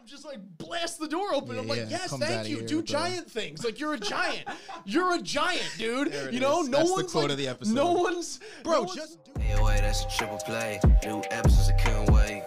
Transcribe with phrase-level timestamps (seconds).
[0.00, 1.54] bam, just like blast the door open.
[1.56, 2.62] Yeah, I'm like, yeah, yes, thank you.
[2.62, 3.64] Do with the- giant things.
[3.64, 4.44] Like you're a giant.
[4.84, 6.12] you're a giant, dude.
[6.32, 6.68] You know, is.
[6.68, 7.74] no That's the one's quote like- of the episode.
[7.74, 10.80] No one's Bro, no one's- just do Hey, wait, that's a triple play.
[11.04, 12.44] New episodes, I couldn't wait.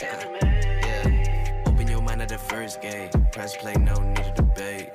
[0.00, 1.62] Yeah.
[1.66, 3.10] Open your mind at the first gate.
[3.32, 4.90] Press play, no need to debate.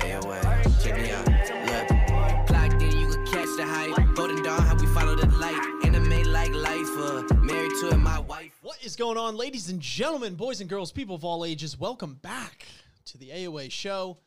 [0.00, 0.42] Hey, wait,
[0.82, 1.26] check me out.
[1.28, 4.14] Look, clocked in, you can catch the hype.
[4.14, 5.60] Golden Dawn, how we follow the light.
[5.84, 7.22] Anime like life, uh,
[7.72, 8.52] married to it, my wife.
[8.62, 11.78] What is going on, ladies and gentlemen, boys and girls, people of all ages?
[11.78, 12.66] Welcome back
[13.06, 14.18] to the AOA show.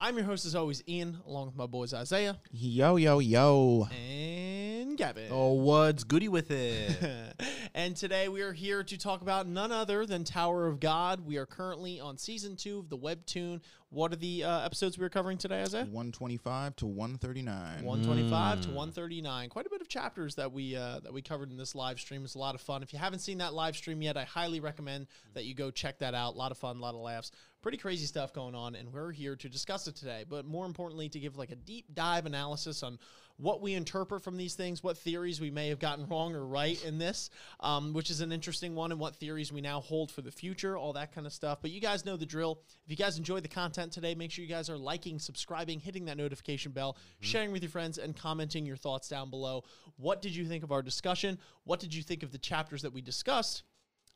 [0.00, 3.88] I'm your host, as always, Ian, along with my boys Isaiah yo yo yo.
[3.90, 4.55] and
[4.96, 5.28] Gavin.
[5.30, 7.34] Oh, what's goody with it?
[7.74, 11.20] and today we are here to talk about none other than Tower of God.
[11.20, 13.60] We are currently on season two of the webtoon.
[13.90, 15.84] What are the uh, episodes we are covering today, Isaiah?
[15.84, 17.84] 125 to 139.
[17.84, 21.56] 125 to 139 quite a bit of chapters that we uh, that we covered in
[21.56, 24.02] this live stream it's a lot of fun if you haven't seen that live stream
[24.02, 26.80] yet i highly recommend that you go check that out a lot of fun a
[26.80, 27.30] lot of laughs
[27.62, 31.08] pretty crazy stuff going on and we're here to discuss it today but more importantly
[31.08, 32.98] to give like a deep dive analysis on
[33.38, 36.82] what we interpret from these things what theories we may have gotten wrong or right
[36.84, 40.22] in this um, which is an interesting one and what theories we now hold for
[40.22, 41.58] the future all that kind of stuff.
[41.60, 42.60] But you guys know the drill.
[42.84, 46.04] If you guys enjoy the content today make sure you guys are liking subscribing hitting
[46.06, 49.64] that notification bell sharing with your friends and commenting your thoughts down below.
[49.96, 51.38] What did you think of our discussion?
[51.64, 53.62] What did you think of the chapters that we discussed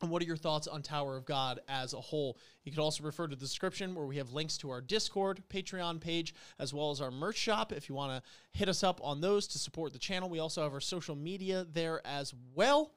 [0.01, 2.37] and what are your thoughts on Tower of God as a whole?
[2.63, 5.99] You could also refer to the description where we have links to our Discord, Patreon
[5.99, 9.21] page, as well as our merch shop if you want to hit us up on
[9.21, 10.29] those to support the channel.
[10.29, 12.91] We also have our social media there as well.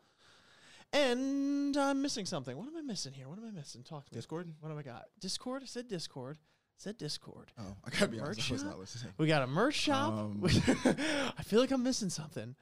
[0.93, 2.57] And I'm missing something.
[2.57, 3.29] What am I missing here?
[3.29, 3.83] What am I missing?
[3.83, 4.17] Talk to me.
[4.19, 4.49] Discord?
[4.61, 5.07] What have I got?
[5.21, 5.63] Discord?
[5.65, 6.39] I said Discord.
[6.39, 7.51] I said Discord.
[7.59, 8.39] Oh, I gotta be honest.
[8.39, 8.71] Merch I was shop?
[8.71, 9.13] not listening.
[9.19, 10.13] We got a merch shop.
[10.13, 10.43] Um.
[10.45, 12.55] I feel like I'm missing something.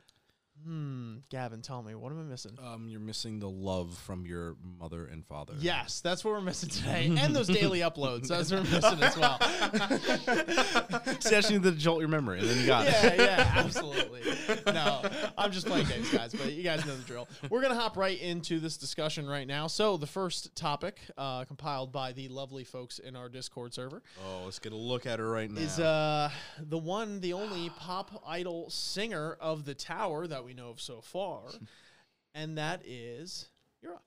[0.65, 1.17] Hmm.
[1.31, 1.95] Gavin, tell me.
[1.95, 2.57] What am I missing?
[2.65, 5.55] um, you're missing the love from your mother and father.
[5.59, 8.29] Yes, that's what we're missing today, and those daily uploads.
[8.29, 9.39] That's what we're missing as well.
[11.21, 13.19] Just need to jolt your memory, and then you got yeah, it.
[13.19, 14.21] yeah, absolutely.
[14.67, 15.03] No,
[15.39, 17.29] I'm just playing games, guys, but you guys know the drill.
[17.51, 19.67] We're gonna hop right into this discussion right now.
[19.67, 24.43] So the first topic, uh, compiled by the lovely folks in our Discord server, Oh,
[24.45, 25.61] let's get a look at her right now.
[25.61, 30.71] is uh the one, the only pop idol singer of the tower that we know
[30.71, 31.43] of so far,
[32.35, 33.49] and that is
[33.81, 34.01] Yura.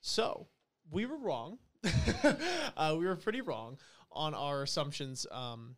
[0.00, 0.46] So
[0.90, 1.58] we were wrong.
[2.76, 3.78] uh, we were pretty wrong
[4.10, 5.76] on our assumptions um,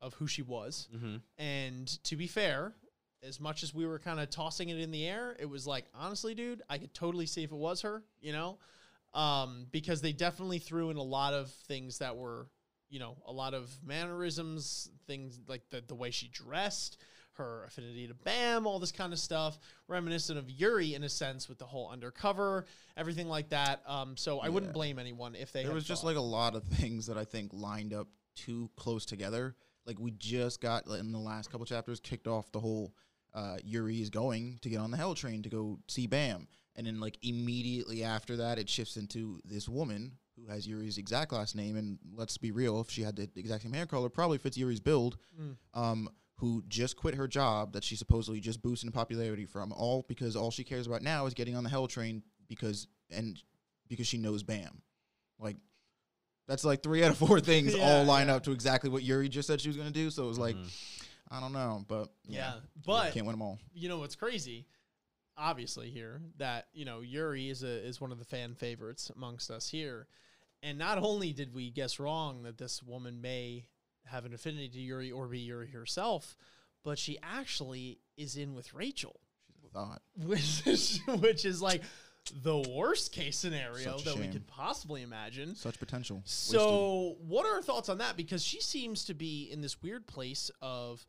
[0.00, 0.88] of who she was.
[0.94, 1.20] Mhm.
[1.38, 2.74] And to be fair,
[3.22, 5.86] as much as we were kind of tossing it in the air, it was like,
[5.94, 8.58] honestly, dude, I could totally see if it was her, you know?
[9.14, 12.48] Um, because they definitely threw in a lot of things that were,
[12.88, 16.96] you know, a lot of mannerisms, things like the, the way she dressed,
[17.34, 21.48] her affinity to Bam, all this kind of stuff, reminiscent of Yuri in a sense
[21.48, 22.66] with the whole undercover,
[22.96, 23.82] everything like that.
[23.86, 26.64] Um, so I wouldn't blame anyone if they There was just like a lot of
[26.64, 29.56] things that I think lined up too close together.
[29.86, 32.94] Like we just got like, in the last couple chapters kicked off the whole
[33.34, 36.86] uh, Yuri is going to get on the Hell train to go see Bam, and
[36.86, 41.54] then like immediately after that, it shifts into this woman who has Yuri's exact last
[41.54, 44.56] name, and let's be real, if she had the exact same hair color, probably fits
[44.56, 45.16] Yuri's build.
[45.40, 45.56] Mm.
[45.74, 50.04] Um, who just quit her job that she supposedly just boosted in popularity from, all
[50.08, 53.40] because all she cares about now is getting on the Hell train because and
[53.88, 54.82] because she knows Bam.
[55.38, 55.56] Like
[56.48, 58.36] that's like three out of four things Yeah, all line yeah.
[58.36, 60.10] up to exactly what Yuri just said she was gonna do.
[60.10, 61.04] So it was like, Mhm.
[61.30, 63.58] I don't know, but yeah, yeah, but can't win them all.
[63.72, 64.66] you know what's crazy
[65.38, 69.50] obviously here that you know yuri is a is one of the fan favorites amongst
[69.50, 70.06] us here
[70.62, 73.64] and not only did we guess wrong that this woman may
[74.06, 76.36] have an affinity to yuri or be yuri herself
[76.84, 79.20] but she actually is in with rachel
[79.54, 80.02] She's a thought.
[80.24, 81.82] which is, which is like
[82.42, 86.18] the worst case scenario that we could possibly imagine Such potential.
[86.18, 86.52] Wasted.
[86.52, 88.16] so, what are our thoughts on that?
[88.16, 91.04] Because she seems to be in this weird place of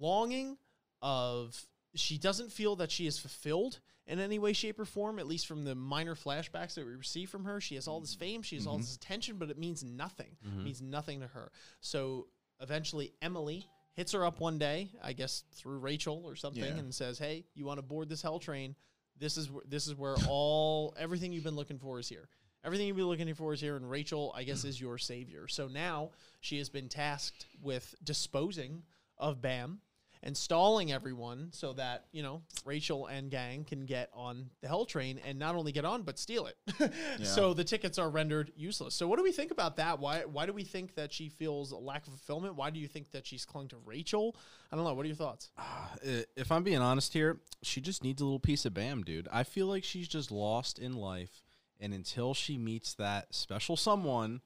[0.00, 0.56] longing,
[1.02, 5.26] of she doesn't feel that she is fulfilled in any way, shape, or form, at
[5.28, 7.60] least from the minor flashbacks that we receive from her.
[7.60, 8.80] She has all this fame, she has all Mhm.
[8.80, 10.36] this attention, but it means nothing.
[10.42, 10.64] It Mhm.
[10.64, 11.52] means nothing to her.
[11.80, 12.28] So,
[12.60, 16.78] eventually, Emily hits her up one day, I guess through Rachel or something, Yeah.
[16.78, 18.74] and says, Hey, you want to board this hell train?
[19.16, 22.28] This is wh- this is where all everything you've been looking for is here.
[22.64, 25.48] Everything you've been looking for is here, and Rachel, I guess, is your savior.
[25.48, 28.84] So now she has been tasked with disposing
[29.16, 29.80] of Bam
[30.22, 34.84] and stalling everyone so that you know Rachel and gang can get on the Hell
[34.84, 36.56] train and not only get on but steal it.
[37.22, 38.94] So the tickets are rendered useless.
[38.94, 39.98] So what do we think about that?
[40.00, 42.54] Why why do we think that she feels a lack of fulfillment?
[42.56, 44.36] Why do you think that she's clung to Rachel?
[44.72, 44.94] I don't know.
[44.94, 45.50] What are your thoughts?
[45.58, 49.28] Uh, if I'm being honest here, she just needs a little piece of Bam, dude.
[49.32, 51.42] I feel like she's just lost in life
[51.80, 54.40] And until she meets that special someone,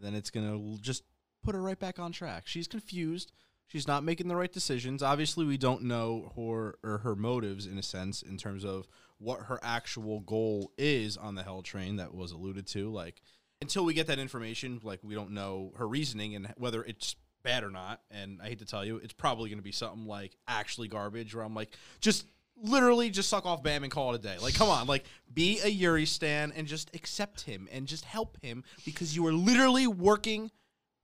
[0.00, 1.02] then it's going to just
[1.42, 2.46] put her right back on track.
[2.46, 3.32] She's confused.
[3.70, 5.00] She's not making the right decisions.
[5.00, 8.88] Obviously, we don't know her or her motives in a sense in terms of
[9.18, 12.90] what her actual goal is on the hell train that was alluded to.
[12.90, 13.22] Like
[13.60, 17.14] until we get that information, like we don't know her reasoning and whether it's
[17.44, 18.00] bad or not.
[18.10, 21.32] And I hate to tell you, it's probably going to be something like actually garbage.
[21.32, 21.70] Where I'm like,
[22.00, 22.26] just
[22.60, 24.36] literally just suck off Bam and call it a day.
[24.42, 28.36] Like, come on, like be a Yuri stan and just accept him and just help
[28.42, 30.50] him because you are literally working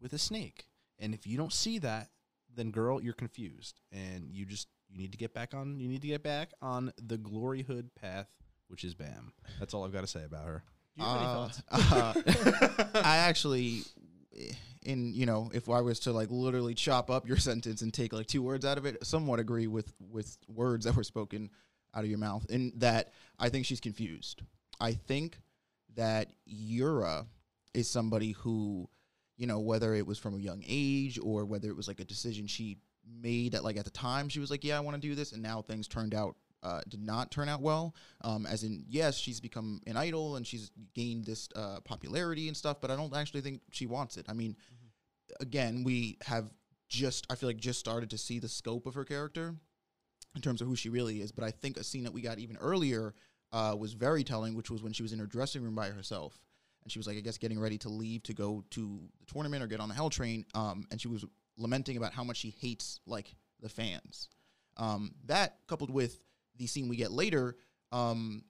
[0.00, 0.66] with a snake.
[0.98, 2.08] And if you don't see that,
[2.56, 6.03] then girl, you're confused and you just you need to get back on you need
[6.03, 8.29] to get back on the glory hood path,
[8.69, 9.32] which is Bam.
[9.61, 10.64] That's all I've got to say about her.
[10.97, 11.62] Do you have any Uh, thoughts?
[12.94, 13.82] uh, I actually,
[14.85, 18.12] in you know, if I was to like literally chop up your sentence and take
[18.12, 21.50] like two words out of it, somewhat agree with with words that were spoken
[21.94, 22.47] out of your mouth.
[22.50, 24.43] In that, I think she's confused.
[24.81, 25.38] I think
[25.94, 27.26] that Yura
[27.73, 28.88] is somebody who,
[29.37, 32.05] you know, whether it was from a young age or whether it was like a
[32.05, 35.09] decision she made at like at the time she was like, yeah, I want to
[35.09, 37.94] do this, and now things turned out uh, did not turn out well.
[38.23, 42.56] Um, as in, yes, she's become an idol and she's gained this uh, popularity and
[42.56, 44.27] stuff, but I don't actually think she wants it.
[44.29, 44.56] I mean,
[45.41, 46.50] again, we have
[46.88, 49.55] just I feel like just started to see the scope of her character
[50.35, 51.31] in terms of who she really is.
[51.31, 53.15] But I think a scene that we got even earlier
[53.53, 56.38] uh, was very telling, which was when she was in her dressing room by herself.
[56.87, 59.61] And she was like, I guess, getting ready to leave to go to the tournament
[59.61, 60.47] or get on the Hell Train.
[60.55, 61.25] Um, and she was
[61.59, 64.29] lamenting about how much she hates like the fans.
[64.77, 66.21] Um, that coupled with
[66.56, 67.56] the scene we get later,
[67.91, 68.44] um,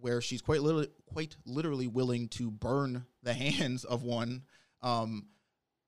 [0.00, 4.44] where she's quite literally, quite literally willing to burn the hands of one.
[4.80, 5.26] Um,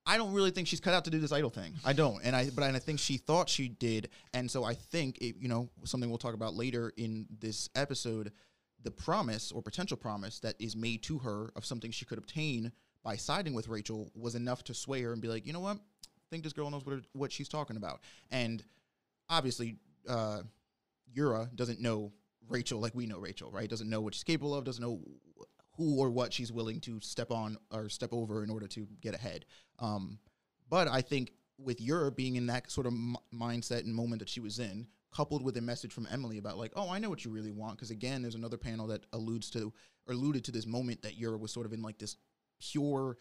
[0.05, 1.73] I don't really think she's cut out to do this idol thing.
[1.87, 4.75] I don't, and I but and I think she thought she did, and so I
[4.75, 8.33] think it, you know something we'll talk about later in this episode,
[8.83, 12.73] the promise or potential promise that is made to her of something she could obtain
[13.03, 15.77] by siding with Rachel was enough to sway her and be like, you know what,
[15.77, 18.63] I think this girl knows what what she's talking about, and
[19.29, 19.77] obviously,
[20.09, 20.43] uh,
[21.13, 22.13] Yura doesn't know
[22.49, 23.69] Rachel like we know Rachel, right?
[23.69, 25.01] Doesn't know what she's capable of, doesn't know
[25.77, 29.15] who or what she's willing to step on or step over in order to get
[29.15, 29.45] ahead.
[29.79, 30.19] Um,
[30.69, 34.29] but I think with Yura being in that sort of m- mindset and moment that
[34.29, 37.25] she was in, coupled with a message from Emily about like, oh, I know what
[37.25, 39.73] you really want, because again, there's another panel that alludes to
[40.07, 42.17] or alluded to this moment that Yura was sort of in like this
[42.61, 43.17] pure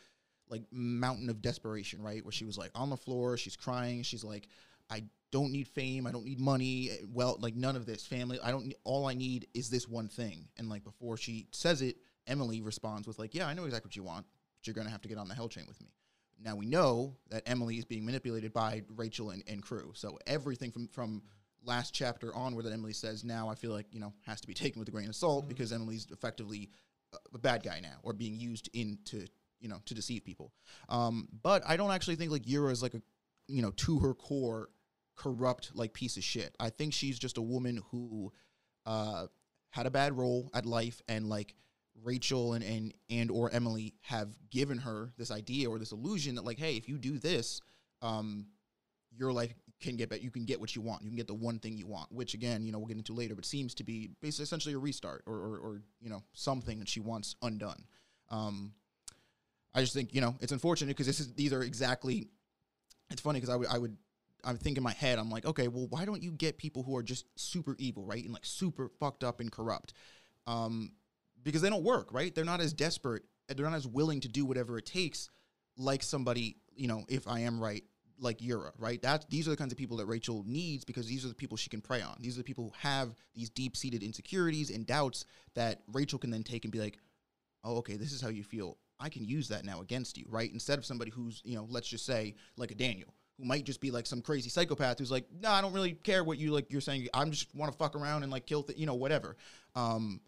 [0.49, 2.23] like mountain of desperation, right?
[2.23, 4.47] Where she was like on the floor, she's crying, she's like,
[4.89, 8.39] I don't need fame, I don't need money, eh, well, like none of this family.
[8.41, 8.67] I don't.
[8.67, 10.47] Need, all I need is this one thing.
[10.57, 13.95] And like before she says it, Emily responds with like, Yeah, I know exactly what
[13.95, 14.25] you want,
[14.57, 15.91] but you're gonna have to get on the hell train with me.
[16.39, 19.91] Now we know that Emily is being manipulated by Rachel and, and crew.
[19.95, 21.23] So everything from from
[21.67, 24.53] last chapter onward that Emily says now, I feel like you know has to be
[24.53, 26.69] taken with a grain of salt because Emily's effectively
[27.13, 29.27] a- a bad guy now or being used into
[29.59, 30.53] you know to deceive people.
[30.89, 33.01] Um, but I don't actually think like Yura is like a
[33.47, 34.69] you know to her core
[35.15, 36.55] corrupt like piece of shit.
[36.59, 38.31] I think she's just a woman who
[38.85, 39.27] uh,
[39.71, 41.55] had a bad role at life and like
[42.03, 46.45] Rachel and, and and or Emily have given her this idea or this illusion that
[46.45, 47.59] like, hey, if you do this,
[48.01, 48.45] um,
[49.11, 50.21] your life can get better.
[50.21, 51.03] You can get what you want.
[51.03, 53.13] You can get the one thing you want, which again, you know, we'll get into
[53.13, 56.79] later, but seems to be basically essentially a restart or or, or you know something
[56.79, 57.83] that she wants undone.
[58.29, 58.73] Um,
[59.73, 62.27] I just think you know it's unfortunate because this is these are exactly.
[63.09, 63.97] It's funny because I would I would
[64.43, 66.95] I think in my head I'm like okay well why don't you get people who
[66.97, 69.93] are just super evil right and like super fucked up and corrupt,
[70.45, 70.91] um,
[71.43, 74.45] because they don't work right they're not as desperate they're not as willing to do
[74.45, 75.29] whatever it takes
[75.77, 77.83] like somebody you know if I am right
[78.19, 81.23] like Yura right that these are the kinds of people that Rachel needs because these
[81.23, 83.77] are the people she can prey on these are the people who have these deep
[83.77, 86.97] seated insecurities and doubts that Rachel can then take and be like
[87.67, 88.77] oh, okay, this is how you feel.
[88.99, 90.51] I can use that now against you, right?
[90.51, 93.81] Instead of somebody who's, you know, let's just say like a Daniel, who might just
[93.81, 96.71] be like some crazy psychopath who's like, no, I don't really care what you like.
[96.71, 99.37] You're saying I'm just want to fuck around and like kill, th-, you know, whatever.
[99.75, 100.21] Um,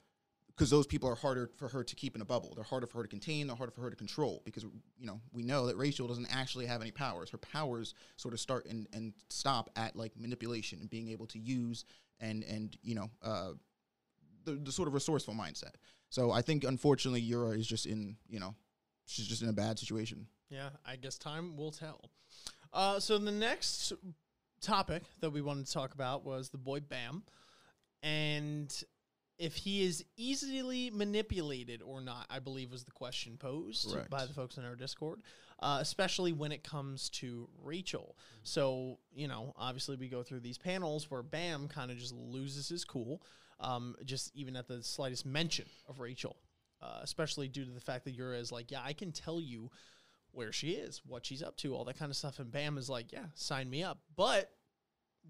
[0.59, 2.51] because those people are harder for her to keep in a bubble.
[2.53, 3.47] They're harder for her to contain.
[3.47, 4.41] They're harder for her to control.
[4.43, 7.29] Because you know we know that Rachel doesn't actually have any powers.
[7.29, 11.39] Her powers sort of start and, and stop at like manipulation and being able to
[11.39, 11.85] use
[12.19, 13.51] and and you know uh,
[14.43, 15.75] the, the sort of resourceful mindset.
[16.09, 18.53] So I think unfortunately Yura is just in you know
[19.05, 20.27] she's just in a bad situation.
[20.49, 22.09] Yeah, I guess time will tell.
[22.73, 23.93] Uh, so the next
[24.59, 27.23] topic that we wanted to talk about was the boy Bam,
[28.03, 28.83] and
[29.39, 32.27] if he is easily manipulated or not.
[32.29, 34.09] I believe was the question posed Correct.
[34.11, 35.21] by the folks in our Discord,
[35.59, 38.15] uh, especially when it comes to Rachel.
[38.43, 42.69] So you know, obviously we go through these panels where Bam kind of just loses
[42.69, 43.21] his cool,
[43.59, 46.35] um, just even at the slightest mention of Rachel.
[46.81, 49.69] uh, especially due to the fact that Yura is like, yeah, I can tell you
[50.31, 52.39] where she is, what she's up to, all that kind of stuff.
[52.39, 53.99] And Bam is like, yeah, sign me up.
[54.15, 54.51] But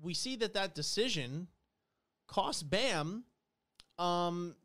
[0.01, 1.47] we see that that decision
[2.27, 3.23] cost Bam,
[3.99, 4.55] um,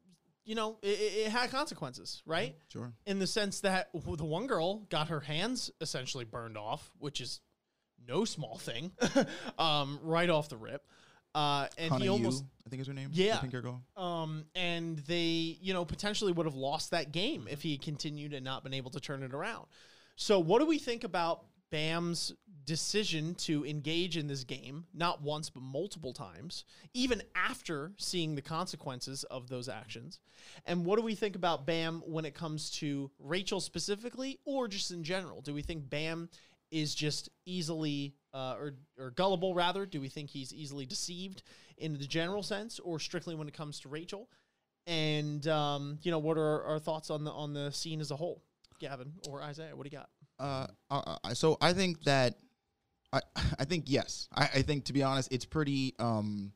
[0.45, 2.55] you know, it, it had consequences, right?
[2.69, 2.93] Sure.
[3.07, 7.41] in the sense that the one girl got her hands essentially burned off, which is
[8.07, 8.93] no small thing,
[9.59, 10.83] um, right off the rip.
[11.35, 13.11] Uh, and Hana he almost, Yu, I think is her name.
[13.12, 13.41] Yeah.
[13.41, 13.83] The girl.
[13.97, 18.45] um, and they, you know, potentially would have lost that game if he continued and
[18.45, 19.67] not been able to turn it around.
[20.17, 22.33] So, what do we think about Bam's
[22.66, 26.64] decision to engage in this game, not once, but multiple times,
[26.95, 30.21] even after seeing the consequences of those actions?
[30.66, 34.93] And what do we think about Bam when it comes to Rachel specifically, or just
[34.93, 35.40] in general?
[35.40, 36.28] Do we think Bam
[36.71, 39.85] is just easily, uh, or, or gullible rather?
[39.85, 41.43] Do we think he's easily deceived
[41.76, 44.31] in the general sense, or strictly when it comes to Rachel?
[44.87, 48.16] And um, you know, what are our, thoughts on the on the scene as a
[48.16, 48.45] whole?
[48.78, 50.11] Gavin or Isaiah, what do you got?
[50.38, 52.35] Uh, uh, uh, so I think that
[53.12, 53.21] I
[53.59, 54.29] I think yes.
[54.35, 56.53] I, I think to be honest, it's pretty um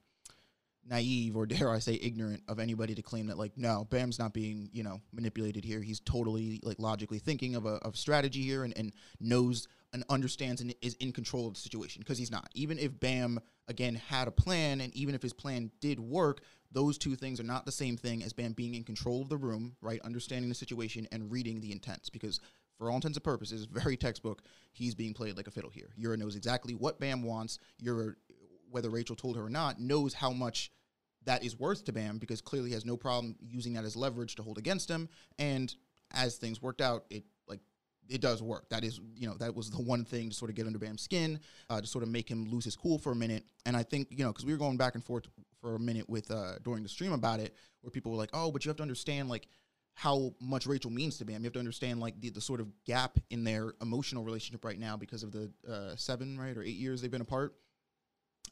[0.89, 4.33] naive or dare I say ignorant of anybody to claim that like no, Bam's not
[4.33, 5.81] being you know manipulated here.
[5.81, 10.61] He's totally like logically thinking of a of strategy here and, and knows and understands
[10.61, 12.51] and is in control of the situation because he's not.
[12.55, 16.99] Even if Bam again had a plan and even if his plan did work, those
[16.99, 19.77] two things are not the same thing as Bam being in control of the room,
[19.81, 20.01] right?
[20.03, 22.41] Understanding the situation and reading the intents because
[22.79, 24.43] for all intents and purposes, very textbook,
[24.73, 25.91] he's being played like a fiddle here.
[25.97, 27.59] Yura knows exactly what Bam wants.
[27.79, 28.15] Yura,
[28.71, 30.71] whether Rachel told her or not, knows how much
[31.25, 34.35] that is worth to Bam because clearly he has no problem using that as leverage
[34.37, 35.09] to hold against him.
[35.39, 35.75] And
[36.13, 37.61] as things worked out, it like
[38.09, 38.69] it does work.
[38.71, 41.03] That is, you know, that was the one thing to sort of get under Bam's
[41.03, 43.45] skin, uh, to sort of make him lose his cool for a minute.
[43.67, 45.25] And I think, you know, because we were going back and forth
[45.61, 48.51] for a minute with uh, during the stream about it, where people were like, "Oh,
[48.51, 49.49] but you have to understand like."
[49.99, 51.43] How much Rachel means to Bam.
[51.43, 54.79] You have to understand like the, the sort of gap in their emotional relationship right
[54.79, 57.57] now because of the uh, seven, right, or eight years they've been apart.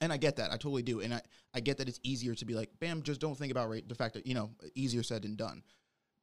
[0.00, 0.50] And I get that.
[0.50, 1.02] I totally do.
[1.02, 1.22] And I,
[1.54, 4.14] I get that it's easier to be like, Bam, just don't think about the fact
[4.14, 5.62] that, you know, easier said than done.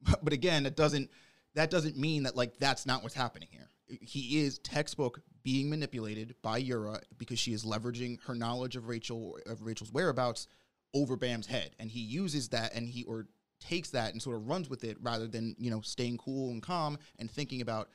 [0.22, 1.08] But again, it doesn't
[1.54, 3.70] that doesn't mean that like that's not what's happening here.
[3.86, 9.38] He is textbook being manipulated by Yura because she is leveraging her knowledge of Rachel
[9.46, 10.48] of Rachel's whereabouts
[10.92, 11.70] over Bam's head.
[11.78, 13.26] And he uses that and he or
[13.68, 16.62] takes that and sort of runs with it rather than, you know, staying cool and
[16.62, 17.88] calm and thinking about,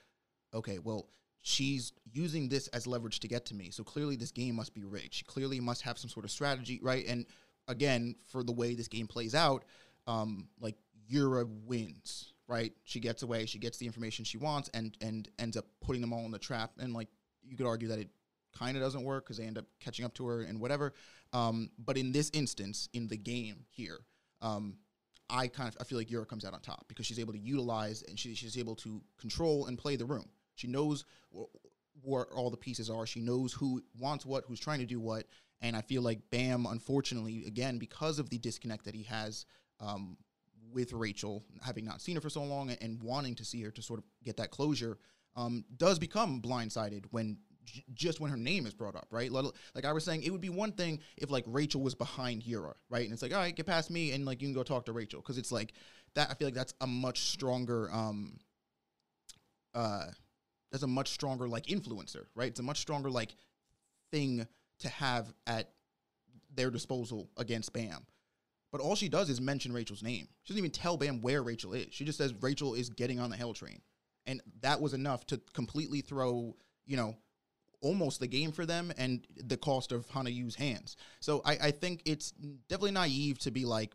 [0.53, 1.07] okay, well,
[1.41, 3.69] she's using this as leverage to get to me.
[3.71, 5.13] So clearly this game must be rigged.
[5.13, 7.05] She clearly must have some sort of strategy, right?
[7.07, 7.25] And
[7.67, 9.63] again, for the way this game plays out,
[10.07, 10.75] um, like
[11.07, 12.73] Yura wins, right?
[12.83, 16.13] She gets away, she gets the information she wants and and ends up putting them
[16.13, 16.71] all in the trap.
[16.79, 17.07] And like
[17.43, 18.09] you could argue that it
[18.57, 20.93] kind of doesn't work because they end up catching up to her and whatever.
[21.31, 23.99] Um, but in this instance, in the game here,
[24.41, 24.77] um,
[25.29, 27.39] I kind of I feel like Yura comes out on top because she's able to
[27.39, 30.29] utilize and she, she's able to control and play the room.
[30.55, 31.05] She knows
[31.35, 31.45] wh-
[32.01, 33.05] where all the pieces are.
[33.05, 35.25] She knows who wants what, who's trying to do what.
[35.61, 39.45] And I feel like Bam, unfortunately, again because of the disconnect that he has
[39.79, 40.17] um,
[40.71, 43.71] with Rachel, having not seen her for so long and, and wanting to see her
[43.71, 44.97] to sort of get that closure,
[45.35, 47.37] um, does become blindsided when
[47.93, 49.31] just when her name is brought up, right?
[49.31, 52.73] Like I was saying, it would be one thing if like Rachel was behind Yura,
[52.89, 53.03] right?
[53.03, 54.91] And it's like, all right, get past me, and like you can go talk to
[54.91, 55.73] Rachel, because it's like
[56.15, 56.29] that.
[56.29, 58.39] I feel like that's a much stronger, um,
[59.73, 60.05] uh,
[60.71, 62.49] that's a much stronger like influencer, right?
[62.49, 63.35] It's a much stronger like
[64.11, 64.47] thing
[64.79, 65.71] to have at
[66.55, 68.05] their disposal against Bam.
[68.71, 70.27] But all she does is mention Rachel's name.
[70.43, 71.87] She doesn't even tell Bam where Rachel is.
[71.91, 73.81] She just says Rachel is getting on the hell train.
[74.27, 77.15] And that was enough to completely throw, you know,
[77.81, 80.97] almost the game for them and the cost of Hana Yu's hands.
[81.19, 82.31] So I, I think it's
[82.67, 83.93] definitely naive to be like,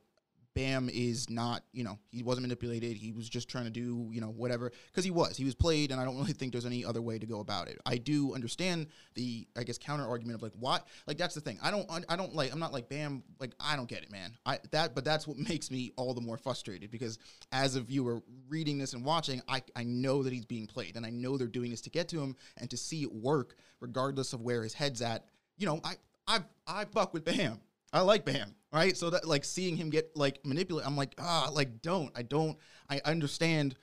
[0.54, 2.96] Bam is not, you know, he wasn't manipulated.
[2.96, 4.70] He was just trying to do, you know, whatever.
[4.86, 5.36] Because he was.
[5.36, 7.68] He was played, and I don't really think there's any other way to go about
[7.68, 7.80] it.
[7.84, 10.80] I do understand the, I guess, counter argument of like, why?
[11.06, 11.58] Like that's the thing.
[11.62, 12.52] I don't, I don't like.
[12.52, 13.22] I'm not like Bam.
[13.40, 14.32] Like I don't get it, man.
[14.46, 17.18] I that, but that's what makes me all the more frustrated because
[17.52, 21.04] as a viewer reading this and watching, I, I know that he's being played, and
[21.04, 24.32] I know they're doing this to get to him and to see it work, regardless
[24.32, 25.26] of where his head's at.
[25.56, 25.94] You know, I,
[26.26, 27.60] I, I buck with Bam.
[27.92, 28.96] I like Bam, right?
[28.96, 32.10] So that like seeing him get like manipulated, I'm like, ah, like don't.
[32.14, 32.58] I don't.
[32.90, 33.76] I understand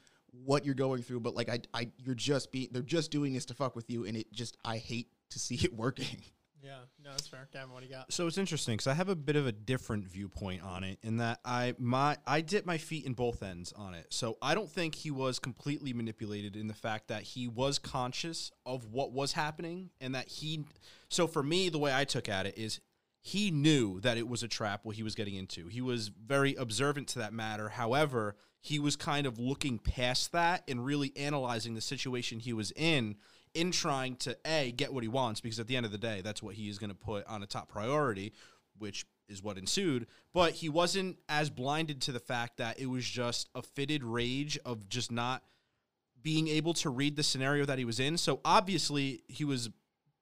[0.45, 2.69] what you're going through, but like I, I, you're just be.
[2.71, 5.55] They're just doing this to fuck with you, and it just I hate to see
[5.55, 6.21] it working.
[6.63, 7.47] Yeah, no, that's fair.
[7.51, 8.13] Gavin, what do you got?
[8.13, 11.17] So it's interesting because I have a bit of a different viewpoint on it in
[11.17, 14.07] that I my I dip my feet in both ends on it.
[14.09, 18.51] So I don't think he was completely manipulated in the fact that he was conscious
[18.63, 20.65] of what was happening and that he.
[21.09, 22.79] So for me, the way I took at it is
[23.21, 25.67] he knew that it was a trap what he was getting into.
[25.67, 27.69] He was very observant to that matter.
[27.69, 32.71] However, he was kind of looking past that and really analyzing the situation he was
[32.75, 33.15] in
[33.53, 36.21] in trying to a get what he wants because at the end of the day
[36.21, 38.31] that's what he is going to put on a top priority
[38.77, 43.03] which is what ensued but he wasn't as blinded to the fact that it was
[43.03, 45.43] just a fitted rage of just not
[46.21, 49.69] being able to read the scenario that he was in so obviously he was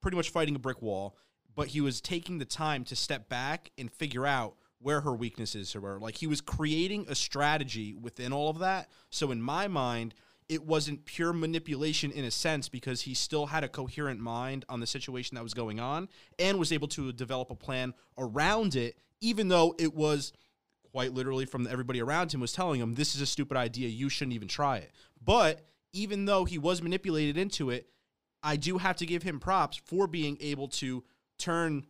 [0.02, 1.16] pretty much fighting a brick wall
[1.56, 5.76] but he was taking the time to step back and figure out where her weaknesses
[5.76, 6.00] were.
[6.00, 8.90] Like he was creating a strategy within all of that.
[9.10, 10.14] So in my mind,
[10.48, 14.80] it wasn't pure manipulation in a sense because he still had a coherent mind on
[14.80, 18.98] the situation that was going on and was able to develop a plan around it,
[19.22, 20.34] even though it was
[20.92, 24.10] quite literally from everybody around him was telling him this is a stupid idea you
[24.10, 24.92] shouldn't even try it
[25.24, 25.62] but
[25.94, 27.88] even though he was manipulated into it
[28.42, 31.04] i do have to give him props for being able to
[31.40, 31.86] turn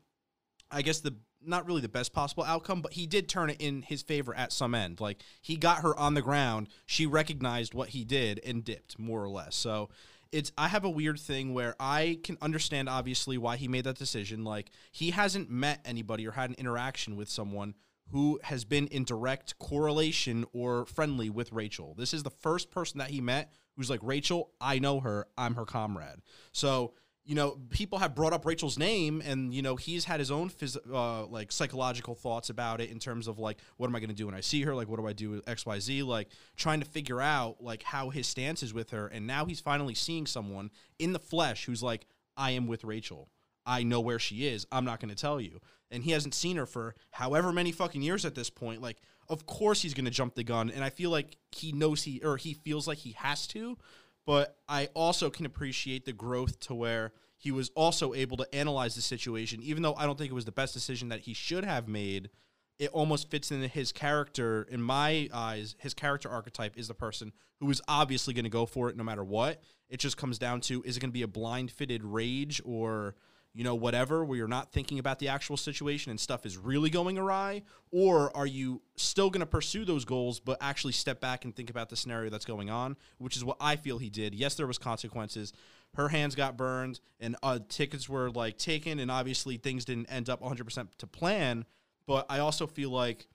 [0.72, 3.82] i guess the not really the best possible outcome but he did turn it in
[3.82, 7.90] his favor at some end like he got her on the ground she recognized what
[7.90, 9.90] he did and dipped more or less so
[10.32, 13.98] it's I have a weird thing where I can understand obviously why he made that
[13.98, 14.44] decision.
[14.44, 17.74] Like he hasn't met anybody or had an interaction with someone
[18.12, 21.94] who has been in direct correlation or friendly with Rachel.
[21.98, 25.56] This is the first person that he met who's like Rachel, I know her, I'm
[25.56, 26.22] her comrade.
[26.52, 26.94] So
[27.30, 30.50] you know, people have brought up Rachel's name, and you know, he's had his own
[30.50, 34.10] phys- uh, like psychological thoughts about it in terms of like, what am I going
[34.10, 34.74] to do when I see her?
[34.74, 36.02] Like, what do I do with X, Y, Z?
[36.02, 39.60] Like, trying to figure out like how his stance is with her, and now he's
[39.60, 43.30] finally seeing someone in the flesh who's like, I am with Rachel.
[43.64, 44.66] I know where she is.
[44.72, 45.60] I'm not going to tell you.
[45.92, 48.82] And he hasn't seen her for however many fucking years at this point.
[48.82, 52.02] Like, of course he's going to jump the gun, and I feel like he knows
[52.02, 53.78] he or he feels like he has to
[54.26, 58.96] but I also can appreciate the growth to where he was also able to analyze
[58.96, 61.64] the situation, even though I don't think it was the best decision that he should
[61.64, 62.30] have made.
[62.78, 64.68] It almost fits into his character.
[64.70, 68.66] In my eyes, his character archetype is the person who is obviously going to go
[68.66, 69.62] for it no matter what.
[69.90, 73.16] It just comes down to is it going to be a blind fitted rage or
[73.54, 76.90] you know, whatever, where you're not thinking about the actual situation and stuff is really
[76.90, 77.64] going awry?
[77.92, 81.70] Or are you still going to pursue those goals, but actually step back and think
[81.70, 84.36] about the scenario that's going on, which is what I feel he did.
[84.36, 85.52] Yes, there was consequences.
[85.96, 90.30] Her hands got burned and uh, tickets were like taken, and obviously things didn't end
[90.30, 91.66] up 100% to plan.
[92.06, 93.28] But I also feel like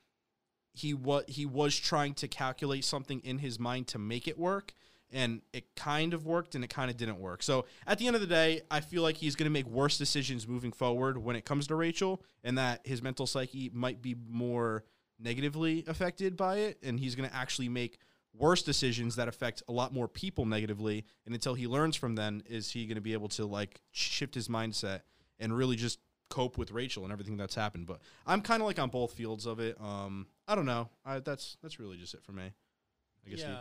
[0.73, 4.75] he was he was trying to calculate something in his mind to make it work
[5.15, 7.43] and it kind of worked and it kind of didn't work.
[7.43, 9.97] So at the end of the day, I feel like he's going to make worse
[9.97, 14.15] decisions moving forward when it comes to Rachel, and that his mental psyche might be
[14.29, 14.85] more
[15.19, 17.99] negatively affected by it, and he's going to actually make
[18.37, 21.05] worse decisions that affect a lot more people negatively.
[21.25, 24.35] And until he learns from them, is he going to be able to like shift
[24.35, 25.03] his mindset
[25.39, 26.01] and really just
[26.31, 27.87] cope with Rachel and everything that's happened?
[27.87, 29.81] But I'm kind of like on both fields of it.
[29.81, 30.89] Um, I don't know.
[31.05, 32.51] I, that's that's really just it for me.
[33.25, 33.41] I guess.
[33.41, 33.51] yeah.
[33.51, 33.57] you-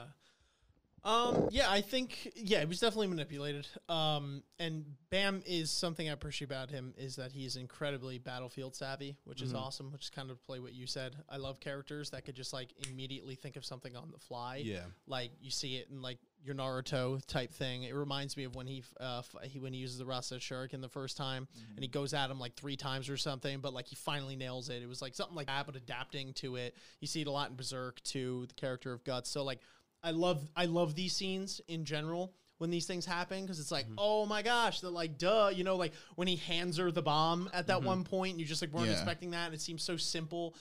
[1.05, 3.67] Um, yeah, I think yeah, he was definitely manipulated.
[3.89, 9.17] Um, and Bam is something I appreciate about him is that he's incredibly battlefield savvy,
[9.25, 9.57] which is Mhm.
[9.59, 9.91] awesome.
[9.91, 11.15] Which is kind of play what you said.
[11.27, 14.57] I love characters that could just like immediately think of something on the fly.
[14.57, 14.85] yeah.
[15.05, 17.83] Like you see it in like your Naruto type thing.
[17.83, 20.89] It reminds me of when he uh, f- he when he uses the Rasenshuriken the
[20.89, 23.95] first time, and he goes at him like three times or something, but like he
[23.95, 24.81] finally nails it.
[24.81, 26.75] It was like something like that, but adapting to it.
[27.01, 29.29] You see it a lot in Berserk too, the character of Guts.
[29.29, 29.59] So like,
[30.03, 33.85] I love I love these scenes in general when these things happen because it's like,
[33.97, 37.49] oh my gosh, they're like, duh, you know, like when he hands her the bomb
[37.53, 38.93] at that one point, and you just like weren't Yeah.
[38.93, 40.55] expecting that, and it seems so simple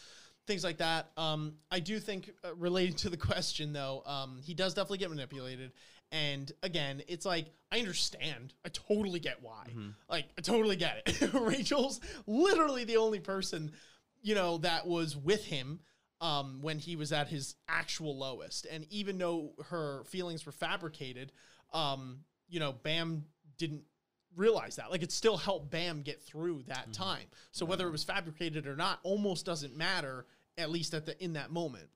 [0.47, 1.11] things like that.
[1.17, 5.11] Um, I do think uh, relating to the question though, um, he does definitely get
[5.11, 5.73] manipulated.
[6.11, 8.53] And again, it's like I understand.
[8.65, 9.67] I totally get why.
[10.11, 11.33] Like I totally get it.
[11.35, 13.73] Rachel's literally the only person,
[14.21, 15.81] you know, that was with him
[16.23, 18.65] um, when he was at his actual lowest.
[18.71, 21.33] And even though her feelings were fabricated,
[21.75, 23.25] um, you know, Bam
[23.59, 23.83] didn't
[24.37, 24.91] realize that.
[24.91, 27.27] Like it still helped Bam get through that time.
[27.51, 30.25] So whether it was fabricated or not almost doesn't matter
[30.57, 31.89] at least at the in that moment.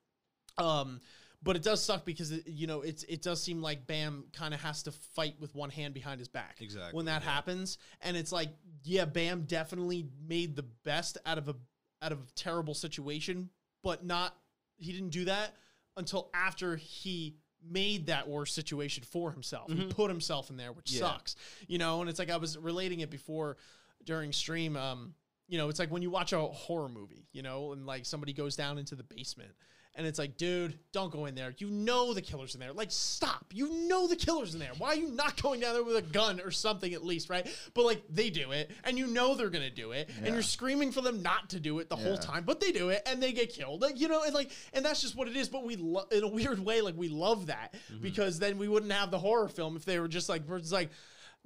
[0.57, 0.99] Um
[1.43, 4.53] but it does suck because it, you know it's it does seem like Bam kind
[4.53, 7.31] of has to fight with one hand behind his back Exactly, when that yeah.
[7.31, 8.49] happens and it's like
[8.83, 11.55] yeah Bam definitely made the best out of a
[12.01, 13.49] out of a terrible situation
[13.87, 14.35] but not
[14.77, 15.55] he didn't do that
[15.95, 17.35] until after he
[17.67, 21.03] made that worse situation for himself he put himself in there which Mm-hmm.
[21.03, 21.11] Yeah.
[21.13, 21.35] sucks
[21.67, 23.57] you know and it's like i was relating it before
[24.05, 25.13] during stream um
[25.47, 28.33] you know it's like when you watch a horror movie you know and like somebody
[28.33, 29.51] goes down into the basement
[29.97, 31.53] And it's like, dude, don't go in there.
[31.57, 32.71] You know the killer's in there.
[32.71, 33.45] Like, stop.
[33.51, 34.71] You know the killer's in there.
[34.77, 37.47] Why are you not going down there with a gun or something at least, right?
[37.73, 40.91] But like, they do it, and you know they're gonna do it, and you're screaming
[40.91, 43.31] for them not to do it the whole time, but they do it, and they
[43.31, 43.81] get killed.
[43.81, 45.49] Like, you know, and like, and that's just what it is.
[45.49, 48.01] But we, lo- in a weird way, like we love that Mm-hmm.
[48.03, 50.71] because then we wouldn't have the horror film if they were just like, we're just
[50.71, 50.89] like,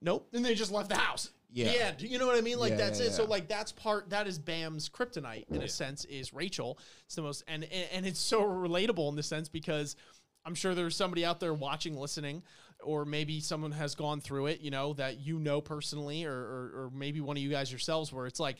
[0.01, 1.29] nope, and they just left the house.
[1.51, 1.65] Yeah.
[1.65, 2.01] The end.
[2.01, 2.59] You know what I mean?
[2.59, 3.11] Like Yeah, that's yeah, it.
[3.11, 6.79] So like that's part that is Bam's kryptonite in a sense is Rachel.
[7.05, 9.95] It's the most and and, and it's so relatable in the sense because
[10.45, 12.41] I'm sure there's somebody out there watching, listening,
[12.83, 16.71] or maybe someone has gone through it, you know, that you know personally, or or,
[16.75, 18.57] or maybe one of you guys yourselves where it's like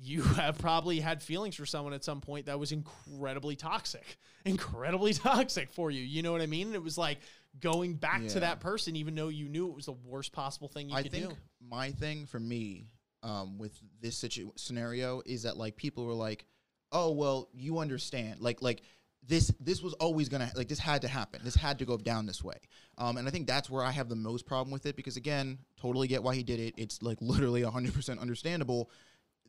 [0.00, 5.12] you have probably had feelings for someone at some point that was incredibly toxic, incredibly
[5.14, 6.02] toxic for you.
[6.02, 6.68] You know what I mean?
[6.68, 7.18] And it was like
[7.60, 10.88] going back to that person, even though you knew it was the worst possible thing
[10.88, 11.36] you I could think I do.
[11.60, 12.88] my thing for me
[13.22, 16.44] um, with this situ- scenario is that like people were like,
[16.92, 18.82] "Oh well, you understand." Like like
[19.26, 21.40] this this was always gonna like this had to happen.
[21.44, 22.56] This had to go down this way.
[22.98, 25.58] Um, and I think that's where I have the most problem with it because again,
[25.80, 26.74] totally get why he did it.
[26.76, 28.90] It's like literally hundred percent understandable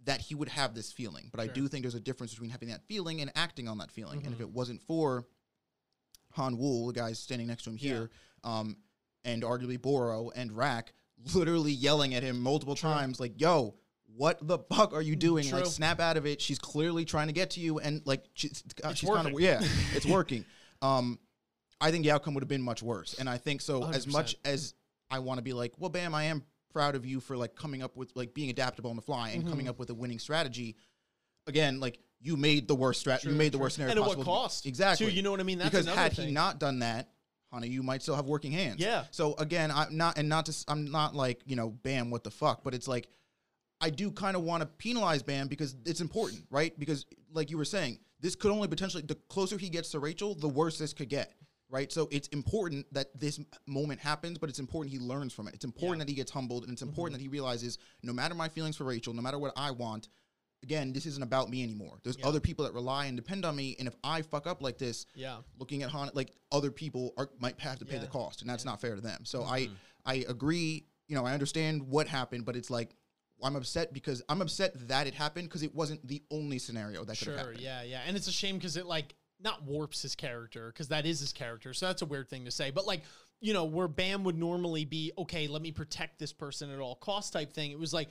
[0.05, 1.29] that he would have this feeling.
[1.31, 3.91] But I do think there's a difference between having that feeling and acting on that
[3.91, 4.23] feeling.
[4.23, 4.41] And if Mhm.
[4.43, 5.25] it wasn't for
[6.35, 7.89] Han Wool, the guy standing next to him Yeah.
[7.93, 8.09] here,
[8.43, 8.77] um,
[9.23, 10.93] and arguably Boro and Rak
[11.33, 12.89] literally yelling at him multiple True.
[12.89, 13.75] times, like, yo,
[14.15, 15.49] what the fuck are you doing?
[15.51, 16.41] Like, snap out of it.
[16.41, 19.39] She's clearly trying to get to you, and like, she's, uh, It's she's kind of,
[19.39, 19.59] yeah,
[19.93, 20.45] it's working.
[20.81, 21.19] Um,
[21.81, 23.15] I think the outcome would have been much worse.
[23.19, 24.53] And I think so, as much 100%.
[24.53, 24.73] as
[25.09, 27.81] I want to be like, well, Bam, I am proud of you for like coming
[27.81, 29.69] up with, like, being adaptable on the fly and coming Mhm.
[29.69, 30.75] up with a winning strategy.
[31.47, 33.23] Again, like, you made the worst strat.
[33.23, 34.23] You True, made the worst scenario and at possible.
[34.23, 34.65] what cost?
[34.65, 35.07] Exactly.
[35.07, 35.59] Too, you know what I mean?
[35.59, 36.27] That's because had thing.
[36.27, 37.09] he not done that,
[37.53, 38.79] Hana Yu, might still have working hands.
[38.79, 39.03] Yeah.
[39.11, 42.31] So again, I'm not, and not to, I'm not like you know, Bam, what the
[42.31, 43.07] fuck, but it's like,
[43.79, 46.77] I do kind of want to penalize Bam because it's important, right?
[46.79, 50.33] Because like you were saying, this could only potentially, the closer he gets to Rachel,
[50.33, 51.33] the worse this could get.
[51.67, 55.55] Right, so it's important that this moment happens, but it's important he learns from it.
[55.55, 57.23] It's important that he gets humbled, and it's important mm-hmm.
[57.25, 60.09] that he realizes no matter my feelings for Rachel, no matter what I want,
[60.65, 61.99] again, this isn't about me anymore.
[62.03, 62.27] There's Yeah.
[62.27, 65.05] other people that rely and depend on me, and if I fuck up like this,
[65.13, 65.41] Yeah.
[65.59, 68.65] looking at Han, like other people are might have to pay the cost, and that's
[68.65, 69.23] not fair to them.
[69.25, 69.53] So Mm-hmm.
[69.53, 69.69] I
[70.07, 70.85] I agree.
[71.07, 72.95] You know, I understand what happened, but it's like
[73.43, 77.17] I'm upset because I'm upset that it happened because it wasn't the only scenario that
[77.19, 77.37] could have Sure.
[77.37, 77.59] happened.
[77.61, 77.83] Yeah.
[77.83, 78.01] Yeah.
[78.07, 81.33] And it's a shame because it like not warps his character because that is his
[81.33, 81.73] character.
[81.73, 82.71] So that's a weird thing to say.
[82.71, 83.03] But like
[83.41, 86.95] you know where Bam would normally be okay, let me protect this person at all
[86.95, 87.69] cost type thing.
[87.71, 88.09] It was like.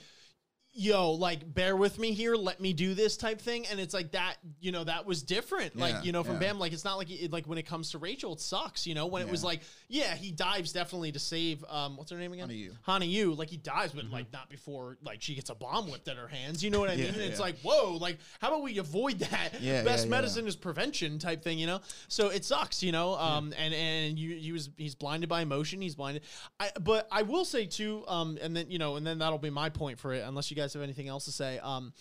[0.77, 2.35] Yo, like, bear with me here.
[2.35, 4.35] Let me do this type thing, and it's like that.
[4.59, 5.73] You know, that was different.
[5.73, 6.39] Yeah, like, you know, from yeah.
[6.51, 8.85] Bam, like it's not like it, like when it comes to Rachel, it sucks.
[8.85, 11.63] You know, when it was like, yeah, he dives definitely to save.
[11.69, 12.49] Um, what's her name again?
[12.85, 13.33] Hana Yu.
[13.33, 16.27] Like he dives, but like not before like she gets a bomb whipped at her
[16.27, 16.61] hands.
[16.61, 17.13] You know what I Yeah, mean?
[17.13, 17.45] And it's yeah.
[17.45, 19.61] like, whoa, like how about we avoid that?
[19.61, 20.09] Yeah, Best yeah, yeah.
[20.09, 21.79] medicine is prevention type thing, you know.
[22.09, 23.15] So it sucks, you know.
[23.15, 25.79] Um, and and you he was he's blinded by emotion.
[25.79, 26.23] He's blinded.
[26.59, 28.03] I but I will say too.
[28.09, 30.21] Um, and then you know, and then that'll be my point for it.
[30.25, 31.59] Unless you guys have anything else to say.
[31.59, 31.93] Um.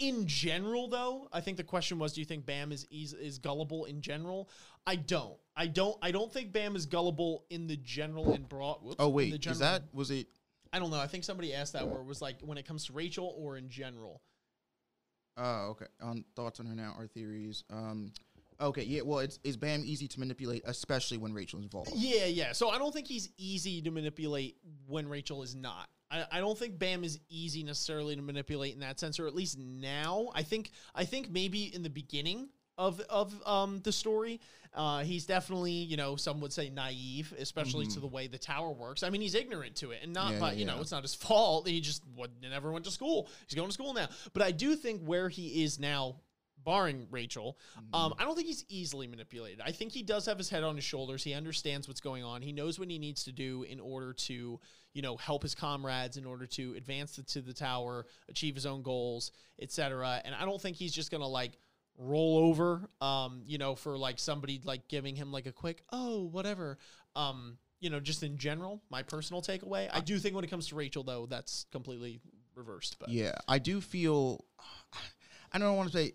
[0.00, 3.40] In general, though, I think the question was, do you think Bam is, is is
[3.40, 4.48] gullible in general?
[4.86, 5.36] I don't.
[5.56, 5.96] I don't.
[6.00, 8.76] I don't think Bam is gullible in the general and broad.
[8.80, 10.28] Whoops, Oh wait, the is that was it?
[10.72, 11.00] I don't know.
[11.00, 13.56] I think somebody asked that where it was like when it comes to Rachel or
[13.56, 14.22] in general.
[15.36, 15.86] Oh, okay.
[16.00, 17.64] On thoughts on her now, our theories.
[17.70, 18.12] Um,
[18.60, 19.02] okay, yeah.
[19.02, 21.90] Well, it's is Bam easy to manipulate, especially when Rachel's involved?
[21.94, 22.52] Yeah, yeah.
[22.52, 25.88] So I don't think he's easy to manipulate when Rachel is not.
[26.10, 29.34] I, I don't think Bam is easy necessarily to manipulate in that sense, or at
[29.34, 30.30] least now.
[30.34, 34.40] I think I think maybe in the beginning of of um the story,
[34.74, 38.70] uh, he's definitely you know some would say naive, especially to the way the tower
[38.70, 39.02] works.
[39.02, 40.80] I mean, he's ignorant to it, and not Yeah, but yeah, you know yeah.
[40.80, 41.68] it's not his fault.
[41.68, 43.28] He just would, never went to school.
[43.46, 44.08] He's going to school now.
[44.32, 46.16] But I do think where he is now
[46.68, 47.56] barring Rachel,
[47.94, 49.62] um, I don't think he's easily manipulated.
[49.64, 51.24] I think he does have his head on his shoulders.
[51.24, 52.42] He understands what's going on.
[52.42, 54.60] He knows what he needs to do in order to,
[54.92, 58.66] you know, help his comrades, in order to advance the, to the tower, achieve his
[58.66, 60.20] own goals, etc.
[60.26, 61.52] And I don't think he's just gonna like
[61.96, 66.24] roll over, um, you know, for like somebody like giving him like a quick, oh,
[66.24, 66.76] whatever.
[67.16, 69.88] Um, you know, just in general, my personal takeaway.
[69.90, 72.20] I do think when it comes to Rachel, though, that's completely
[72.54, 72.98] reversed.
[72.98, 74.44] But Yeah, I do feel.
[75.50, 76.12] I don't want to say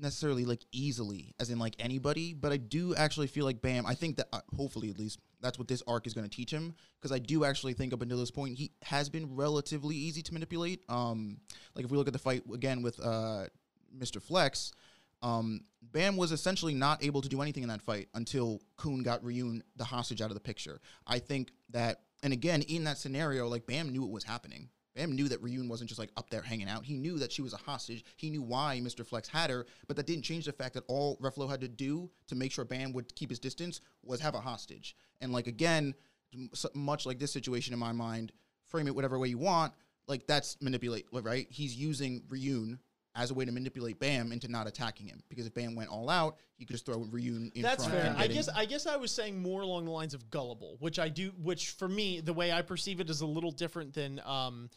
[0.00, 3.86] necessarily like easily, as in like anybody, but I do actually feel like Bam.
[3.86, 6.50] I think that uh, hopefully at least that's what this arc is going to teach
[6.50, 10.22] him, because I do actually think up until this point he has been relatively easy
[10.22, 10.82] to manipulate.
[10.88, 11.38] Um,
[11.74, 13.46] like if we look at the fight again with uh,
[13.96, 14.20] Mr.
[14.22, 14.72] Flex.
[15.22, 19.22] Um, Bam was essentially not able to do anything in that fight until Kuhn got
[19.22, 20.80] Ryun the hostage out of the picture.
[21.06, 24.68] I think that, and again, in that scenario, like Bam knew what was happening.
[24.98, 26.84] Bam knew that Ryun wasn't just like up there hanging out.
[26.84, 28.04] He knew that she was a hostage.
[28.16, 29.06] He knew why Mr.
[29.06, 32.10] Flex had her, but that didn't change the fact that all Ruffalo had to do
[32.26, 34.96] to make sure Bam would keep his distance was have a hostage.
[35.20, 35.94] And like again,
[36.74, 38.32] much like this situation in my mind,
[38.66, 39.72] frame it whatever way you want.
[40.08, 41.46] Like that's manipulate, right?
[41.48, 42.78] He's using Ryun
[43.14, 46.10] as a way to manipulate Bam into not attacking him because if Bam went all
[46.10, 48.00] out, he could just throw Ryun in That's front.
[48.00, 48.14] fair.
[48.18, 51.08] I guess I guess I was saying more along the lines of gullible, which I
[51.08, 54.70] do, which for me, the way I perceive it is a little different than um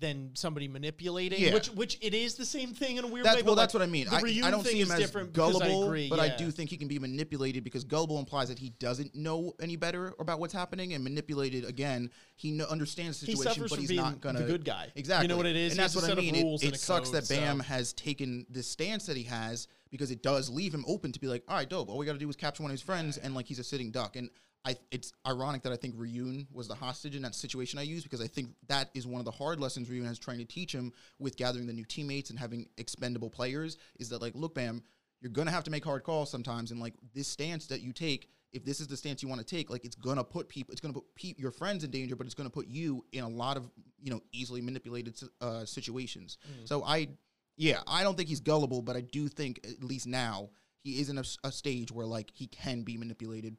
[0.00, 1.40] than somebody manipulating.
[1.40, 1.54] Yeah.
[1.54, 3.42] Which which it is the same thing in a weird That's, way.
[3.42, 4.08] well, that's like, what I mean.
[4.10, 6.76] I, I don't see him as different gullible, I agree, but I do think he
[6.76, 10.92] can be manipulated because gullible implies that he doesn't know any better about what's happening,
[10.94, 14.20] and manipulated again, he kno- understands the He situation, suffers but from he's being not
[14.20, 14.88] gonna be the good guy.
[14.96, 15.72] Exactly, you know what it is?
[15.72, 16.34] and He that's what I mean.
[16.34, 20.10] It- It, sucks code, that Bam so- has taken this stance that he has because
[20.10, 21.88] it does leave him open to be like, all right, dope.
[21.90, 23.64] All we got to do is capture one of his friends, and like he's a
[23.64, 24.16] sitting duck.
[24.16, 24.30] And
[24.64, 28.04] I, it's ironic that I think Ryun was the hostage in that situation I used
[28.04, 30.72] because I think that is one of the hard lessons Ryun has trying to teach
[30.72, 33.76] him with gathering the new teammates and having expendable players.
[33.98, 34.82] Is that like, look, Bam,
[35.20, 38.28] you're gonna have to make hard calls sometimes, and like this stance that you take.
[38.52, 40.80] If this is the stance you want to take, like it's gonna put people, it's
[40.80, 43.56] gonna put pe- your friends in danger, but it's gonna put you in a lot
[43.56, 43.70] of
[44.00, 46.38] you know easily manipulated uh, situations.
[46.66, 47.08] So I,
[47.56, 50.50] yeah, I don't think he's gullible, but I do think at least now
[50.84, 53.56] he is in a stage where like he can be manipulated.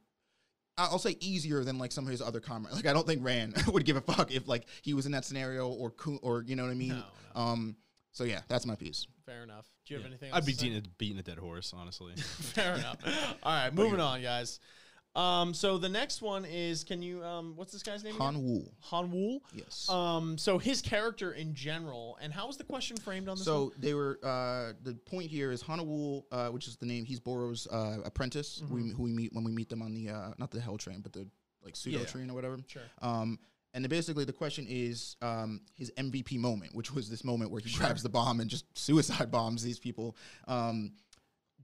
[0.77, 2.75] I- I'll say easier than like some of his other comrades.
[2.75, 5.25] Like I don't think Rand would give a fuck if like he was in that
[5.25, 7.03] scenario or Ku- or you know what I mean.
[7.35, 7.75] No, Um.
[8.11, 9.07] So yeah, that's my piece.
[9.25, 9.65] Fair enough.
[9.85, 10.31] Do you have anything?
[10.31, 10.65] I'd else be to say?
[10.67, 12.13] beating a, beating a dead horse, honestly.
[12.17, 12.97] Fair enough.
[13.41, 14.59] All right, moving on, guys.
[15.15, 18.15] Um, so the next one is, can you, um, what's this guy's name?
[18.15, 18.25] again?
[18.25, 18.63] Han Wu.
[18.81, 19.39] Han Wul.
[19.53, 19.87] Yes.
[19.89, 23.47] Um, so his character in general, and how was the question framed on this?
[23.47, 23.69] one?
[23.69, 24.19] So they were.
[24.23, 27.05] Uh, the point here is Hanawul, uh, which is the name.
[27.05, 30.09] He's Boro's uh, apprentice, who, we, who we meet when we meet them on the
[30.09, 31.27] uh, not the Hell Train, but the
[31.63, 32.05] like pseudo Yeah.
[32.05, 32.57] train or whatever.
[32.67, 32.81] Sure.
[33.01, 33.37] Um,
[33.75, 37.71] and basically the question is um, his MVP moment, which was this moment where he
[37.75, 40.15] grabs the bomb and just suicide bombs these people.
[40.47, 40.93] Um,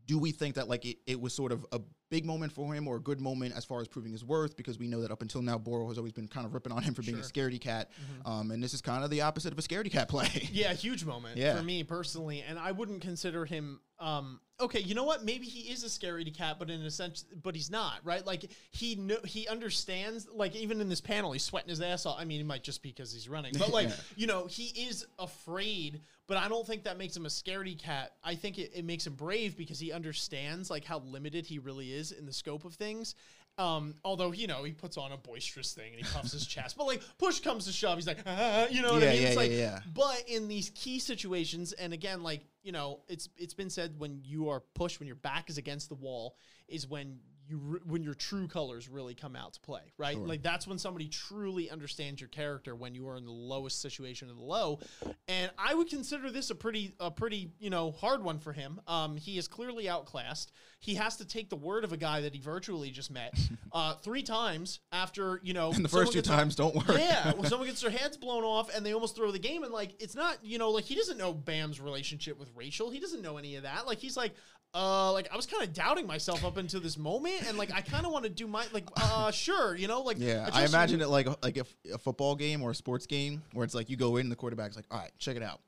[0.08, 1.80] do we think that like it, it was sort of a
[2.10, 4.56] big moment for him or a good moment as far as proving his worth?
[4.58, 6.82] Because we know that up until now, Boro has always been kind of ripping on
[6.84, 7.90] him for being a scaredy cat.
[8.26, 10.28] Um, and this is kind of the opposite of a scaredy cat play.
[10.52, 11.56] Yeah, huge moment Yeah.
[11.56, 13.80] for me personally, and I wouldn't consider him.
[14.00, 15.24] Um, okay, you know what?
[15.24, 18.26] Maybe he is a scaredy cat, but in a sense, but he's not, right?
[18.26, 20.28] Like he know he understands.
[20.34, 22.18] Like even in this panel, he's sweating his ass off.
[22.20, 23.96] I mean, it might just be because he's running, but like Yeah.
[24.16, 26.02] you know, he is afraid.
[26.28, 28.12] But I don't think that makes him a scaredy cat.
[28.24, 31.92] I think it, it makes him brave because he understands like how limited he really
[31.92, 33.16] is in the scope of things.
[33.60, 36.78] Um, although you know he puts on a boisterous thing and he puffs his chest,
[36.78, 39.22] but like push comes to shove, he's like, ah, you know what Yeah, I mean?
[39.22, 39.80] yeah, it's yeah, like, yeah.
[39.94, 44.22] but in these key situations, and again, like you know, it's it's been said when
[44.24, 46.38] you are pushed, when your back is against the wall,
[46.70, 50.18] is when you re- when your true colors really come out to play, right?
[50.18, 54.30] Like that's when somebody truly understands your character when you are in the lowest situation
[54.30, 54.80] of the low.
[55.28, 58.80] And I would consider this a pretty a pretty you know hard one for him.
[58.88, 60.52] Um, he is clearly outclassed.
[60.82, 63.34] He has to take the word of a guy that he virtually just met
[63.74, 66.98] uh, three times after you know And the first two times don't work.
[67.00, 69.74] yeah, when someone gets their heads blown off and they almost throw the game, and
[69.74, 72.90] like it's not, you know, like he doesn't know Bam's relationship with Rachel.
[72.92, 73.88] He doesn't know any of that.
[73.88, 74.34] Like he's like,
[74.74, 77.82] uh, like I was kind of doubting myself up until this moment, and like I
[77.82, 81.02] kind of want to do my like, uh, sure, you know, like Yeah, I imagine
[81.02, 83.98] it like like a, a football game or a sports game where it's like you
[83.98, 85.62] go in and the quarterback's like, all right, check it out.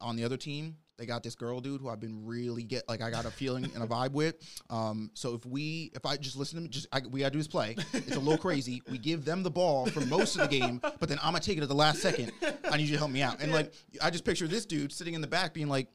[0.00, 3.02] On the other team, they got this girl dude who I've been really get like
[3.02, 4.36] I got a feeling and a vibe with.
[4.70, 7.38] Um, so if we if I just listen to me, just I, we gotta do
[7.38, 7.76] this play.
[7.92, 8.82] It's a little crazy.
[8.90, 11.58] We give them the ball for most of the game, but then I'm gonna take
[11.58, 12.32] it at the last second.
[12.70, 13.42] I need you to help me out.
[13.42, 15.88] And like I just picture this dude sitting in the back being like.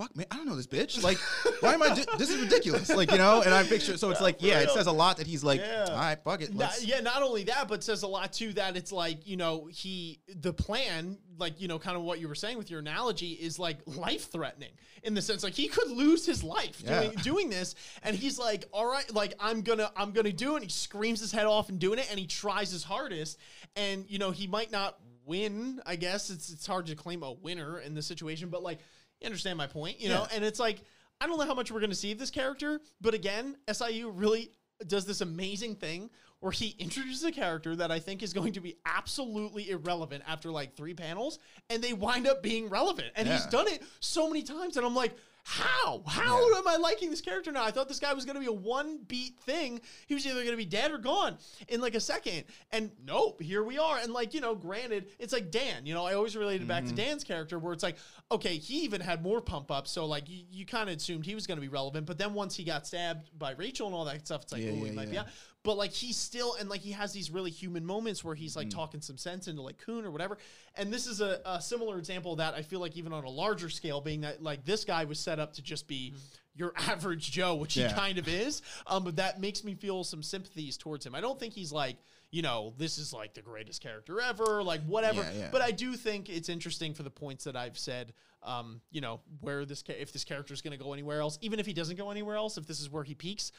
[0.00, 1.02] Fuck man, I don't know this bitch.
[1.02, 1.18] Like,
[1.60, 1.94] why am I?
[1.94, 2.88] Do- this is ridiculous.
[2.88, 3.42] Like, you know.
[3.42, 3.98] And I picture.
[3.98, 5.88] So it's like, yeah, it says a lot that he's like, Yeah.
[5.90, 6.54] all right, fuck it.
[6.54, 9.66] Not- yeah, not only that, but says a lot too that it's like, you know,
[9.70, 13.32] he, the plan, like, you know, kind of what you were saying with your analogy
[13.32, 14.70] is like life threatening
[15.02, 17.00] in the sense like he could lose his life Yeah.
[17.02, 17.74] doing, doing this.
[18.02, 20.56] And he's like, all right, like, I'm gonna, I'm gonna do it.
[20.56, 22.06] And he screams his head off and doing it.
[22.08, 23.38] And he tries his hardest.
[23.76, 26.30] And, you know, he might not win, I guess.
[26.30, 28.78] It's, it's hard to claim a winner in this situation, but like,
[29.20, 30.26] you understand my point, you know?
[30.30, 30.36] Yeah.
[30.36, 30.82] And it's like,
[31.20, 34.10] I don't know how much we're going to see of this character, but again, SIU
[34.10, 34.50] really
[34.86, 38.60] does this amazing thing where he introduces a character that I think is going to
[38.60, 43.08] be absolutely irrelevant after like three panels, and they wind up being relevant.
[43.14, 45.14] And he's done it so many times, and I'm like,
[45.50, 46.02] how?
[46.06, 46.58] How Yeah.
[46.58, 47.64] am I liking this character now?
[47.64, 49.80] I thought this guy was going to be a one beat thing.
[50.06, 52.44] He was either going to be dead or gone in like a second.
[52.70, 53.98] And nope, here we are.
[53.98, 55.86] And like, you know, granted, it's like Dan.
[55.86, 56.94] You know, I always related back Mm-hmm.
[56.94, 57.96] to Dan's character where it's like,
[58.30, 59.90] okay, he even had more pump ups.
[59.90, 62.06] So like, you, you kind of assumed he was going to be relevant.
[62.06, 64.70] But then once he got stabbed by Rachel and all that stuff, it's like, Yeah,
[64.70, 65.26] oh, he yeah, might be out.
[65.62, 68.68] But like he's still and like he has these really human moments where he's like
[68.68, 68.78] Mm-hmm.
[68.78, 70.38] talking some sense into like Kuhn or whatever.
[70.74, 73.28] And this is a, a similar example of that I feel like even on a
[73.28, 76.14] larger scale, being that like this guy was set up to just be
[76.54, 77.88] your average Joe, which Yeah.
[77.88, 78.62] he kind of is.
[78.86, 81.14] Um, but that makes me feel some sympathies towards him.
[81.14, 81.96] I don't think he's like,
[82.30, 85.20] you know, this is like the greatest character ever, like whatever.
[85.22, 85.48] Yeah, yeah.
[85.52, 88.14] But I do think it's interesting for the points that I've said.
[88.42, 91.38] Um, you know, where this ca- if this character is going to go anywhere else,
[91.42, 93.52] even if he doesn't go anywhere else, if this is where he peaks,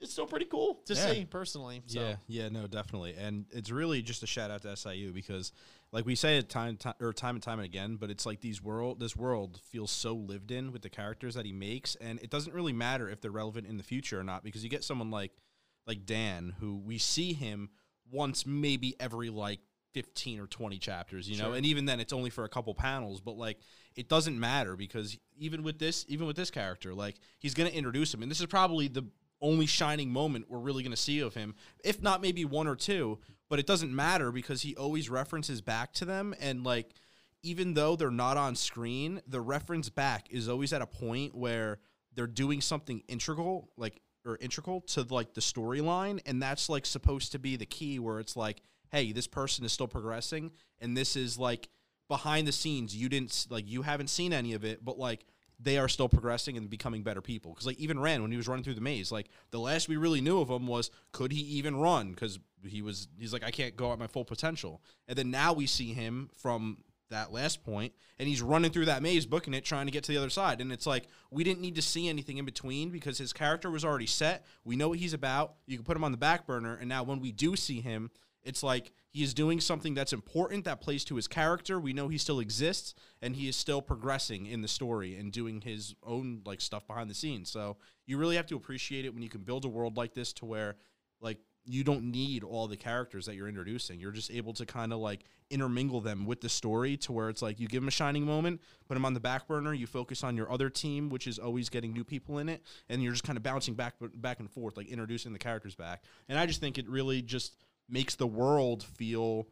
[0.00, 1.12] it's still pretty cool to Yeah.
[1.12, 1.82] see personally.
[1.86, 2.00] So.
[2.00, 5.52] Yeah, yeah, no, definitely, and it's really just a shout out to SIU because,
[5.92, 8.40] like we say it time, time or time and time and again, but it's like
[8.40, 12.20] these world, this world feels so lived in with the characters that he makes, and
[12.20, 14.84] it doesn't really matter if they're relevant in the future or not because you get
[14.84, 15.32] someone like,
[15.86, 17.70] like Dan, who we see him
[18.10, 19.60] once, maybe every like.
[19.94, 21.56] 15 or 20 chapters, you know, Sure.
[21.56, 23.58] and even then it's only for a couple panels, but like
[23.96, 27.74] it doesn't matter because even with this, even with this character, like he's going to
[27.76, 29.04] introduce him, and this is probably the
[29.40, 32.76] only shining moment we're really going to see of him, if not maybe one or
[32.76, 33.18] two.
[33.48, 36.92] But it doesn't matter because he always references back to them, and like
[37.42, 41.78] even though they're not on screen, the reference back is always at a point where
[42.14, 47.32] they're doing something integral, like or integral to like the storyline, and that's like supposed
[47.32, 51.16] to be the key where it's like, hey, this person is still progressing, and this
[51.16, 51.68] is like
[52.08, 52.94] behind the scenes.
[52.94, 55.24] You didn't like you haven't seen any of it, but like
[55.60, 57.52] they are still progressing and becoming better people.
[57.52, 59.96] Because like even Ran when he was running through the maze, like the last we
[59.96, 62.10] really knew of him was could he even run?
[62.10, 64.82] Because he was he's like I can't go at my full potential.
[65.06, 66.78] And then now we see him from
[67.10, 70.12] that last point, and he's running through that maze, booking it, trying to get to
[70.12, 70.60] the other side.
[70.60, 73.84] And it's like we didn't need to see anything in between because his character was
[73.84, 74.44] already set.
[74.64, 75.54] We know what he's about.
[75.66, 78.10] You can put him on the back burner, and now when we do see him,
[78.48, 81.78] it's like he is doing something that's important that plays to his character.
[81.78, 85.60] We know he still exists and he is still progressing in the story and doing
[85.60, 87.50] his own like stuff behind the scenes.
[87.50, 90.32] So you really have to appreciate it when you can build a world like this
[90.34, 90.76] to where
[91.20, 94.00] like you don't need all the characters that you're introducing.
[94.00, 97.42] You're just able to kind of like intermingle them with the story to where it's
[97.42, 100.24] like you give them a shining moment, put them on the back burner, you focus
[100.24, 103.24] on your other team, which is always getting new people in it, and you're just
[103.24, 106.02] kind of bouncing back back and forth, like introducing the characters back.
[106.30, 107.54] And I just think it really just
[107.88, 109.46] makes the world feel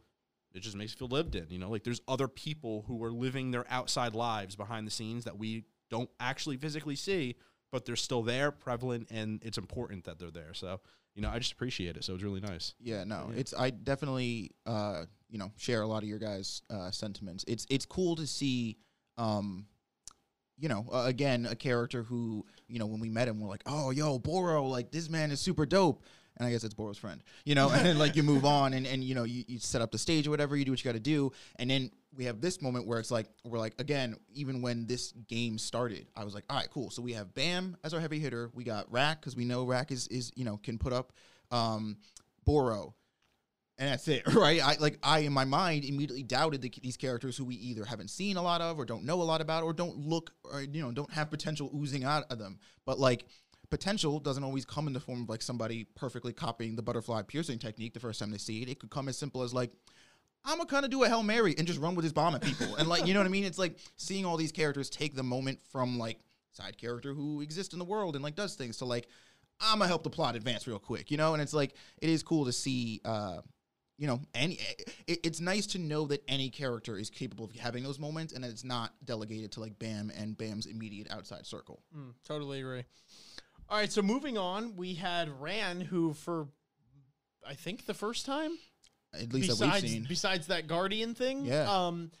[0.53, 3.11] it just makes it feel lived in you know like there's other people who are
[3.11, 7.35] living their outside lives behind the scenes that we don't actually physically see
[7.71, 10.79] but they're still there prevalent and it's important that they're there so
[11.15, 13.39] you know i just appreciate it so it's really nice Yeah, no, Yeah.
[13.39, 17.43] it's I definitely uh you know share a lot of your guys' uh, sentiments.
[17.47, 18.77] It's it's cool to see,
[19.17, 19.65] um,
[20.57, 23.63] you know, uh, again a character who you know when we met him we're like,
[23.65, 26.01] oh yo Boro, like this man is super dope.
[26.37, 28.85] And I guess it's Boro's friend, you know, and then like you move on and,
[28.85, 30.89] and you know, you, you set up the stage or whatever, you do what you
[30.89, 31.31] got to do.
[31.57, 35.11] And then we have this moment where it's like, we're like, again, even when this
[35.27, 36.89] game started, I was like, all right, cool.
[36.89, 38.49] So we have Bam as our heavy hitter.
[38.53, 41.13] We got Rak because we know Rak is, is, you know, can put up
[41.51, 41.97] um,
[42.45, 42.93] Boro
[43.79, 44.63] and that's it, right?
[44.63, 48.09] I like I in my mind immediately doubted the, these characters who we either haven't
[48.09, 50.81] seen a lot of, or don't know a lot about, or don't look, or you
[50.81, 52.59] know, don't have potential oozing out of them.
[52.85, 53.25] But like
[53.69, 57.59] potential doesn't always come in the form of like somebody perfectly copying the butterfly piercing
[57.59, 58.69] technique the first time they see it.
[58.69, 59.71] It could come as simple as like.
[60.45, 62.41] I'm gonna kind of do a hail mary and just run with his bomb at
[62.41, 63.43] people, and like you know what I mean.
[63.43, 66.19] It's like seeing all these characters take the moment from like
[66.53, 69.07] side character who exists in the world and like does things to like
[69.59, 71.33] I'm gonna help the plot advance real quick, you know.
[71.33, 73.41] And it's like it is cool to see, uh,
[73.97, 74.59] you know, any.
[75.07, 78.45] It, it's nice to know that any character is capable of having those moments, and
[78.45, 81.81] it's not delegated to like Bam and Bam's immediate outside circle.
[81.95, 82.83] Mm, totally agree.
[83.69, 86.47] All right, so moving on, we had Ran, who for
[87.45, 88.57] I think the first time,
[89.13, 90.05] At least that we've besides seen.
[90.07, 91.69] besides that Guardian thing, Yeah.
[91.71, 92.11] um,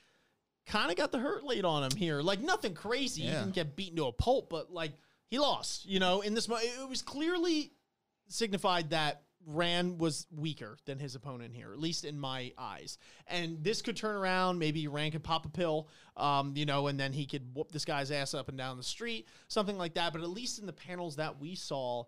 [0.65, 2.21] kind of got the hurt laid on him here.
[2.21, 4.91] Like nothing crazy, he didn't get beaten to a pulp, but like
[5.29, 5.85] he lost.
[5.85, 7.71] You know, in this, it was clearly
[8.27, 12.97] signified that Ran was weaker than his opponent here, at least in my eyes.
[13.27, 14.59] And this could turn around.
[14.59, 17.85] Maybe Ran could pop a pill, um, you know, and then he could whoop this
[17.85, 20.11] guy's ass up and down the street, something like that.
[20.11, 22.03] But at least in the panels that we saw,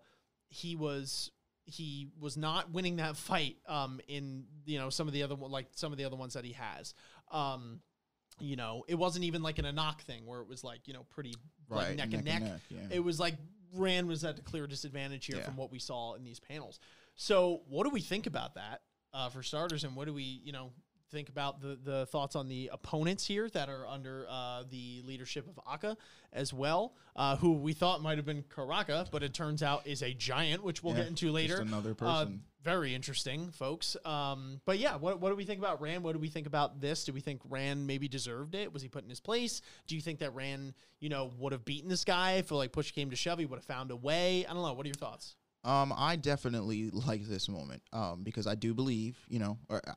[0.49, 1.31] he was
[1.63, 5.51] he was not winning that fight um, in you know some of the other one
[5.51, 6.93] like some of the other ones that he has.
[7.31, 7.79] Um,
[8.41, 10.93] you know, it wasn't even like in a knock thing where it was like you
[10.93, 11.35] know pretty
[11.69, 12.41] like Right, neck, and neck.
[12.69, 12.79] yeah.
[12.89, 13.35] It was like
[13.73, 15.43] Ran was at a clear disadvantage here Yeah.
[15.43, 16.79] from what we saw in these panels.
[17.15, 18.81] So, what do we think about that
[19.13, 20.71] uh, for starters, and what do we, you know,
[21.11, 25.47] think about the the thoughts on the opponents here that are under uh, the leadership
[25.47, 25.97] of Akka
[26.31, 30.03] as well, uh, who we thought might have been Karaka, but it turns out is
[30.03, 31.59] a giant, which we'll Yeah, get into later.
[31.61, 31.93] another Uh,
[32.25, 32.43] person.
[32.61, 33.95] Very interesting, folks.
[34.03, 36.03] Um, but yeah, what, what do we think about Ran?
[36.03, 37.05] What do we think about this?
[37.05, 38.73] Do we think Ran maybe deserved it?
[38.73, 39.61] Was he put in his place?
[39.87, 42.91] Do you think that Ran, you know, would have beaten this guy if like push
[42.91, 43.39] came to shove?
[43.39, 44.45] He would have found a way.
[44.45, 44.73] I don't know.
[44.73, 45.35] What are your thoughts?
[45.63, 47.81] Um, I definitely like this moment.
[47.93, 49.93] Um, because I do believe, you know, or uh,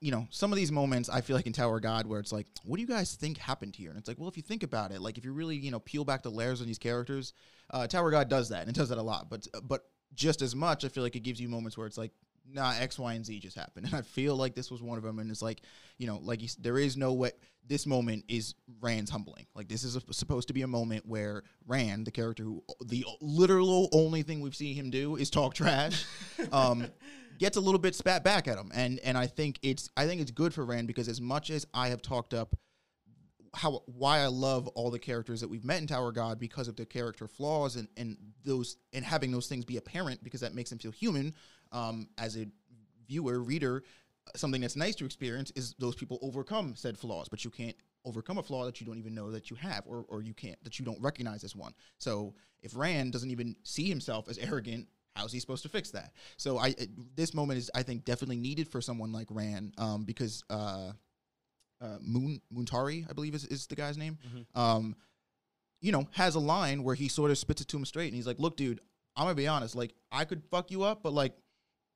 [0.00, 2.46] you know, some of these moments I feel like in Tower God where it's like,
[2.64, 3.90] what do you guys think happened here?
[3.90, 5.80] And it's like, well, if you think about it, like if you really, you know,
[5.80, 7.34] peel back the layers on these characters,
[7.70, 9.28] uh, Tower God does that and it does that a lot.
[9.28, 9.82] But but
[10.14, 12.12] just as much, I feel like it gives you moments where it's like,
[12.52, 15.04] nah, X, Y, and Z just happened, and I feel like this was one of
[15.04, 15.18] them.
[15.18, 15.62] And it's like,
[15.98, 17.32] you know, like you, there is no way.
[17.66, 19.46] This moment is Ran's humbling.
[19.54, 23.04] Like this is a, supposed to be a moment where Ran, the character who the
[23.20, 26.04] literal only thing we've seen him do is talk trash,
[26.52, 26.86] um,
[27.38, 30.20] gets a little bit spat back at him, and and I think it's I think
[30.20, 32.56] it's good for Ran because as much as I have talked up
[33.54, 36.76] how why I love all the characters that we've met in Tower God because of
[36.76, 40.70] their character flaws and and those and having those things be apparent because that makes
[40.70, 41.34] them feel human.
[41.72, 42.46] Um, as a
[43.06, 43.84] viewer, reader,
[44.36, 48.38] something that's nice to experience is those people overcome said flaws, but you can't overcome
[48.38, 50.78] a flaw that you don't even know that you have or or you can't that
[50.78, 51.72] you don't recognize as one.
[51.98, 54.86] So if Ran doesn't even see himself as arrogant.
[55.16, 56.12] How's he supposed to fix that?
[56.36, 56.74] So I
[57.16, 60.92] this moment is I think definitely needed for someone like Ran um, because uh,
[61.80, 64.18] uh, Moon Muntari, I believe is, is the guy's name.
[64.54, 64.96] Um,
[65.80, 68.14] you know, has a line where he sort of spits it to him straight, and
[68.14, 68.80] he's like, "Look, dude,
[69.16, 69.74] I'm gonna be honest.
[69.74, 71.34] Like, I could fuck you up, but like,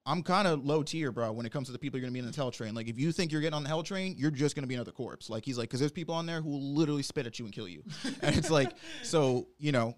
[0.06, 1.32] I'm kind of low tier, bro.
[1.32, 2.98] When it comes to the people you're gonna be in the hell train, like, if
[2.98, 5.28] you think you're getting on the hell train, you're just gonna be another corpse.
[5.28, 7.54] Like, he's like, because there's people on there who will literally spit at you and
[7.54, 7.82] kill you,
[8.22, 8.72] and it's like,
[9.02, 9.96] so you know."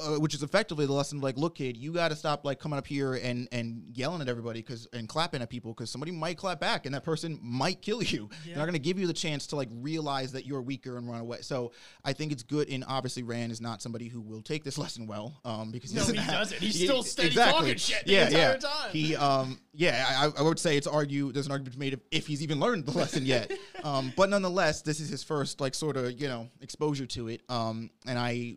[0.00, 2.58] Uh, which is effectively the lesson of like, look, kid, you got to stop like
[2.58, 6.12] coming up here and and yelling at everybody because and clapping at people because somebody
[6.12, 8.28] might clap back and that person might kill you.
[8.44, 11.08] They're not going to give you the chance to like realize that you're weaker and
[11.08, 11.38] run away.
[11.40, 11.72] So
[12.04, 12.68] I think it's good.
[12.68, 15.96] And obviously, Ran is not somebody who will take this lesson well, um, because he
[15.96, 16.14] No, doesn't.
[16.16, 16.60] he have- doesn't.
[16.60, 17.60] He's he- still steady exactly.
[17.60, 18.56] talking shit the yeah, entire yeah.
[18.56, 18.90] time.
[18.92, 20.04] He, um, yeah,
[20.36, 21.32] I, I would say it's argue.
[21.32, 23.52] There's an argument to be made if, if he's even learned the lesson yet.
[23.84, 27.42] um, but nonetheless, this is his first like sort of you know exposure to it.
[27.48, 28.56] Um, and I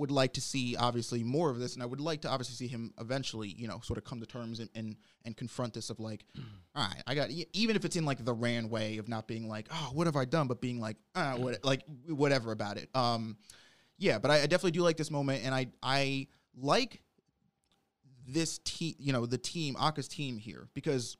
[0.00, 2.66] would like to see obviously more of this, and I would like to obviously see
[2.66, 6.00] him eventually, you know, sort of come to terms and and, and confront this of
[6.00, 6.24] like,
[6.74, 9.48] all right, I got even if it's in like the Ran way of not being
[9.48, 12.88] like, oh, what have I done, but being like, ah, what, like whatever about it.
[12.94, 13.36] Um,
[13.98, 17.02] yeah, but I, I definitely do like this moment, and I I like
[18.26, 21.16] this team, you know, the team, Akka's team here, because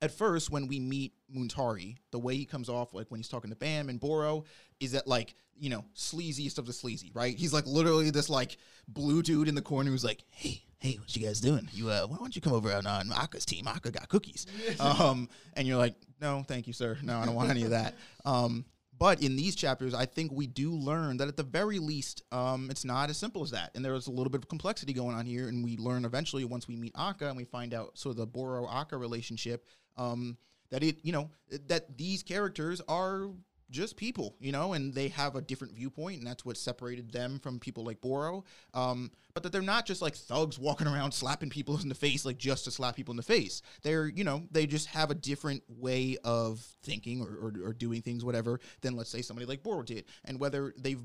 [0.00, 3.50] at first when we meet Muntari, the way he comes off, like when he's talking
[3.50, 4.44] to Bam and Boro,
[4.80, 7.36] is that like, you know, sleaziest of the sleazy, right?
[7.36, 11.14] He's like literally this like blue dude in the corner who's like, hey, hey, what
[11.16, 11.68] you guys doing?
[11.72, 13.66] You uh, why don't you come over on, on Akka's team?
[13.66, 14.46] Akka got cookies.
[14.80, 16.96] um, and you're like, no, thank you, sir.
[17.02, 17.94] No, I don't want any of that.
[18.24, 18.64] Um,
[18.98, 22.68] but in these chapters, I think we do learn that at the very least, um,
[22.68, 23.70] it's not as simple as that.
[23.74, 25.48] And there's a little bit of complexity going on here.
[25.48, 28.26] And we learn eventually once we meet Akka and we find out sort of the
[28.26, 29.64] Boro Akka relationship,
[29.98, 30.38] um,
[30.70, 31.30] that it, you know,
[31.66, 33.28] that these characters are
[33.70, 37.38] just people, you know, and they have a different viewpoint, and that's what separated them
[37.38, 38.44] from people like Boro.
[38.72, 42.24] Um, but that they're not just like thugs walking around slapping people in the face,
[42.24, 43.62] like just to slap people in the face.
[43.82, 48.00] They're, you know, they just have a different way of thinking or, or, or doing
[48.00, 50.04] things, whatever, than let's say somebody like Boro did.
[50.24, 51.02] And whether they've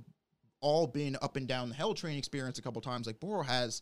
[0.62, 3.82] all been up and down the hell train experience a couple times, like Boro has.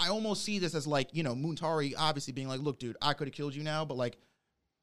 [0.00, 3.12] I almost see this as like, you know, Muntari obviously being like, look, dude, I
[3.12, 4.16] could have killed you now, but like,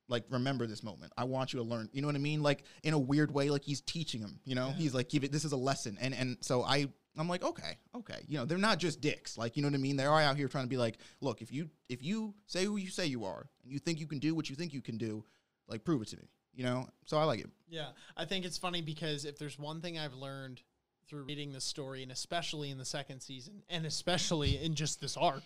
[0.10, 1.12] like remember this moment.
[1.18, 1.90] I want you to learn.
[1.92, 2.42] You know what I mean?
[2.42, 4.40] Like in a weird way, like he's teaching him.
[4.46, 5.32] You know, he's like, give it.
[5.32, 5.98] This is a lesson.
[6.00, 6.88] And and so I
[7.18, 8.20] I'm like, okay, okay.
[8.28, 9.38] You know, they're not just dicks.
[9.38, 9.98] Like you know what I mean?
[9.98, 12.78] They are out here trying to be like, look, if you if you say who
[12.78, 14.98] you say you are and you think you can do what you think you can
[14.98, 15.26] do,
[15.68, 16.30] like prove it to me.
[16.54, 16.88] You know.
[17.06, 17.50] So I like it.
[17.68, 20.62] Yeah, I think it's funny because if there's one thing I've learned
[21.08, 25.18] through reading the story, and especially in the second season, and especially in just this
[25.18, 25.44] arc,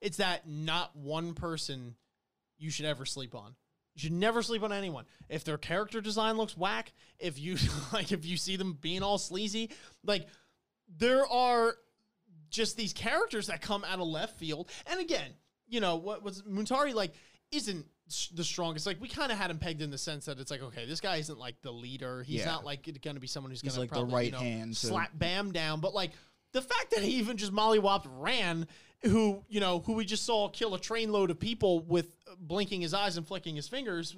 [0.00, 1.94] it's that not one person
[2.58, 3.54] you should ever sleep on.
[3.94, 5.06] You should never sleep on anyone.
[5.28, 7.56] If their character design looks whack, if you
[7.92, 9.70] like, if you see them being all sleazy,
[10.04, 10.26] like
[10.98, 11.74] there are
[12.50, 14.70] just these characters that come out of left field.
[14.86, 15.30] And again,
[15.66, 17.12] you know what was Muntari like?
[17.50, 17.86] Isn't
[18.34, 18.86] the strongest?
[18.86, 21.00] Like we kind of had him pegged in the sense that it's like, okay, this
[21.00, 22.22] guy isn't like the leader.
[22.22, 22.46] He's Yeah.
[22.46, 24.38] not like going to be someone who's going to like the probably, right you know,
[24.38, 25.80] hand to- slap Bam down.
[25.80, 26.12] But like
[26.52, 28.66] the fact that he even just mollywopped Ran,
[29.02, 32.80] who you know, who we just saw kill a trainload of people with uh, blinking
[32.80, 34.16] his eyes and flicking his fingers.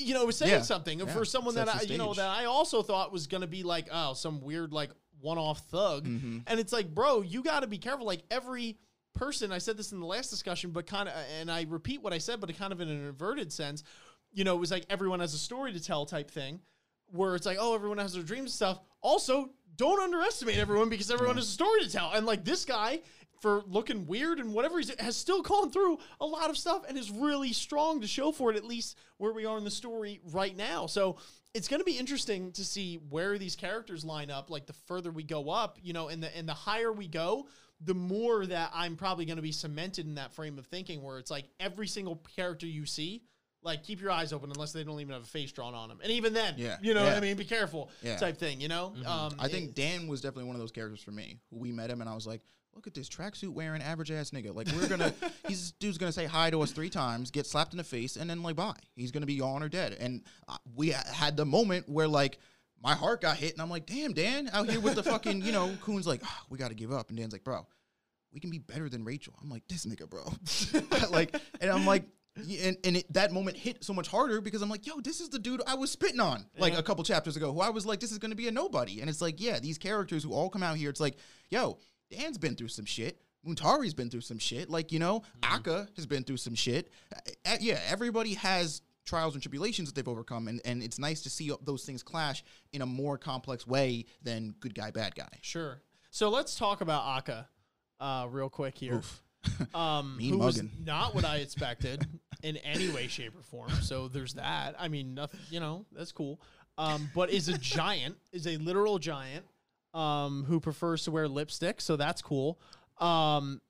[0.00, 0.62] You know, was saying Yeah.
[0.62, 1.06] something Yeah.
[1.06, 3.88] for someone that I, you know, that I also thought was going to be like,
[3.90, 6.06] oh, some weird like one-off thug.
[6.06, 6.38] Mm-hmm.
[6.46, 8.06] And it's like, bro, you got to be careful.
[8.06, 8.76] Like every
[9.18, 12.12] person, I said this in the last discussion, but kind of, and I repeat what
[12.12, 13.84] I said, but kind of in an inverted sense.
[14.32, 16.60] You know, it was like everyone has a story to tell type thing,
[17.10, 18.80] where it's like, oh, everyone has their dreams and stuff.
[19.00, 22.12] Also, don't underestimate everyone because everyone has a story to tell.
[22.12, 23.00] And like this guy,
[23.40, 26.98] for looking weird and whatever he's has still gone through a lot of stuff and
[26.98, 30.20] is really strong to show for it, at least where we are in the story
[30.32, 30.86] right now.
[30.86, 31.16] So
[31.54, 34.50] it's going to be interesting to see where these characters line up.
[34.50, 37.46] Like the further we go up, you know, and the and the higher we go,
[37.80, 41.18] the more that I'm probably going to be cemented in that frame of thinking where
[41.18, 43.22] it's like every single character you see,
[43.62, 45.98] like keep your eyes open unless they don't even have a face drawn on them.
[46.02, 47.36] And even then, Yeah, you know what I mean?
[47.36, 48.16] Be careful Yeah.
[48.16, 48.94] type thing, you know?
[49.06, 51.38] Um, I think Dan was definitely one of those characters for me.
[51.50, 52.40] We met him and I was like,
[52.74, 54.54] look at this tracksuit wearing average ass nigga.
[54.54, 55.12] Like we're gonna,
[55.48, 58.28] he's dude's gonna say hi to us three times, get slapped in the face, and
[58.30, 58.74] then like bye.
[58.94, 59.96] He's gonna be gone or dead.
[59.98, 62.38] And uh, we had the moment where like.
[62.82, 65.52] My heart got hit, and I'm like, "Damn, Dan, out here with the fucking, you
[65.52, 67.66] know." Kuhn's like, "Ah, "We got to give up," and Dan's like, "Bro,
[68.32, 70.24] we can be better than Rachel." I'm like, "This nigga, bro,"
[71.10, 72.04] like, and I'm like,
[72.36, 75.28] and, and it, that moment hit so much harder because I'm like, yo, this is
[75.28, 76.78] the dude I was spitting on like Yeah.
[76.78, 79.00] a couple chapters ago, who I was like, this is gonna be a nobody.
[79.00, 81.16] And it's like, yeah, these characters who all come out here, it's like,
[81.50, 81.78] yo,
[82.12, 83.20] Dan's been through some shit.
[83.44, 84.70] Muntari's been through some shit.
[84.70, 86.90] Like, you know, Akka has been through some shit.
[87.44, 90.48] Uh, yeah, everybody has trials and tribulations that they've overcome.
[90.48, 94.54] And, and it's nice to see those things clash in a more complex way than
[94.60, 95.28] good guy, bad guy.
[95.40, 95.82] Sure.
[96.10, 97.48] So let's talk about Akka
[98.00, 98.96] uh, real quick here.
[98.96, 99.22] Oof.
[99.72, 102.06] Um, Mean who was not what I expected
[102.42, 103.70] in any way, shape, or form.
[103.82, 104.74] So there's that.
[104.78, 105.40] I mean, nothing.
[105.48, 106.40] You know, that's cool.
[106.76, 109.46] Um, but is a giant, is a literal giant,
[109.94, 111.80] um, who prefers to wear lipstick.
[111.80, 112.60] So that's cool.
[112.98, 113.60] Um,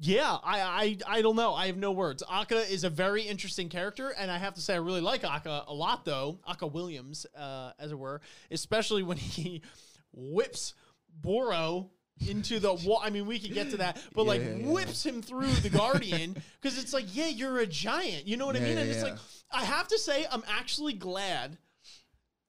[0.00, 0.60] yeah, I,
[1.06, 1.54] I I don't know.
[1.54, 2.22] I have no words.
[2.30, 5.64] Akka is a very interesting character, and I have to say I really like Akka
[5.66, 6.38] a lot, though.
[6.48, 8.20] Akka Williams, uh, as it were,
[8.50, 9.62] especially when he
[10.12, 10.74] whips
[11.20, 11.90] Boro
[12.28, 13.00] into the wall.
[13.02, 14.70] I mean, we could get to that, but like Yeah, yeah, yeah.
[14.72, 18.26] whips him through the Guardian because it's like, yeah, you're a giant.
[18.26, 18.74] You know what I Yeah, mean?
[18.76, 19.10] yeah, and it's yeah.
[19.10, 19.18] like,
[19.52, 21.58] I have to say, I'm actually glad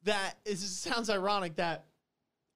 [0.04, 1.86] that it sounds ironic that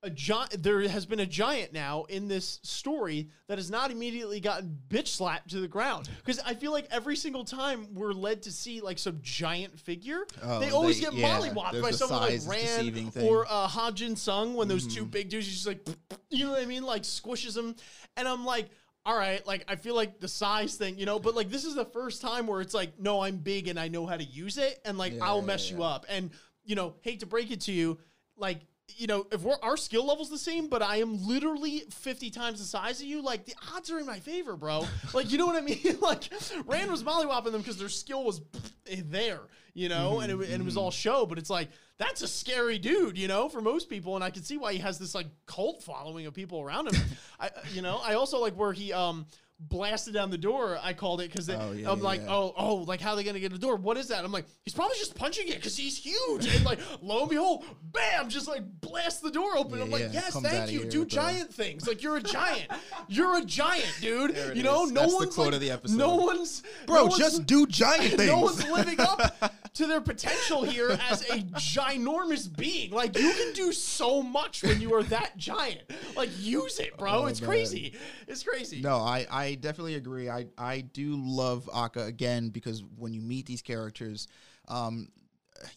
[0.03, 4.39] a giant there has been a giant now in this story that has not immediately
[4.41, 8.43] gotten bitch slapped to the ground because I feel like every single time we're led
[8.43, 12.21] to see like some giant figure, Oh, they always they- get yeah, mollywopped by someone
[12.21, 12.91] like Ran.
[12.91, 13.23] Mm-hmm.
[13.23, 15.87] or uh, Ha Jin Sung when those two big dudes just like
[16.29, 17.75] you know what I mean, like squishes them,
[18.17, 18.69] and I'm like.
[19.05, 21.75] All right, like I feel like the size thing, you know, but like this is
[21.75, 24.57] the first time where it's like, no, I'm big and I know how to use
[24.57, 26.05] it, and like Yeah, I'll yeah, mess you up.
[26.07, 26.29] And
[26.63, 27.97] you know, hate to break it to you,
[28.37, 32.29] like you know, if we're our skill level's the same, but I am literally 50
[32.29, 34.85] times the size of you, like the odds are in my favor, bro.
[35.13, 35.97] like, you know what I mean?
[36.01, 36.29] like,
[36.65, 38.41] Ran was mollywopping them because their skill was
[38.85, 39.39] there,
[39.73, 42.77] you know, and, it, and it was all show, but it's like, that's a scary
[42.79, 44.15] dude, you know, for most people.
[44.15, 47.01] And I can see why he has this like cult following of people around him.
[47.39, 49.25] I, you know, I also like where he, um,
[49.59, 52.33] blasted down the door i called it because Oh, yeah, i'm yeah, like yeah.
[52.33, 54.45] oh oh like how are they gonna get the door what is that i'm like
[54.65, 58.47] he's probably just punching it because he's huge and like lo and behold bam just
[58.47, 61.87] like blast the door open i'm like yes comes thank you do the- giant things
[61.87, 62.67] like you're a giant
[63.07, 64.91] you're a giant dude you know is.
[64.91, 65.97] no That's the one's quote like, of the episode.
[65.97, 68.27] no one's Bro, no one's- just do giant things.
[68.27, 71.39] no one's living up to their potential here as a
[71.83, 72.91] ginormous being.
[72.91, 75.81] Like you can do so much when you are that giant.
[76.15, 77.11] Like use it, bro.
[77.11, 77.49] Oh, it's man.
[77.49, 77.93] crazy.
[78.27, 78.81] It's crazy.
[78.81, 80.29] No, I, I definitely agree.
[80.29, 84.27] I, I do love Akka again because when you meet these characters,
[84.67, 85.09] um,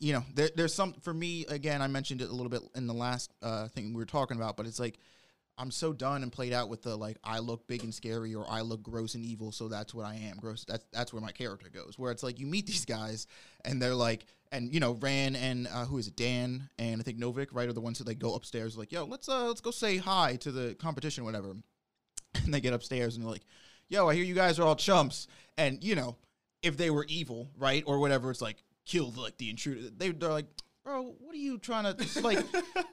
[0.01, 1.45] you know, there, there's some for me.
[1.49, 4.37] Again, I mentioned it a little bit in the last uh, thing we were talking
[4.37, 4.99] about, but it's like
[5.59, 8.47] I'm so done and played out with the like I look big and scary or
[8.49, 10.37] I look gross and evil, so that's what I am.
[10.37, 10.64] Gross.
[10.64, 11.95] That's that's where my character goes.
[11.99, 13.27] Where it's like you meet these guys
[13.64, 17.05] and they're like, and you know, Ran and uh, who is it, Dan and I
[17.05, 19.61] think Novik, right, are the ones that like go upstairs like, yo, let's uh let's
[19.61, 21.55] go say hi to the competition, whatever.
[22.45, 23.47] And they get upstairs and they're like,
[23.89, 25.28] yo, I hear you guys are all chumps.
[25.59, 26.16] And, you know,
[26.62, 29.91] if they were evil, right, or whatever, it's like, killed like the intruder.
[29.97, 30.47] They, they're like,
[30.84, 32.39] bro, what are you trying to, like,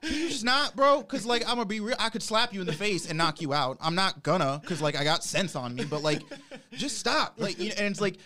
[0.02, 1.02] you just not, bro?
[1.02, 1.96] Because, like, I'm to be real.
[2.00, 3.78] I could slap you in the face and knock you out.
[3.80, 6.24] I'm not gonna, because, like, I got sense on me, but, like,
[6.72, 7.36] just stop.
[7.38, 8.18] Like, you know, and it's like,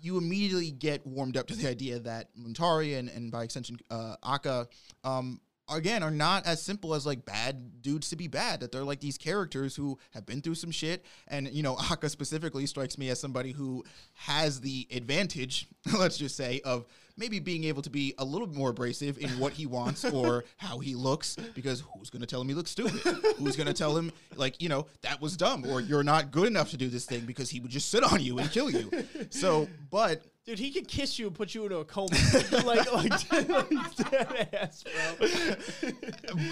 [0.00, 4.14] you immediately get warmed up to the idea that Muntari and, and by extension, uh,
[4.24, 4.68] Akka,
[5.02, 8.84] um, again are not as simple as like bad dudes to be bad that they're
[8.84, 11.04] like these characters who have been through some shit.
[11.28, 16.36] And you know Akka specifically strikes me as somebody who has the advantage let's just
[16.36, 16.86] say of
[17.16, 20.78] maybe being able to be a little more abrasive in what he wants or how
[20.78, 23.00] he looks because who's going to tell him he looks stupid?
[23.38, 26.46] Who's going to tell him like you know that was dumb or you're not good
[26.46, 28.90] enough to do this thing because he would just sit on you and kill you?
[29.30, 32.16] So but Dude, he could kiss you and put you into a coma.
[32.64, 34.84] like, like, like dead ass,
[35.18, 35.28] bro.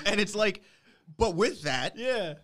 [0.06, 0.62] and it's like
[1.16, 2.34] but with that yeah.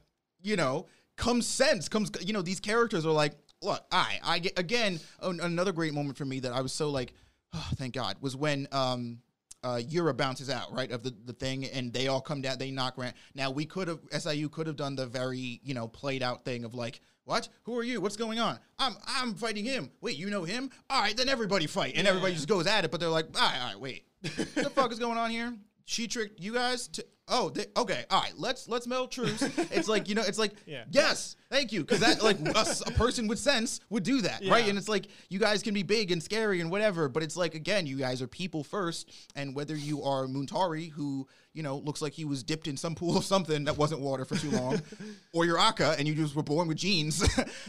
[0.42, 0.86] you know,
[1.16, 3.32] comes sense, comes, you know, these characters are like,
[3.62, 6.90] look, I, I get, again, an- another great moment for me that I was so
[6.90, 7.12] like,
[7.54, 9.18] oh, thank God, was when, um,
[9.62, 12.70] uh, Yura bounces out, right, of the, the thing, and they all come down, they
[12.70, 13.12] knock Ran.
[13.34, 16.64] Now, we could have, SIU could have done the very, you know, played out thing
[16.64, 17.48] of like, what?
[17.62, 18.00] Who are you?
[18.00, 18.58] What's going on?
[18.80, 19.92] I'm I'm fighting him.
[20.00, 20.68] Wait, you know him?
[20.90, 21.94] All right, then everybody fight.
[21.94, 24.04] And everybody just goes at it, but they're like, all right, all right, wait.
[24.22, 25.54] what the fuck is going on here?
[25.84, 29.40] She tricked you guys to oh, they, okay, all right, let's let's meld truce.
[29.70, 30.84] it's like you know, it's like Yeah.
[30.90, 34.68] yes, thank you, because that like a person with sense would do that, right?
[34.68, 37.54] And it's like you guys can be big and scary and whatever, but it's like
[37.54, 42.02] again, you guys are people first, and whether you are Muntari, who you know looks
[42.02, 44.82] like he was dipped in some pool of something that wasn't water for too long,
[45.32, 47.26] or you're Akka and you just were born with genes,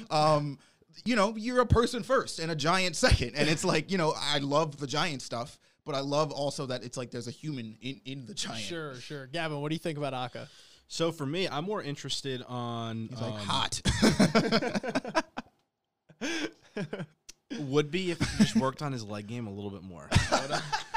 [0.10, 0.58] um.
[1.06, 3.36] You know, you're a person first and a giant second.
[3.36, 6.84] And it's like, you know, I love the giant stuff, but I love also that
[6.84, 8.62] it's like there's a human in, in the giant.
[8.62, 9.28] Sure, sure.
[9.28, 10.48] Gavin, what do you think about Akka?
[10.88, 13.82] So for me, I'm more interested on He's like um, hot.
[17.60, 20.10] Would be if he just worked on his leg game a little bit more.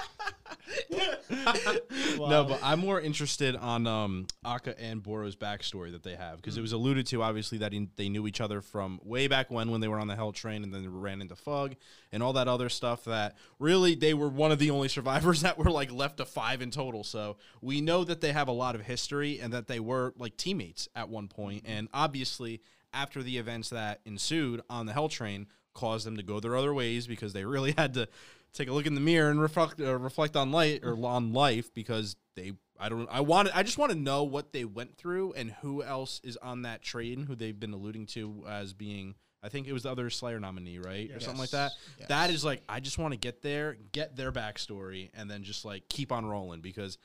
[2.19, 6.57] No, but I'm more interested on um, Akka and Boro's backstory that they have because
[6.57, 9.71] it was alluded to obviously that he, they knew each other from way back when
[9.71, 11.75] when they were on the Hell Train and then they ran into Fug
[12.13, 13.05] and all that other stuff.
[13.05, 16.63] That really they were one of the only survivors that were like left to five
[16.63, 17.05] in total.
[17.05, 20.37] So we know that they have a lot of history and that they were like
[20.37, 21.65] teammates at one point.
[21.67, 22.61] And obviously
[22.93, 26.73] after the events that ensued on the Hell Train caused them to go their other
[26.73, 28.09] ways because they really had to
[28.55, 31.75] take a look in the mirror and reflect uh, reflect on light or on life
[31.75, 35.33] because they I don't I want I just want to know what they went through
[35.33, 39.51] and who else is on that train who they've been alluding to as being I
[39.51, 41.11] think it was the other Slayer nominee, right?
[41.11, 41.73] Or something like that.
[41.99, 42.09] Yes.
[42.09, 45.67] That is like I just want to get there, get their backstory and then just
[45.67, 46.97] like keep on rolling because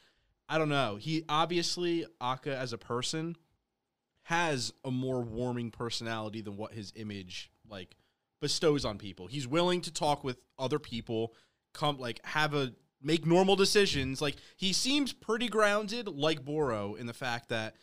[0.47, 0.95] I don't know.
[0.95, 3.35] He obviously Akka as a person
[4.23, 7.95] has a more warming personality than what his image like
[8.41, 9.27] bestows on people.
[9.27, 11.33] He's willing to talk with other people,
[11.73, 14.21] come like have a make normal decisions.
[14.21, 17.75] Like he seems pretty grounded like Boro in the fact that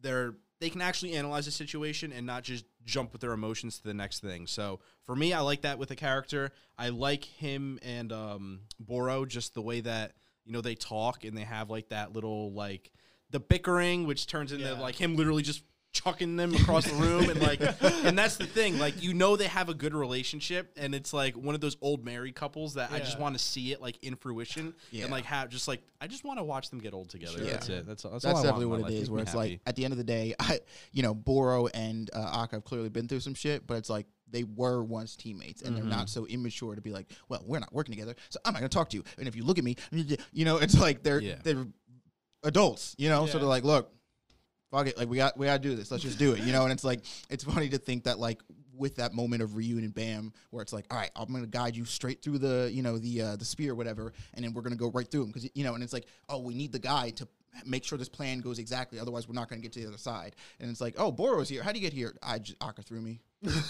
[0.00, 3.84] they're they can actually analyze a situation and not just jump with their emotions to
[3.84, 4.46] the next thing.
[4.46, 6.52] So for me, I like that with the character.
[6.78, 10.12] I like him and um, Boro just the way that
[10.44, 12.90] you know they talk and they have like that little like
[13.30, 14.72] the bickering, which turns into Yeah.
[14.80, 17.60] like him literally just chucking them across the room and like
[18.04, 21.34] and that's the thing like you know they have a good relationship and it's like
[21.36, 23.22] one of those old married couples that I just Yeah.
[23.22, 25.04] want to see it like in fruition Yeah.
[25.04, 27.38] and like have just like I just want to watch them get old together.
[27.38, 27.46] Sure.
[27.46, 27.86] That's it.
[27.86, 28.90] That's, that's, That's all I want definitely in my what life.
[28.92, 29.02] it is.
[29.08, 29.50] Make Where me it's happy.
[29.52, 30.60] like at the end of the day, I,
[30.92, 34.06] you know, Boro and uh, Akka have clearly been through some shit, but it's like
[34.30, 35.90] they were once teammates, and they're Mm-hmm.
[35.92, 38.68] not so immature to be like, well, we're not working together, so I'm not gonna
[38.68, 39.04] talk to you.
[39.16, 39.76] And if you look at me,
[40.32, 41.36] you know, it's like they're Yeah.
[41.44, 41.66] they're
[42.42, 43.38] adults, you know, so Yeah.
[43.40, 43.90] they're like, look,
[44.74, 45.90] fuck it, like we got we got to do this.
[45.90, 46.64] Let's just do it, you know.
[46.64, 47.00] And it's like
[47.30, 48.40] it's funny to think that like
[48.76, 51.84] with that moment of reunion, bam, where it's like, all right, I'm gonna guide you
[51.84, 54.76] straight through the you know the uh, the spear, or whatever, and then we're gonna
[54.76, 57.10] go right through them because you know, and it's like, oh, we need the guy
[57.10, 57.28] to
[57.64, 60.34] make sure this plan goes exactly, otherwise we're not gonna get to the other side.
[60.60, 61.62] And it's like, oh, Boro's here.
[61.62, 62.14] How do you get here?
[62.22, 63.20] I just Akka threw me.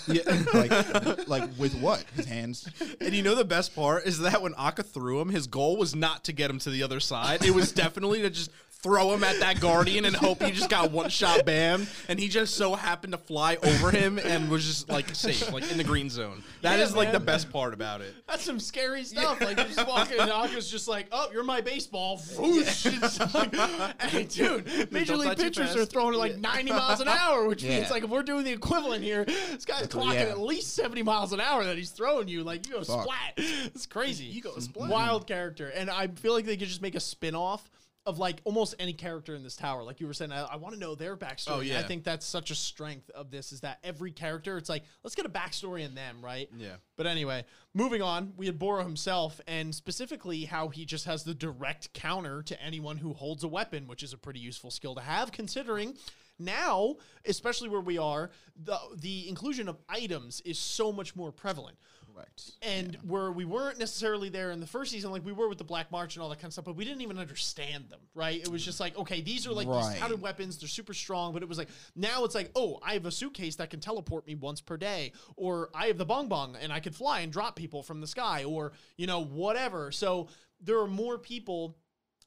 [0.06, 0.22] yeah.
[0.54, 2.04] like like with what?
[2.16, 2.68] His hands.
[3.00, 5.94] And you know the best part is that when Akka threw him, his goal was
[5.94, 7.44] not to get him to the other side.
[7.44, 8.50] It was definitely to just
[8.84, 11.86] throw him at that guardian and hope he just got one shot bam.
[12.06, 15.68] And he just so happened to fly over him and was just like safe, like
[15.72, 16.44] in the green zone.
[16.60, 18.14] That is Yeah, like the best part about it.
[18.28, 19.40] That's some scary stuff.
[19.40, 22.86] Like you just walk in and Akka's just like, "Oh, you're my baseball." Whoosh.
[23.04, 23.54] It's like,
[24.02, 25.78] hey, dude, Major Don't League touch it pitchers fast.
[25.78, 27.78] are throwing like 90 miles an hour, which Yeah.
[27.78, 30.20] means like if we're doing the equivalent here, this guy's clocking yeah.
[30.22, 32.44] at least 70 miles an hour that he's throwing you.
[32.44, 33.02] Like you go Fuck.
[33.02, 33.32] splat.
[33.36, 34.24] It's crazy.
[34.26, 34.90] You go splat.
[34.90, 37.70] Wild character, and I feel like they could just make a spin off.
[38.06, 40.74] Of like almost any character in this tower, like you were saying, I, I want
[40.74, 41.56] to know their backstory.
[41.56, 41.78] Oh, yeah.
[41.78, 45.14] I think that's such a strength of this is that every character, it's like let's
[45.14, 46.50] get a backstory in them, right?
[46.54, 46.74] Yeah.
[46.96, 51.32] But anyway, moving on, we had Boro himself, and specifically how he just has the
[51.32, 55.00] direct counter to anyone who holds a weapon, which is a pretty useful skill to
[55.00, 55.96] have, considering
[56.38, 56.96] now,
[57.26, 61.78] especially where we are, the the inclusion of items is so much more prevalent.
[62.14, 62.52] Correct.
[62.62, 65.64] And where we weren't necessarily there in the first season, like we were with the
[65.64, 68.40] Black March and all that kind of stuff, but we didn't even understand them, right?
[68.40, 68.66] It was mm.
[68.66, 69.92] just like, okay, these are like Right.
[69.92, 72.94] these touted weapons, they're super strong, but it was like now it's like, oh, I
[72.94, 76.28] have a suitcase that can teleport me once per day, or I have the bong
[76.28, 79.90] bong and I could fly and drop people from the sky, or you know, whatever.
[79.90, 80.28] So
[80.60, 81.76] there are more people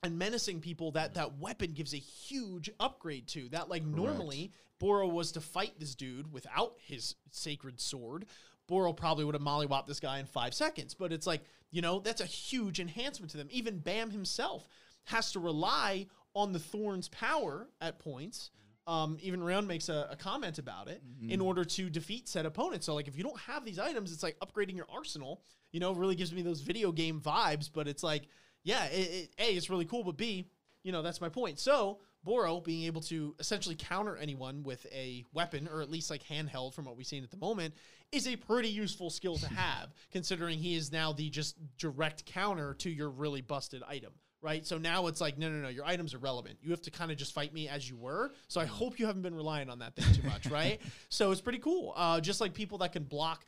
[0.03, 3.49] and menacing people that that weapon gives a huge upgrade to.
[3.49, 8.25] That like normally Boro was to fight this dude without his sacred sword.
[8.67, 11.41] Boro probably would have mollywopped this guy in five seconds, but it's like
[11.71, 13.47] you know that's a huge enhancement to them.
[13.51, 14.67] Even Bam himself
[15.05, 18.51] has to rely on the Thorn's power at points.
[18.85, 22.85] Um, even Round makes a, a comment about it in order to defeat said opponents.
[22.85, 25.41] So, like, if you don't have these items, it's like upgrading your arsenal.
[25.73, 27.69] You know, really gives me those video game vibes.
[27.71, 28.23] But it's like,
[28.63, 30.49] yeah, it, it, a it's really cool, but b
[30.83, 31.59] you know that's my point.
[31.59, 36.21] So Boro being able to essentially counter anyone with a weapon, or at least like
[36.23, 37.73] handheld from what we've seen at the moment,
[38.11, 42.73] is a pretty useful skill to have, considering he is now the just direct counter
[42.75, 44.11] to your really busted item.
[44.41, 44.65] right?
[44.65, 46.57] So now it's like, no, no, no, your items are relevant.
[46.61, 48.33] You have to kind of just fight me as you were.
[48.49, 50.79] So I hope you haven't been relying on that thing too much, right?
[51.09, 51.93] So it's pretty cool.
[51.95, 53.45] Uh, just like people that can block,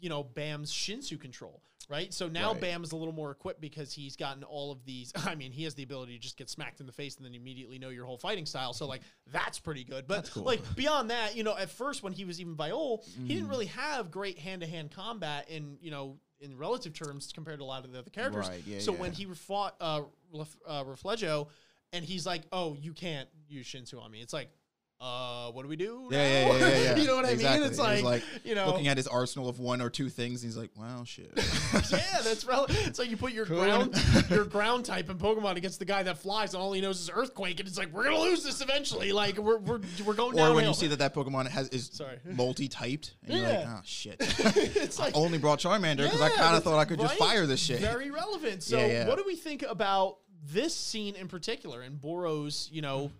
[0.00, 2.12] you know, Bam's Shinsu control, right?
[2.12, 2.60] So now Right.
[2.60, 5.12] Bam is a little more equipped because he's gotten all of these.
[5.26, 7.34] I mean, he has the ability to just get smacked in the face and then
[7.34, 8.72] immediately know your whole fighting style.
[8.72, 10.06] So like that's pretty good.
[10.06, 10.44] But cool.
[10.44, 13.66] like beyond that, you know, at first when he was even Viole, he didn't really
[13.66, 17.66] have great hand to hand combat in you know in relative terms compared to a
[17.66, 18.48] lot of the other characters.
[18.48, 19.00] Right, yeah, so yeah.
[19.00, 21.48] when he fought uh, Ref- uh, Reflejo,
[21.92, 24.50] and he's like, "Oh, you can't use Shinsu on me," it's like.
[24.98, 26.08] Uh, what do we do?
[26.10, 26.96] Yeah, yeah, yeah, yeah, yeah.
[27.00, 27.62] you know what I mean?
[27.64, 30.56] It's like, like you know, Looking at his arsenal of one or two things, he's
[30.56, 31.30] like, wow, shit."
[31.90, 32.78] yeah, that's relevant.
[32.86, 33.58] It's like you put your Cool.
[33.60, 33.94] ground
[34.30, 37.10] your ground type in Pokemon against the guy that flies, and all he knows is
[37.12, 39.12] Earthquake, and it's like we're gonna lose this eventually.
[39.12, 40.46] Like we're we're, we're going down.
[40.46, 40.54] or downhill.
[40.54, 42.18] when you see that that Pokemon has is Sorry.
[42.24, 46.56] multi-typed, and you're like, "Oh shit." it's like I only brought Charmander because I kind
[46.56, 47.80] of thought I could just fire this shit.
[47.80, 48.62] Very relevant.
[48.62, 49.08] So, Yeah, yeah.
[49.08, 53.10] what do we think about this scene in particular and Boro's, you know,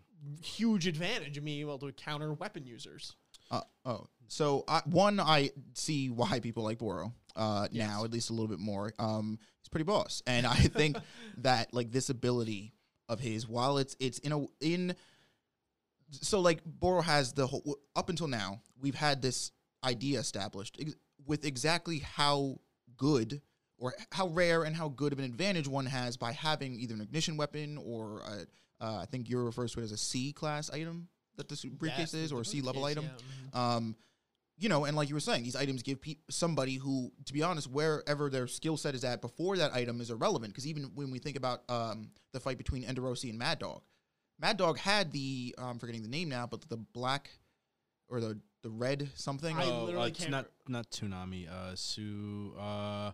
[0.42, 3.14] huge advantage of being able to counter weapon users?
[3.50, 8.30] Uh, oh, so I, one, I see why people like Boro uh, now, at least
[8.30, 8.92] a little bit more.
[8.98, 10.96] Um, he's pretty boss, and I think
[11.38, 12.72] that like this ability
[13.08, 14.96] of his, while it's it's in a in,
[16.10, 19.52] so like Boro has the whole up until now, we've had this
[19.84, 20.94] idea established ex-
[21.26, 22.58] with exactly how
[22.96, 23.40] good
[23.78, 27.00] or how rare and how good of an advantage one has by having either an
[27.00, 28.46] ignition weapon or a,
[28.80, 32.12] uh, I think Yura refers to it as a C class item that this briefcase
[32.12, 33.10] Yes, is or a C level briefcase, item.
[33.52, 33.76] yeah, mhm.
[33.76, 33.96] Um,
[34.58, 37.42] you know, and like you were saying, these items give pe- somebody who, to be
[37.42, 40.52] honest, wherever their skill set is at before that item is irrelevant.
[40.54, 43.82] Because even when we think about um, the fight between Endorsi and Mad Dog,
[44.40, 47.30] Mad Dog had the I'm forgetting the name now, but the black
[48.08, 49.54] or the the red something.
[49.56, 51.50] I Oh, literally uh, it's can't not not Toonami.
[51.50, 52.54] Uh, Su.
[52.58, 53.12] Uh,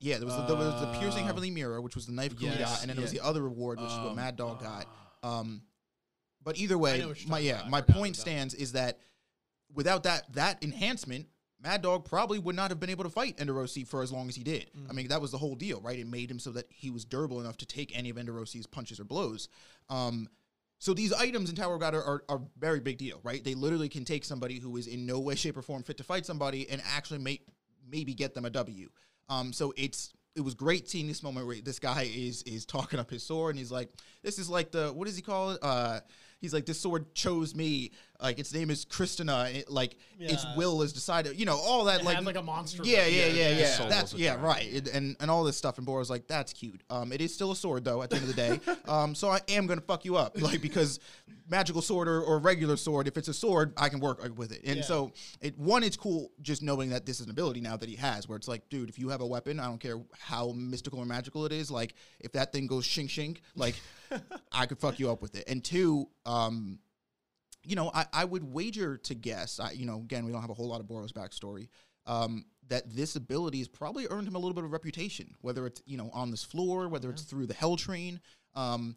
[0.00, 2.34] yeah, there was, the, there was the piercing Uh, heavenly mirror, which was the knife
[2.38, 4.86] yes, and then there was the other reward, which is what um, Mad Dog got.
[5.22, 5.62] uh, Um,
[6.42, 7.70] but either way, know what you're my yeah, about.
[7.70, 8.98] My point stands is that
[9.74, 11.26] without that that enhancement,
[11.60, 14.36] Mad Dog probably would not have been able to fight Endorsi for as long as
[14.36, 14.70] he did.
[14.76, 14.86] Mm.
[14.88, 15.98] I mean, that was the whole deal, right?
[15.98, 19.00] It made him so that he was durable enough to take any of Endorsi's punches
[19.00, 19.48] or blows.
[19.90, 20.28] Um,
[20.78, 23.42] so these items in Tower of God are, are, are a very big deal, right?
[23.42, 26.04] They literally can take somebody who is in no way, shape, or form fit to
[26.04, 27.42] fight somebody and actually make
[27.90, 28.88] maybe get them a W.
[29.28, 32.98] Um, so it's it was great seeing this moment where this guy is is talking
[32.98, 33.90] up his sword and he's like,
[34.22, 35.58] "This is like the what does he call it?
[35.62, 36.00] Uh,
[36.40, 37.92] he's like, this sword chose me.
[38.20, 39.54] Like its name is Kristina.
[39.54, 41.38] It, like its will is decided.
[41.38, 42.00] You know all that.
[42.00, 43.76] It like had, like, a monster Yeah, yeah, Yeah, yeah, yeah.
[43.80, 43.88] yeah.
[43.88, 44.44] That's yeah, dragon.
[44.44, 44.66] right.
[44.72, 45.78] It- and and all this stuff.
[45.78, 46.82] And Boro's like, that's cute.
[46.90, 48.02] Um, it is still a sword though.
[48.02, 50.60] At the end of the day, um, so I am gonna fuck you up, like
[50.60, 50.98] because
[51.48, 53.06] magical sword or, or regular sword.
[53.06, 54.62] If it's a sword, I can work uh, with it.
[54.66, 54.82] And Yeah.
[54.82, 57.94] so it one, it's cool just knowing that this is an ability now that he
[57.96, 60.98] has, where it's like, dude, if you have a weapon, I don't care how mystical
[60.98, 61.70] or magical it is.
[61.70, 63.76] Like if that thing goes shink shink, like
[64.52, 65.44] I could fuck you up with it.
[65.48, 66.80] And two, um,
[67.64, 70.50] you know, I, I would wager to guess, I, you know, again, we don't have
[70.50, 71.68] a whole lot of Boros backstory,
[72.06, 75.82] um, that this ability has probably earned him a little bit of reputation, whether it's,
[75.86, 78.20] you know, on this floor, whether it's through the Hell Train.
[78.54, 78.96] Um,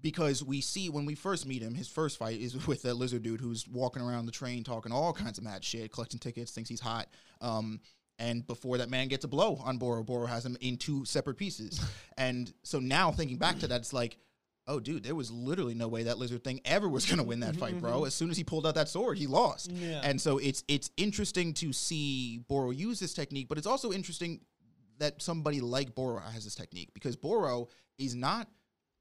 [0.00, 3.22] because we see when we first meet him, his first fight is with that lizard
[3.22, 6.70] dude who's walking around the train talking all kinds of mad shit, collecting tickets, thinks
[6.70, 7.08] he's hot.
[7.40, 7.80] Um,
[8.20, 11.36] and before that man gets a blow on Boro, Boro has him in two separate
[11.36, 11.80] pieces.
[12.18, 14.18] and so now thinking back to that, it's like,
[14.68, 17.40] oh, dude, there was literally no way that lizard thing ever was going to win
[17.40, 17.92] that fight, bro.
[17.92, 18.06] Mm-hmm.
[18.06, 19.72] As soon as he pulled out that sword, he lost.
[19.72, 20.00] Yeah.
[20.04, 24.40] And so it's it's interesting to see Boro use this technique, but it's also interesting
[24.98, 28.48] that somebody like Boro has this technique because Boro is not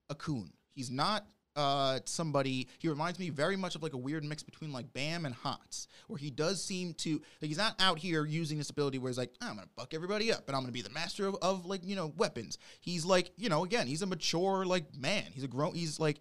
[0.09, 0.51] a Kuhn.
[0.74, 1.26] He's not
[1.58, 2.70] uh, somebody.
[2.80, 5.88] He reminds me very much of like a weird mix between like Bam and Hatz,
[6.08, 7.22] where he does seem to.
[7.41, 10.32] Like he's not out here using this ability where he's like, I'm gonna buck everybody
[10.32, 12.58] up and I'm gonna be the master of, of like you know weapons.
[12.80, 15.26] He's like you know again, he's a mature like man.
[15.34, 15.74] He's a grown.
[15.74, 16.20] He's like.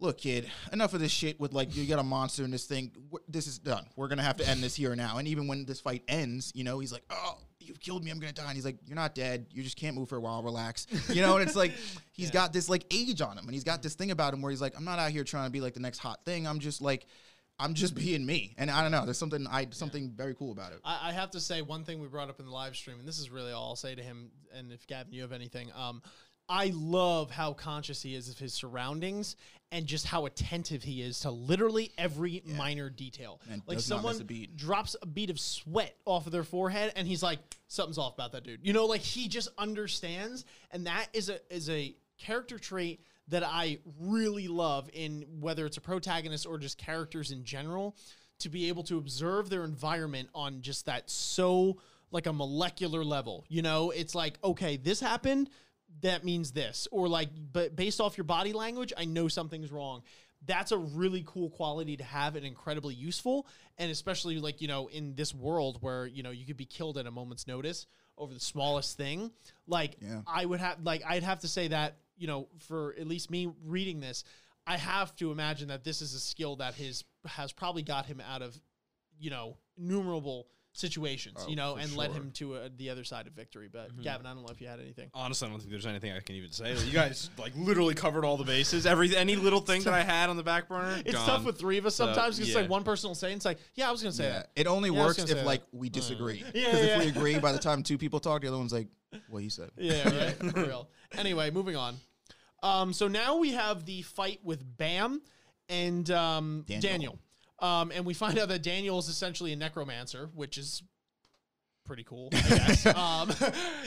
[0.00, 2.90] Look, kid, enough of this shit with like you got a monster in this thing.
[3.28, 3.86] This is done.
[3.94, 5.18] We're gonna have to end this here now.
[5.18, 8.10] And even when this fight ends, you know, he's like, "Oh, you've killed me.
[8.10, 9.46] I'm gonna die." And he's like, "You're not dead.
[9.50, 10.42] You just can't move for a while.
[10.42, 11.36] Relax." You know.
[11.36, 11.72] And it's like
[12.12, 14.50] he's got this like age on him, and he's got this thing about him where
[14.50, 16.46] he's like, "I'm not out here trying to be like the next hot thing.
[16.46, 17.06] I'm just like,
[17.58, 19.04] I'm just being me." And I don't know.
[19.04, 20.80] There's something I something very cool about it.
[20.84, 23.08] I, I have to say one thing we brought up in the live stream, and
[23.08, 24.30] this is really all I'll say to him.
[24.54, 26.02] And if Gavin, you have anything, um,
[26.52, 29.36] I love how conscious he is of his surroundings
[29.70, 33.40] and just how attentive he is to literally every minor detail.
[33.50, 36.44] And like does not miss someone a drops a bead of sweat off of their
[36.44, 37.38] forehead, and he's like,
[37.68, 41.40] "Something's off about that dude." You know, like he just understands, and that is a
[41.50, 46.76] is a character trait that I really love in whether it's a protagonist or just
[46.76, 47.96] characters in general
[48.40, 51.78] to be able to observe their environment on just that so
[52.10, 53.46] like a molecular level.
[53.48, 55.48] You know, it's like, okay, this happened.
[56.00, 60.02] That means this, or like, but based off your body language, I know something's wrong.
[60.44, 63.46] That's a really cool quality to have and incredibly useful.
[63.78, 66.98] And especially like, you know, in this world where, you know, you could be killed
[66.98, 67.86] at a moment's notice
[68.18, 69.30] over the smallest thing.
[69.68, 70.22] Like, Yeah.
[70.26, 73.52] I would have, like, I'd have to say that, you know, for at least me
[73.64, 74.24] reading this,
[74.66, 78.20] I have to imagine that this is a skill that his has probably got him
[78.20, 78.60] out of,
[79.18, 83.04] you know, innumerable situations, Oh, you know, for and led him to uh the other
[83.04, 83.68] side of victory.
[83.72, 85.10] But Gavin, I don't know if you had anything.
[85.14, 86.74] Honestly, I don't think there's anything I can even say.
[86.74, 88.86] You guys like literally covered all the bases.
[88.86, 91.00] Every any little thing that I had on the back burner.
[91.04, 91.26] It's gone.
[91.26, 92.62] tough with three of us So, sometimes because it's yeah.
[92.62, 94.50] like one person will say, and it's like, yeah, I was gonna say Yeah, that.
[94.56, 96.38] it only Yeah, works if say like we disagree.
[96.42, 98.88] Because Yeah, if we agree, by the time two people talk, the other one's like,
[99.28, 100.36] "What you said." Yeah, right.
[100.52, 100.88] For real.
[101.18, 101.96] Anyway, moving on.
[102.62, 105.20] Um, so now we have the fight with Bam
[105.68, 106.80] and um, Daniel.
[106.90, 107.18] Daniel.
[107.62, 110.82] Um, and we find out that Daniel is essentially a necromancer, which is
[111.84, 112.86] pretty cool, I guess.
[112.86, 113.30] um,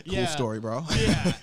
[0.09, 0.83] Cool story, bro.
[0.97, 1.33] yeah,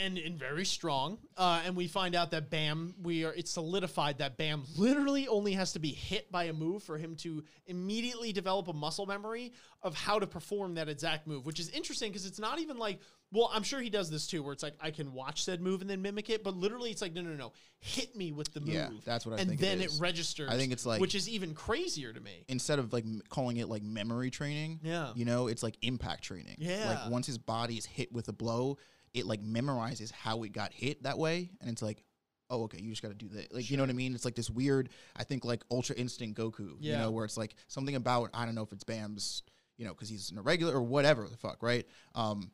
[0.00, 1.18] and, and very strong.
[1.36, 5.52] Uh, and we find out that Bam, we are it's solidified that Bam literally only
[5.52, 9.52] has to be hit by a move for him to immediately develop a muscle memory
[9.82, 13.00] of how to perform that exact move, which is interesting because it's not even like,
[13.36, 15.80] well, I'm sure he does this too, where it's like I can watch said move
[15.82, 18.60] and then mimic it, but literally it's like no, no, no, hit me with the
[18.60, 18.68] move.
[18.70, 20.00] Yeah, that's what I and think it then it, is.
[20.00, 20.50] registers.
[20.50, 22.44] I think it's like- which is even crazier to me.
[22.48, 25.12] Instead of like m- calling it like memory training, Yeah.
[25.14, 26.56] you know, it's like impact training.
[26.58, 26.88] Yeah.
[27.04, 28.78] like once his body is hit with a blow,
[29.12, 32.02] it like memorizes how it got hit that way, and it's like.
[32.48, 32.78] Oh, okay.
[32.80, 33.52] You just got to do that.
[33.52, 34.14] Like, you know what I mean?
[34.14, 34.90] It's like this weird.
[35.16, 36.76] I think like Ultra Instinct Goku.
[36.78, 36.92] yeah.
[36.92, 39.42] You know, where it's like something about I don't know if it's Bam's.
[39.78, 41.84] You know, because he's an irregular or whatever the fuck, right?
[42.14, 42.52] Um,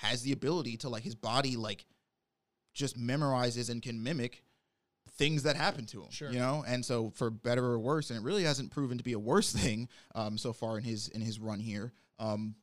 [0.00, 1.84] has the ability to like his body like
[2.74, 4.42] just memorizes and can mimic
[5.16, 6.10] things that happen to him.
[6.10, 6.30] Sure.
[6.30, 9.12] You know, and so for better or worse, and it really hasn't proven to be
[9.12, 11.92] a worse thing um, so far in his in his run here.
[12.18, 12.56] Um,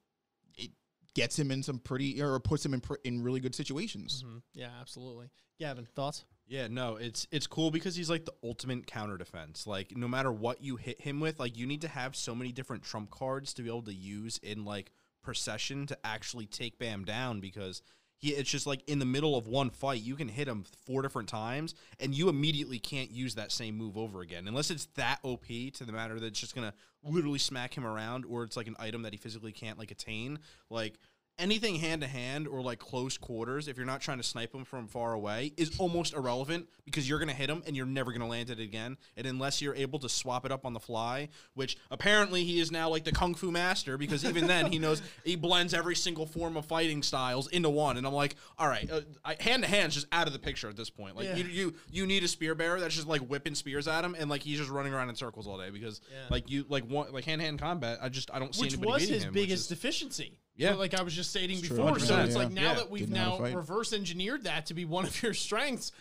[0.58, 0.72] it
[1.14, 4.24] gets him in some pretty or puts him in pr- in really good situations.
[4.28, 4.42] Mhm.
[4.54, 5.30] Yeah, absolutely.
[5.60, 6.26] Gavin, thoughts?
[6.48, 9.66] Yeah, no, it's it's cool because he's like the ultimate counter defense.
[9.66, 12.52] Like no matter what you hit him with, like you need to have so many
[12.52, 14.92] different trump cards to be able to use in like
[15.22, 17.82] procession to actually take Bam down because
[18.18, 21.02] he it's just like in the middle of one fight, you can hit him four
[21.02, 25.20] different times and you immediately can't use that same move over again unless it's that
[25.24, 28.68] OP to the matter that it's just gonna literally smack him around or it's like
[28.68, 30.40] an item that he physically can't like attain.
[30.70, 31.00] Like
[31.42, 34.64] anything hand to hand or like close quarters, if you're not trying to snipe them
[34.64, 38.28] from far away, is almost irrelevant because you're gonna hit them and you're never gonna
[38.28, 38.98] land it again.
[39.18, 42.72] And unless you're able to swap it up on the fly, which apparently he is
[42.72, 46.26] now like the kung fu master because even then he knows he blends every single
[46.26, 47.98] form of fighting styles into one.
[47.98, 49.02] And I'm like, all right, uh,
[49.40, 51.16] hand to hand is just out of the picture at this point.
[51.16, 51.36] Like Yeah.
[51.38, 54.30] you, you you need a spear bearer that's just like whipping spears at him and
[54.30, 56.18] like he's just running around in circles all day because Yeah.
[56.30, 58.00] like you like one like hand to hand combat.
[58.02, 60.38] I just I don't see which anybody was his him, biggest is- deficiency.
[60.56, 60.74] Yeah.
[60.76, 61.78] like I was just stating It's true.
[61.78, 62.00] before.
[62.00, 62.74] So 100%, it's like now Yeah.
[62.76, 65.92] that we've Didn't now reverse engineered that to be one of your strengths.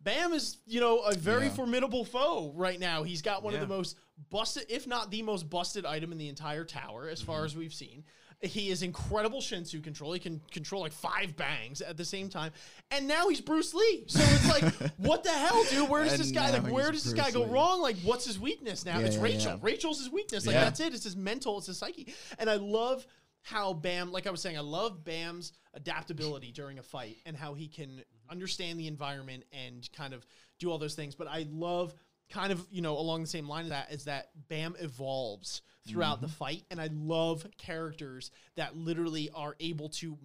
[0.00, 1.52] Bam is, you know, a very Yeah.
[1.54, 3.04] formidable foe right now.
[3.04, 3.96] He's got one of the most
[4.30, 7.26] busted, if not the most busted item in the entire tower, as Mm-hmm.
[7.26, 8.04] far as we've seen.
[8.44, 10.12] He is incredible Shinsu control.
[10.12, 12.50] He can control like five bangs at the same time.
[12.90, 14.02] And now he's Bruce Lee.
[14.08, 14.64] So it's like,
[14.96, 15.88] what the hell, dude?
[15.88, 17.50] Where does this guy like where he's does this guy Bruce go Lee.
[17.50, 17.80] wrong?
[17.80, 18.98] Like, what's his weakness now?
[18.98, 19.52] Yeah, it's yeah, Rachel.
[19.52, 19.58] yeah.
[19.62, 20.44] Rachel's his weakness.
[20.44, 20.64] Like Yeah.
[20.64, 20.92] that's it.
[20.92, 22.12] It's his mental, it's his psyche.
[22.40, 23.06] And I love
[23.42, 27.54] how Bam, like I was saying, I love Bam's adaptability during a fight and how
[27.54, 28.30] he can mm-hmm.
[28.30, 30.24] understand the environment and kind of
[30.58, 31.14] do all those things.
[31.14, 31.92] But I love
[32.30, 36.20] kind of, you know, along the same line of that is that Bam evolves throughout
[36.20, 36.36] the mm-hmm.
[36.36, 36.64] fight.
[36.70, 40.16] And I love characters that literally are able to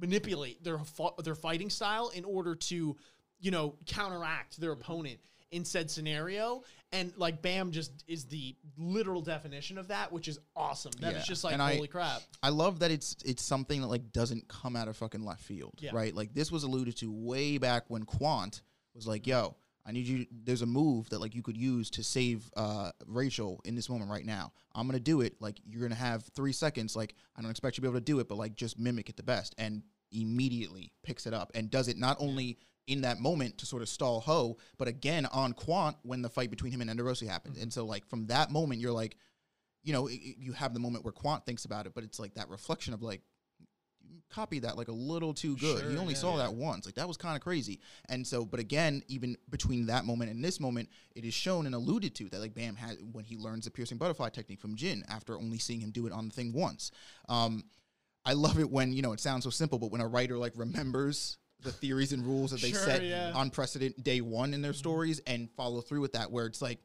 [0.00, 0.80] manipulate their
[1.22, 2.96] their fighting style in order to,
[3.38, 4.80] you know, counteract their mm-hmm.
[4.80, 5.20] opponent
[5.54, 6.62] in said scenario.
[6.92, 10.92] And like Bam just is the literal definition of that, which is awesome.
[11.00, 11.24] That is Yeah.
[11.24, 12.22] just like And I- holy crap.
[12.42, 15.74] I love that it's it's something that like doesn't come out of fucking left field,
[15.80, 15.90] Yeah.
[15.92, 16.14] right?
[16.14, 18.62] Like this was alluded to way back when Quant
[18.94, 20.26] was like, "Yo, I need you.
[20.30, 24.10] There's a move that like you could use to save uh, Rachel in this moment
[24.10, 24.52] right now.
[24.74, 25.40] I'm gonna do it.
[25.40, 26.94] Like you're gonna have three seconds.
[26.94, 29.08] Like I don't expect you to be able to do it, but like just mimic
[29.08, 29.82] it the best." And
[30.12, 33.88] immediately picks it up and does it not only in that moment to sort of
[33.88, 37.56] stall Ho, but again on Quant when the fight between him and Endorsi happened.
[37.56, 39.16] And so like from that moment, you're like,
[39.82, 42.18] you know, i- i- you have the moment where Quant thinks about it, but it's
[42.18, 43.22] like that reflection of like,
[44.30, 45.80] copy that like a little too good.
[45.80, 46.44] Sure, you only yeah, saw yeah.
[46.44, 46.86] that once.
[46.86, 47.80] Like that was kind of crazy.
[48.08, 51.74] And so, but again, even between that moment and this moment, it is shown and
[51.74, 55.04] alluded to that like Bam had when he learns the piercing butterfly technique from Jin
[55.08, 56.90] after only seeing him do it on the thing once.
[57.28, 57.64] Um,
[58.24, 60.52] I love it when you know it sounds so simple, but when a writer like
[60.56, 63.32] remembers the theories and rules that they Sure, set yeah.
[63.34, 66.78] on precedent day one in their stories and follow through with that, where it's like,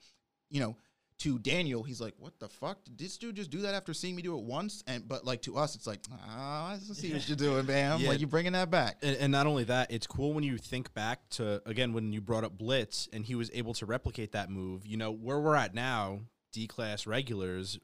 [0.50, 0.76] you know,
[1.20, 2.82] to Daniel, he's like, "What the fuck?
[2.86, 5.42] Did this dude just do that after seeing me do it once?" And but like
[5.42, 8.00] to us, it's like, "Ah, I see what you're doing, Bam.
[8.00, 8.08] Yeah.
[8.08, 10.94] Like you're bringing that back." And, and not only that, it's cool when you think
[10.94, 14.50] back to again when you brought up Blitz and he was able to replicate that
[14.50, 14.86] move.
[14.88, 16.22] You know where we're at now,
[16.54, 17.78] D class regulars.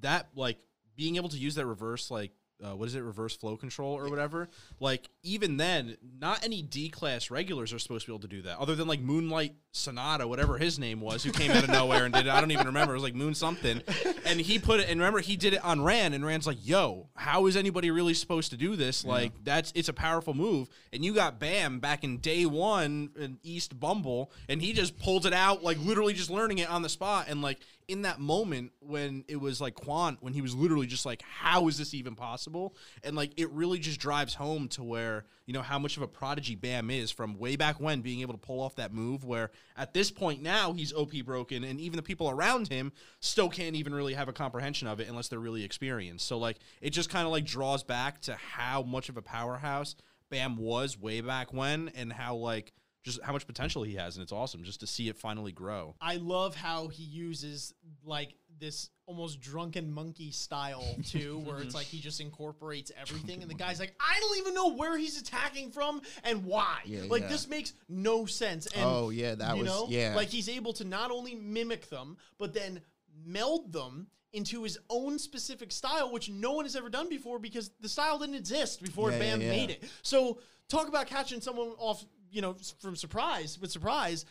[0.00, 0.58] That like
[0.94, 2.32] being able to use that reverse like
[2.62, 4.48] uh, what is it reverse flow control or whatever.
[4.80, 8.42] Like even then, not any D class regulars are supposed to be able to do
[8.42, 8.58] that.
[8.58, 12.14] Other than like Moonlight Sonata, whatever his name was, who came out of nowhere and
[12.14, 12.32] did it.
[12.32, 12.92] I don't even remember.
[12.92, 13.82] It was like Moon something,
[14.26, 14.88] and he put it.
[14.88, 18.14] And remember, he did it on Ran, and Ran's like, "Yo, how is anybody really
[18.14, 19.04] supposed to do this?
[19.04, 23.38] Like that's it's a powerful move." And you got Bam back in day one in
[23.42, 26.88] East Bumble, and he just pulled it out like literally just learning it on the
[26.88, 27.58] spot, and like
[27.92, 31.68] in that moment when it was like Quant, when he was literally just like, how
[31.68, 32.74] is this even possible?
[33.04, 36.08] And like, it really just drives home to where, you know, how much of a
[36.08, 39.50] prodigy Bam is from way back when being able to pull off that move where
[39.76, 43.76] at this point now he's OP broken and even the people around him still can't
[43.76, 46.26] even really have a comprehension of it unless they're really experienced.
[46.26, 49.96] So like, it just kind of like draws back to how much of a powerhouse
[50.30, 52.72] Bam was way back when and how like,
[53.02, 55.94] just how much potential he has, and it's awesome just to see it finally grow.
[56.00, 57.74] I love how he uses
[58.04, 63.50] like this almost drunken monkey style too, where it's like he just incorporates everything, and
[63.50, 66.78] the guy's like, I don't even know where he's attacking from and why.
[66.84, 67.28] Yeah, like yeah.
[67.28, 68.66] this makes no sense.
[68.68, 70.14] And, Oh, yeah, that you was- know, yeah.
[70.14, 72.80] Like he's able to not only mimic them, but then
[73.24, 77.70] meld them into his own specific style, which no one has ever done before because
[77.80, 79.50] the style didn't exist before Yeah, yeah, Bam yeah.
[79.50, 79.84] made it.
[80.02, 80.38] So
[80.68, 84.24] talk about catching someone off, you know, from surprise with surprise.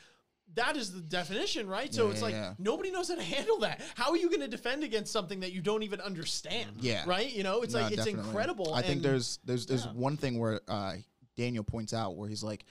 [0.55, 1.93] That is the definition, right?
[1.93, 2.53] So Yeah, it's like yeah.
[2.59, 3.79] nobody knows how to handle that.
[3.95, 6.71] How are you going to defend against something that you don't even understand?
[6.81, 7.03] Yeah.
[7.07, 7.31] right.
[7.31, 8.27] You know, it's No, like it's definitely.
[8.29, 8.73] incredible.
[8.73, 9.93] I think there's there's there's yeah.
[9.93, 10.95] one thing where uh,
[11.37, 12.65] Daniel points out where he's like,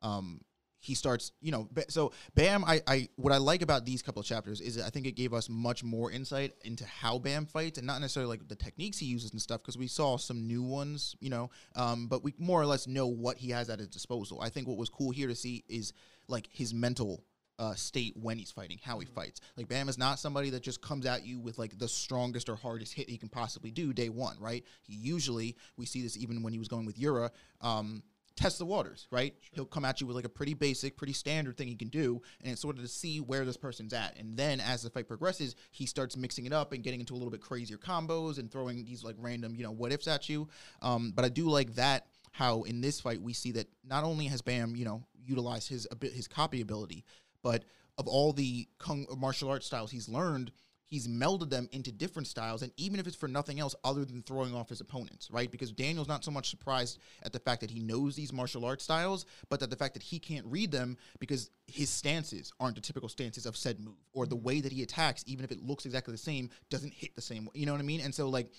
[0.00, 0.42] um,
[0.84, 2.64] he starts, you know, so Bam.
[2.64, 5.32] I, I what I like about these couple of chapters is I think it gave
[5.32, 9.06] us much more insight into how Bam fights, and not necessarily like the techniques he
[9.06, 12.60] uses and stuff, because we saw some new ones, you know, um, but we more
[12.60, 14.40] or less know what he has at his disposal.
[14.42, 15.94] I think what was cool here to see is
[16.28, 17.24] like his mental
[17.58, 19.40] uh, state when he's fighting, how he fights.
[19.56, 22.56] Like Bam is not somebody that just comes at you with like the strongest or
[22.56, 24.64] hardest hit he can possibly do day one, right?
[24.82, 27.30] He usually we see this even when he was going with Yura.
[27.60, 28.02] Um,
[28.36, 29.34] test the waters, right?
[29.52, 32.20] He'll come at you with like a pretty basic, pretty standard thing he can do,
[32.42, 34.16] and it's sort of to see where this person's at.
[34.18, 37.16] And then as the fight progresses, he starts mixing it up and getting into a
[37.16, 40.48] little bit crazier combos and throwing these like random, you know, what ifs at you.
[40.82, 44.26] Um, but I do like that how in this fight we see that not only
[44.26, 47.04] has Bam, you know, utilized his a bit his copy ability,
[47.42, 47.64] but
[47.96, 50.50] of all the kung martial arts styles he's learned,
[50.94, 54.22] he's melded them into different styles, and even if it's for nothing else other than
[54.22, 55.50] throwing off his opponents, right?
[55.50, 58.84] Because Daniel's not so much surprised at the fact that he knows these martial arts
[58.84, 62.80] styles, but that the fact that he can't read them because his stances aren't the
[62.80, 64.42] typical stances of said move, or the mm.
[64.42, 67.46] way that he attacks, even if it looks exactly the same, doesn't hit the same
[67.46, 67.52] way.
[67.54, 68.00] You know what I mean?
[68.00, 68.52] And so like,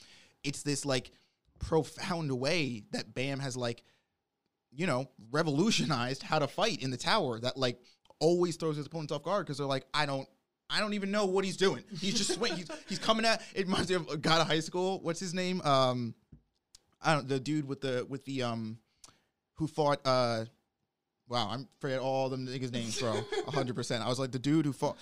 [0.44, 1.12] it's this like
[1.60, 3.82] profound way that Bam has like
[4.76, 7.80] you know, revolutionized how to fight in the tower that like
[8.20, 10.28] always throws his opponents off guard because they're like, I don't
[10.70, 11.84] I don't even know what he's doing.
[12.00, 12.58] He's just swinging.
[12.58, 13.42] he's, he's coming at.
[13.54, 15.00] It reminds me of a guy of high school.
[15.02, 15.62] What's his name?
[15.62, 16.16] Um,
[17.02, 17.28] I don't.
[17.28, 18.80] The dude with the with the um,
[19.56, 20.00] who fought.
[20.06, 20.46] Uh,
[21.30, 23.22] wow, I'm forget all them niggas' names, bro.
[23.48, 24.04] hundred percent.
[24.04, 24.98] I was like the dude who fought.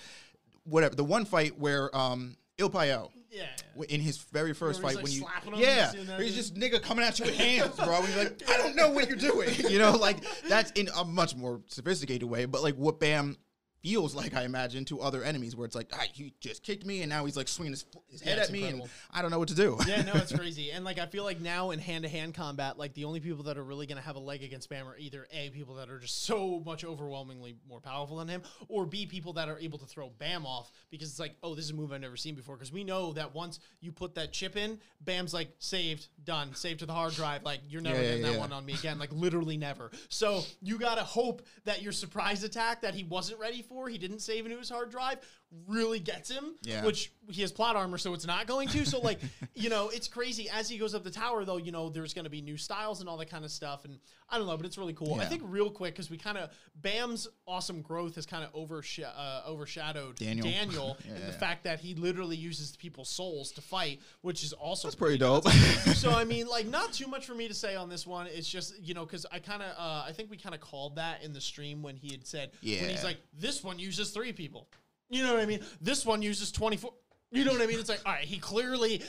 [0.64, 0.94] Whatever.
[0.94, 3.46] The one fight where um, Il-pyo yeah.
[3.74, 6.24] w- in his very first fight like, when you him yeah and doing that, where
[6.24, 6.42] he's yeah.
[6.42, 9.08] just nigga coming at you with hands bro and you're like I don't know what
[9.08, 13.00] you're doing you know like that's in a much more sophisticated way but like what
[13.00, 13.36] Bam
[13.84, 17.02] feels like I imagine to other enemies where it's like ah, he just kicked me
[17.02, 18.84] and now he's like swinging his, his head Yeah, it's at me incredible.
[18.84, 20.70] and I don't know what to do yeah, no, it's crazy.
[20.70, 23.44] And like I feel like now in hand to hand combat, like the only people
[23.44, 25.98] that are really gonna have a leg against Bam are either A, people that are
[25.98, 29.86] just so much overwhelmingly more powerful than him, or B, people that are able to
[29.86, 32.56] throw Bam off because it's like, oh, this is a move I've never seen before.
[32.56, 36.80] Because we know that once you put that chip in, Bam's like saved, done, saved
[36.80, 37.42] to the hard drive.
[37.42, 38.38] Like you're never Yeah, yeah, getting that yeah.
[38.38, 38.98] one on me again.
[38.98, 39.90] Like literally never.
[40.08, 44.20] So you gotta hope that your surprise attack that he wasn't ready for, he didn't
[44.20, 45.18] save into his hard drive,
[45.66, 46.54] really gets him.
[46.62, 46.84] Yeah.
[46.84, 48.84] Which he has plot armor, so it's not going to.
[48.84, 49.18] So like,
[49.54, 50.48] you know, it's crazy.
[50.50, 53.00] As he goes up the tower, though, you know, there's going to be new styles
[53.00, 53.98] and all that kind of stuff, and
[54.28, 55.20] I don't know, but it's really cool.
[55.20, 59.04] I think real quick because we kind of Bam's awesome growth has kind of oversh-
[59.04, 60.46] uh, overshadowed Daniel.
[60.46, 61.26] Daniel Yeah, and yeah.
[61.26, 65.18] the fact that he literally uses people's souls to fight, which is also that's pretty
[65.18, 65.48] dope
[65.94, 68.26] so I mean, like, not too much for me to say on this one.
[68.26, 70.96] It's just you know, because I kind of, uh, I think we kind of called
[70.96, 74.32] that in the stream when he had said, when he's like, this one uses three
[74.32, 74.68] people.
[75.14, 75.60] You know what I mean?
[75.80, 76.92] This one uses twenty four.
[77.30, 77.78] You know what I mean?
[77.78, 79.02] It's like, all right, he clearly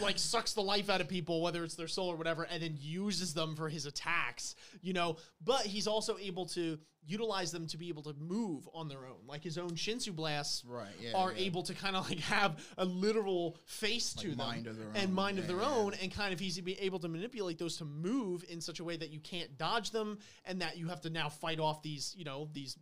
[0.00, 2.76] like sucks the life out of people, whether it's their soul or whatever, and then
[2.78, 5.16] uses them for his attacks, you know.
[5.44, 9.26] But he's also able to utilize them to be able to move on their own.
[9.26, 11.46] Like his own Shinsu blasts Right, yeah, are yeah.
[11.46, 15.14] able to kind of like have a literal face to them mind of their and
[15.14, 15.70] mind of their yeah.
[15.70, 18.84] own, and kind of he's be able to manipulate those to move in such a
[18.84, 22.14] way that you can't dodge them, and that you have to now fight off these,
[22.16, 22.76] you know, these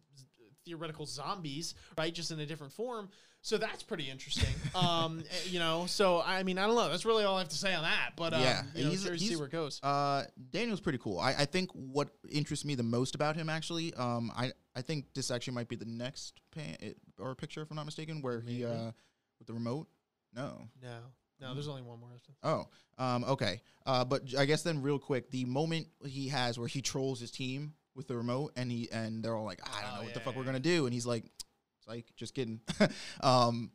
[0.66, 2.12] theoretical zombies, right?
[2.12, 3.08] Just in a different form.
[3.40, 4.52] So that's pretty interesting.
[4.74, 6.88] um, eh, you know, so I mean, I don't know.
[6.90, 8.10] That's really all I have to say on that.
[8.16, 9.80] But um, Yeah, you know, he's- to see where it goes.
[9.82, 11.18] Uh, Daniel's pretty cool.
[11.20, 15.06] I, I think what interests me the most about him, actually, um, I, I think
[15.14, 18.40] this actually might be the next pan, it, or picture, if I'm not mistaken, where
[18.40, 18.64] he, Maybe.
[18.64, 18.90] uh,
[19.38, 19.86] with the remote.
[20.34, 20.68] No.
[20.82, 20.98] no,
[21.40, 22.10] no, there's only one more.
[22.42, 22.66] Oh,
[22.98, 23.62] um, okay.
[23.86, 27.30] Uh, but I guess then, real quick, the moment he has where he trolls his
[27.30, 30.14] team with the remote, and he and they're all like, "I don't Oh, know what
[30.14, 32.60] the fuck yeah, we're gonna do," and he's like, "It's like just kidding."
[33.22, 33.70] um,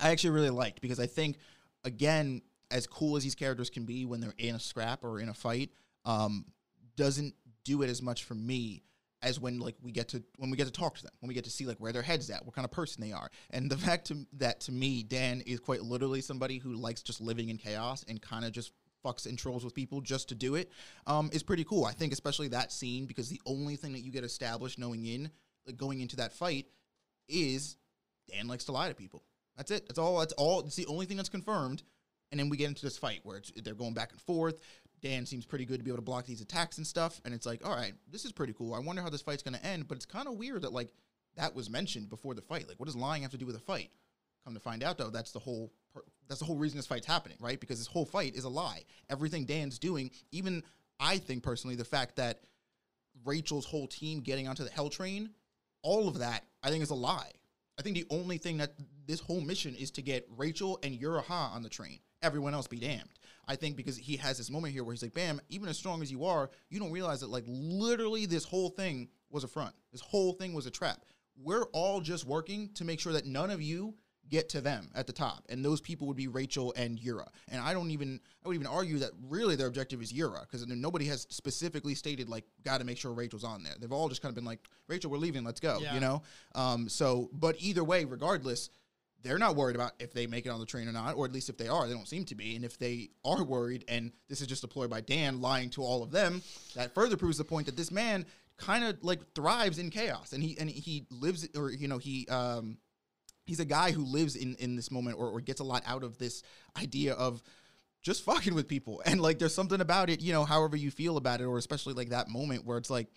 [0.00, 1.36] I actually really liked because I think,
[1.84, 5.28] again, as cool as these characters can be when they're in a scrap or in
[5.28, 5.70] a fight,
[6.04, 6.46] um,
[6.96, 7.34] doesn't
[7.64, 8.82] do it as much for me
[9.22, 11.34] as when like we get to when we get to talk to them when we
[11.34, 13.30] get to see like where their heads at what kind of person they are.
[13.50, 17.20] And the fact to, that to me dan is quite literally somebody who likes just
[17.20, 18.72] living in chaos and kind of just
[19.04, 20.70] fucks and trolls with people just to do it
[21.06, 24.10] um, is pretty cool i think especially that scene because the only thing that you
[24.10, 25.30] get established knowing in
[25.66, 26.66] like going into that fight
[27.28, 27.76] is
[28.30, 29.22] dan likes to lie to people
[29.56, 31.82] that's it that's all that's all it's the only thing that's confirmed
[32.32, 34.58] and then we get into this fight where it's, they're going back and forth.
[35.02, 37.20] Dan seems pretty good to be able to block these attacks and stuff.
[37.24, 38.72] And it's like, all right, this is pretty cool.
[38.74, 39.86] I wonder how this fight's going to end.
[39.86, 40.92] But it's kind of weird that like
[41.36, 42.66] that was mentioned before the fight.
[42.68, 43.90] Like, what does lying have to do with a fight?
[44.44, 45.72] Come to find out, though, that's the whole
[46.28, 47.60] that's the whole reason this fight's happening, right?
[47.60, 48.84] Because this whole fight is a lie.
[49.10, 50.62] Everything Dan's doing, even
[50.98, 52.40] I think personally, the fact that
[53.24, 55.30] Rachel's whole team getting onto the Hell Train,
[55.82, 57.32] all of that, I think is a lie.
[57.78, 58.74] I think the only thing that
[59.06, 61.98] this whole mission is to get Rachel and Yura Ha on the train.
[62.22, 63.08] Everyone else be damned.
[63.48, 66.00] I think because he has this moment here where he's like, Bam, even as strong
[66.02, 69.74] as you are, you don't realize that, like, literally this whole thing was a front.
[69.90, 71.04] This whole thing was a trap.
[71.36, 73.94] We're all just working to make sure that none of you
[74.32, 75.44] get to them at the top.
[75.50, 77.28] And those people would be Rachel and Yura.
[77.48, 80.66] And I don't even, I would even argue that really their objective is Yura because
[80.66, 83.74] nobody has specifically stated, like, got to make sure Rachel's on there.
[83.78, 85.94] They've all just kind of been like, Rachel, we're leaving, let's go, Yeah.
[85.94, 86.22] you know?
[86.54, 88.70] Um, so, but either way, regardless,
[89.22, 91.32] they're not worried about if they make it on the train or not, or at
[91.32, 92.56] least if they are, they don't seem to be.
[92.56, 95.82] And if they are worried, and this is just a ploy by Dan lying to
[95.82, 96.42] all of them,
[96.74, 98.24] that further proves the point that this man
[98.56, 102.26] kind of like thrives in chaos, and he and he lives, or you know, he
[102.28, 102.78] um,
[103.44, 106.02] he's a guy who lives in in this moment, or, or gets a lot out
[106.04, 106.42] of this
[106.80, 107.42] idea of
[108.02, 111.16] just fucking with people, and like there's something about it, you know, however you feel
[111.16, 113.08] about it, or especially like that moment where it's like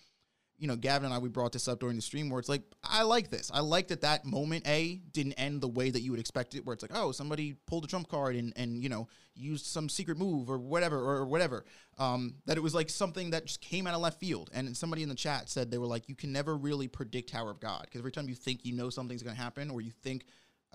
[0.57, 2.61] you know, Gavin and I, we brought this up during the stream where it's like,
[2.83, 3.51] I like this.
[3.53, 6.65] I like that that moment, A, didn't end the way that you would expect it,
[6.65, 9.89] where it's like, oh, somebody pulled a trump card and, and you know, used some
[9.89, 11.65] secret move or whatever, or whatever.
[11.97, 14.49] Um, that it was like something that just came out of left field.
[14.53, 17.51] And somebody in the chat said they were like, you can never really predict Tower
[17.51, 17.81] of God.
[17.83, 20.25] Because every time you think you know something's going to happen or you think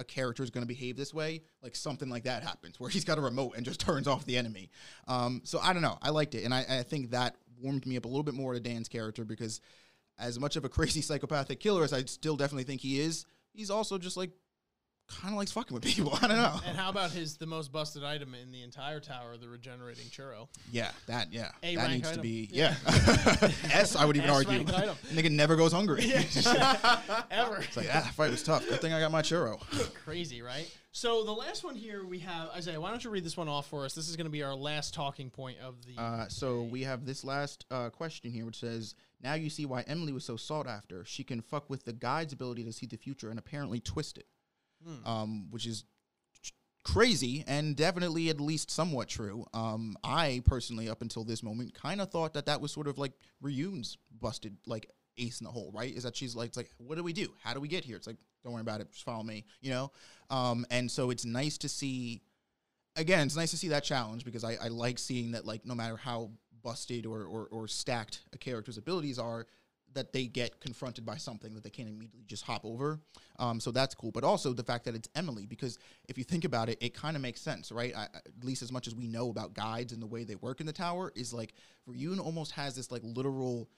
[0.01, 3.05] a character is going to behave this way, like something like that happens where he's
[3.05, 4.71] got a remote and just turns off the enemy.
[5.09, 5.99] Um, so I don't know.
[6.03, 6.45] I liked it.
[6.45, 9.25] And I, I think that warmed me up a little bit more to Dan's character
[9.25, 9.61] because
[10.19, 13.71] as much of a crazy psychopathic killer as I still definitely think he is, he's
[13.71, 14.31] also just like
[15.23, 16.17] kind of likes fucking with people.
[16.23, 16.61] I don't know.
[16.67, 20.47] And how about his the most busted item in the entire tower, the regenerating churro?
[20.71, 22.75] Yeah, that yeah, A that needs to be Yeah.
[22.87, 23.51] yeah.
[23.73, 24.61] S, I would even S argue.
[24.73, 24.97] item.
[25.13, 26.05] Nigga never goes hungry.
[27.31, 27.57] Ever.
[27.59, 28.69] It's like ah, fight was tough.
[28.69, 29.61] Good thing I got my churro.
[30.05, 30.71] Crazy, right?
[30.93, 32.81] So the last one here we have Isaiah.
[32.81, 33.95] Why don't you read this one off for us?
[33.95, 36.01] This is going to be our last talking point of the.
[36.01, 39.83] Uh, so we have this last uh, question here, which says, "Now you see why
[39.87, 41.05] Emily was so sought after.
[41.05, 44.27] She can fuck with the guide's ability to see the future and apparently twist it,
[45.05, 45.85] um, which is
[46.83, 49.45] crazy and definitely at least somewhat true.
[49.55, 52.99] Um, I personally, up until this moment, kind of thought that that was sort of
[52.99, 53.13] like
[53.43, 55.95] Ryun's busted like ace in the hole, right?
[55.95, 57.29] Is that she's like, it's like, what do we do?
[57.43, 57.97] How do we get here?
[57.97, 59.93] It's like, don't worry about it, just follow me, you know.
[60.31, 62.23] Um, and so it's nice to see
[62.97, 65.75] again, it's nice to see that challenge because I, I like seeing that like no
[65.75, 66.31] matter how
[66.63, 69.47] busted or, or, or stacked a character's abilities are,
[69.93, 73.01] that they get confronted by something that they can't immediately just hop over.
[73.41, 74.13] Um, so that's cool.
[74.13, 75.79] But also the fact that it's Emily, because
[76.09, 77.93] if you think about it, it kind of makes sense, right?
[77.97, 80.61] I, at least as much as we know about guides and the way they work
[80.61, 81.55] in the tower, is like
[81.89, 83.69] Ryun almost has this like literal,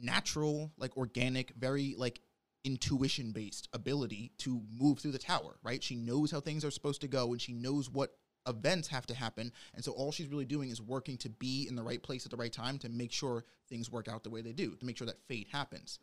[0.00, 2.20] natural, like organic, very like
[2.64, 5.82] intuition based ability to move through the tower, right?
[5.82, 8.16] She knows how things are supposed to go and she knows what
[8.46, 9.52] events have to happen.
[9.74, 12.30] And so all she's really doing is working to be in the right place at
[12.30, 14.96] the right time to make sure things work out the way they do, to make
[14.96, 15.98] sure that fate happens.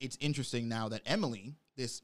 [0.00, 2.02] It's interesting now that Emily, this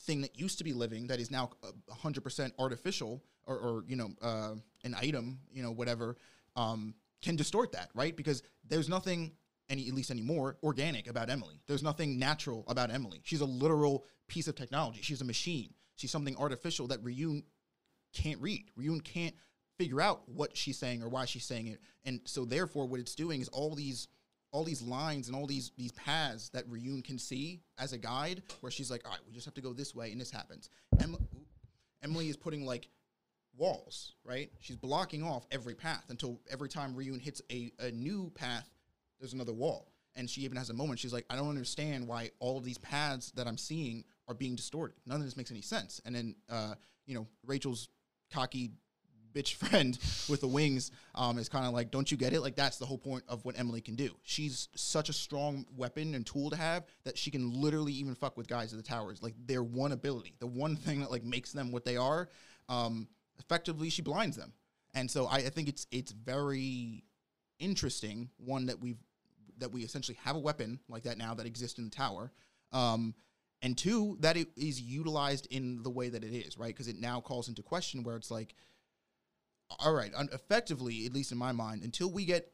[0.00, 1.50] thing that used to be living that is now
[1.90, 4.54] a hundred percent artificial or, or you know uh,
[4.84, 6.16] an item, you know whatever,
[6.54, 8.16] um, can distort that, right?
[8.16, 9.32] Because there's nothing
[9.68, 11.60] any at least anymore organic about Emily.
[11.66, 13.20] There's nothing natural about Emily.
[13.24, 15.00] She's a literal piece of technology.
[15.02, 15.74] She's a machine.
[15.96, 17.42] She's something artificial that Ryun
[18.12, 18.70] can't read.
[18.78, 19.34] Ryun can't
[19.78, 21.80] figure out what she's saying or why she's saying it.
[22.04, 24.08] And so therefore what it's doing is all these
[24.52, 28.42] all these lines and all these these paths that Ryun can see as a guide
[28.60, 30.70] where she's like, all right, we just have to go this way and this happens.
[31.00, 31.16] Em-
[32.02, 32.88] Emily is putting like
[33.56, 34.50] walls, right?
[34.60, 38.68] She's blocking off every path until every time Ryun hits a, a new path,
[39.18, 39.92] there's another wall.
[40.14, 42.78] And she even has a moment, she's like, I don't understand why all of these
[42.78, 44.96] paths that I'm seeing are being distorted.
[45.04, 46.00] None of this makes any sense.
[46.06, 46.74] And then, uh,
[47.04, 47.88] you know, Rachel's
[48.32, 48.72] cocky
[49.36, 49.98] bitch friend
[50.28, 52.40] with the wings um, is kind of like, don't you get it?
[52.40, 54.10] Like that's the whole point of what Emily can do.
[54.22, 58.36] She's such a strong weapon and tool to have that she can literally even fuck
[58.36, 59.22] with guys at the towers.
[59.22, 62.28] Like their one ability, the one thing that like makes them what they are.
[62.68, 64.52] Um, effectively, she blinds them,
[64.94, 67.04] and so I, I think it's it's very
[67.60, 68.30] interesting.
[68.38, 68.98] One that we've
[69.58, 72.32] that we essentially have a weapon like that now that exists in the tower.
[72.72, 73.14] Um,
[73.62, 76.74] and two, that it is utilized in the way that it is, right?
[76.74, 78.54] Because it now calls into question where it's like,
[79.80, 82.52] all right, un- effectively, at least in my mind, until we get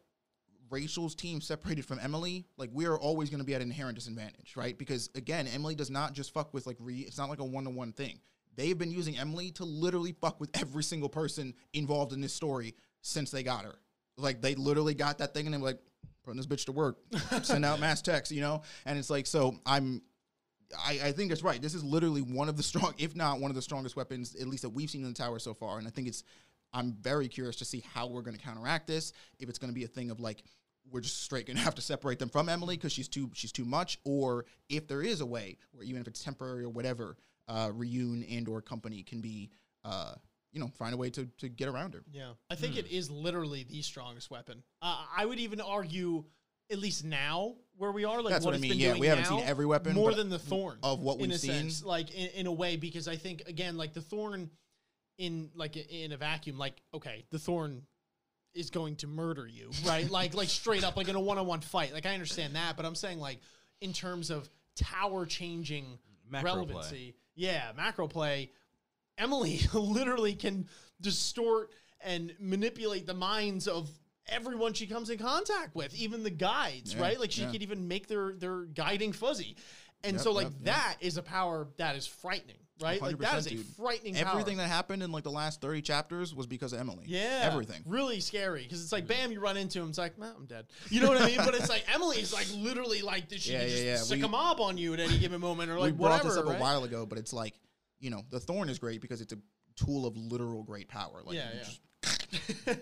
[0.70, 3.96] Rachel's team separated from Emily, like we are always going to be at an inherent
[3.96, 4.76] disadvantage, right?
[4.78, 7.00] Because again, Emily does not just fuck with like re.
[7.00, 8.20] It's not like a one to one thing.
[8.56, 12.74] They've been using Emily to literally fuck with every single person involved in this story
[13.02, 13.74] since they got her.
[14.16, 15.80] Like they literally got that thing and they're like
[16.24, 16.98] putting this bitch to work,
[17.42, 18.62] send out mass texts, you know.
[18.86, 20.02] And it's like so I'm
[20.78, 21.60] I, I think it's right.
[21.60, 24.46] This is literally one of the strong, if not one of the strongest weapons, at
[24.46, 25.78] least that we've seen in the tower so far.
[25.78, 26.24] And I think it's,
[26.72, 29.12] I'm very curious to see how we're going to counteract this.
[29.38, 30.42] If it's going to be a thing of like,
[30.90, 33.52] we're just straight going to have to separate them from Emily because she's too she's
[33.52, 37.16] too much, or if there is a way where even if it's temporary or whatever,
[37.48, 39.50] uh, Ryun and or company can be,
[39.84, 40.14] uh,
[40.52, 42.02] you know, find a way to to get around her.
[42.12, 44.62] Yeah, I think it is literally the strongest weapon.
[44.80, 46.24] Uh, I would even argue,
[46.70, 48.72] at least now where we are, like That's what I it's mean.
[48.72, 51.30] been Yeah, we haven't now, seen every weapon, more than the thorn of what we've
[51.30, 51.52] a seen.
[51.52, 54.50] sense, like in, in a way, because I think again, like the thorn
[55.18, 57.82] in like in a vacuum, like okay, the thorn
[58.54, 60.08] is going to murder you, right?
[60.10, 61.92] like like straight up, like in a one on one fight.
[61.94, 63.38] Like I understand that, but I'm saying like
[63.80, 65.98] in terms of tower changing
[66.28, 66.60] Macro play.
[66.66, 68.50] relevancy, yeah, macro play.
[69.22, 70.66] Emily literally can
[71.00, 71.70] distort
[72.04, 73.88] and manipulate the minds of
[74.28, 77.18] everyone she comes in contact with, even the guides, Yeah, right?
[77.20, 77.50] Like she yeah.
[77.50, 79.56] could even make their their guiding fuzzy.
[80.04, 80.64] And Yep, so like yep, yep.
[80.64, 83.00] that is a power that is frightening, right?
[83.00, 83.66] Like that 100%, a dude.
[83.76, 84.66] frightening Everything power.
[84.66, 87.04] that happened in like the last thirty chapters was because of Emily.
[87.06, 87.82] yeah, everything.
[87.86, 89.88] really scary because it's like, bam, you run into him.
[89.90, 90.66] It's like, man, I'm dead.
[90.90, 91.36] You know what I mean?
[91.36, 93.96] But it's like Emily's like literally like she Yeah, can yeah, just yeah.
[93.98, 96.36] sick We- a mob on you at any given moment, or like we brought this
[96.36, 96.56] up right?
[96.56, 97.54] a while ago, but it's like,
[98.02, 99.38] you know, the thorn is great because it's a
[99.76, 101.22] tool of literal great power.
[101.24, 101.62] Like, Yeah, yeah.
[101.62, 101.80] just-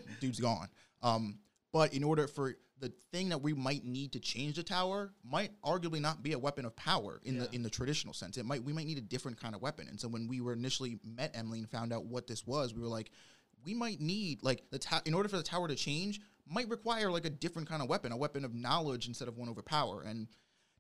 [0.21, 0.69] dude's gone.
[1.03, 1.39] Um,
[1.73, 5.51] but in order for the thing that we might need to change the tower, might
[5.63, 7.43] arguably not be a weapon of power in Yeah.
[7.43, 8.39] the in the traditional sense.
[8.39, 9.87] It might we might need a different kind of weapon.
[9.89, 12.81] And so when we were initially met Emily and found out what this was, we
[12.81, 13.11] were like,
[13.65, 17.11] we might need like the ta- in order for the tower to change, might require
[17.11, 20.01] like a different kind of weapon, a weapon of knowledge instead of one over power.
[20.03, 20.27] And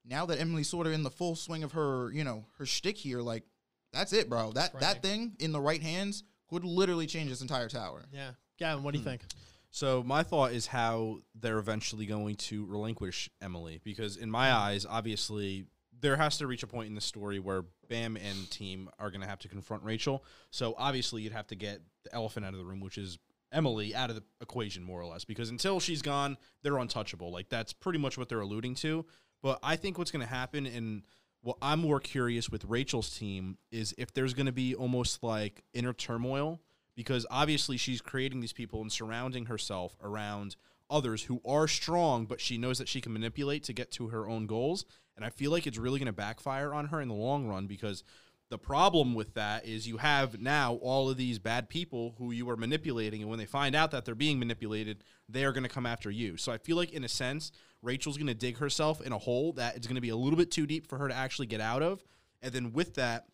[0.04, 2.96] now that Emily's sort of in the full swing of her, you know, her shtick
[2.96, 3.44] here, like
[3.92, 4.52] that's it, bro.
[4.52, 4.80] That Right.
[4.80, 8.04] that thing in the right hands could literally change this entire tower.
[8.12, 9.10] yeah, Gavin, what do you hmm.
[9.10, 9.22] think?
[9.70, 14.56] So my thought is how they're eventually going to relinquish Emily because in my hmm.
[14.56, 15.66] eyes, obviously
[16.00, 19.20] there has to reach a point in the story where Bam and team are going
[19.20, 20.24] to have to confront Rachel.
[20.50, 23.18] So obviously you'd have to get the elephant out of the room, which is
[23.52, 27.30] Emily out of the equation more or less because until she's gone, they're untouchable.
[27.30, 29.04] Like that's pretty much what they're alluding to.
[29.42, 31.02] But I think what's going to happen and
[31.42, 35.62] what I'm more curious with Rachel's team is if there's going to be almost like
[35.72, 36.60] inner turmoil
[36.94, 40.56] because obviously she's creating these people and surrounding herself around
[40.90, 44.28] others who are strong, but she knows that she can manipulate to get to her
[44.28, 44.84] own goals.
[45.16, 47.66] And I feel like it's really going to backfire on her in the long run
[47.66, 48.04] because
[48.50, 52.50] the problem with that is you have now all of these bad people who you
[52.50, 55.68] are manipulating, and when they find out that they're being manipulated, they are going to
[55.68, 56.36] come after you.
[56.36, 57.52] So I feel like, in a sense,
[57.82, 60.36] Rachel's going to dig herself in a hole that is going to be a little
[60.36, 62.04] bit too deep for her to actually get out of.
[62.42, 63.26] And then with that,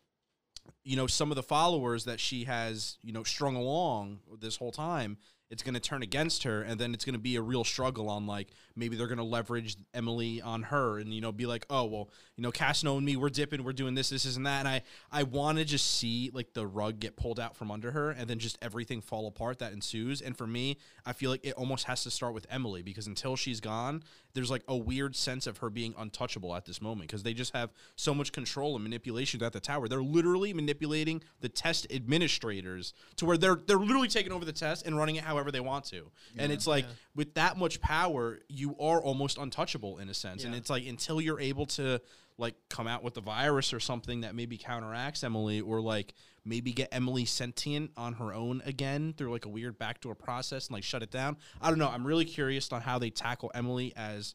[0.84, 4.72] you know, some of the followers that she has, you know, strung along this whole
[4.72, 5.18] time
[5.50, 8.08] it's going to turn against her and then it's going to be a real struggle
[8.08, 11.64] on like maybe they're going to leverage Emily on her and you know be like
[11.70, 14.46] oh well you know Cassino and me we're dipping we're doing this this is and
[14.46, 14.82] that and I
[15.12, 18.28] I want to just see like the rug get pulled out from under her and
[18.28, 21.84] then just everything fall apart that ensues and for me I feel like it almost
[21.84, 24.02] has to start with Emily because until she's gone
[24.36, 27.54] there's like a weird sense of her being untouchable at this moment because they just
[27.54, 29.88] have so much control and manipulation at the tower.
[29.88, 34.86] They're literally manipulating the test administrators to where they're they're literally taking over the test
[34.86, 36.10] and running it however they want to.
[36.38, 36.84] and it's like
[37.14, 40.44] with that much power, you are almost untouchable in a sense.
[40.44, 42.00] And it's like until you're able to
[42.38, 46.12] like come out with the virus or something that maybe counteracts Emily or like
[46.44, 50.74] maybe get Emily sentient on her own again through like a weird backdoor process and
[50.74, 51.36] like shut it down.
[51.62, 51.88] I don't know.
[51.88, 54.34] I'm really curious on how they tackle Emily as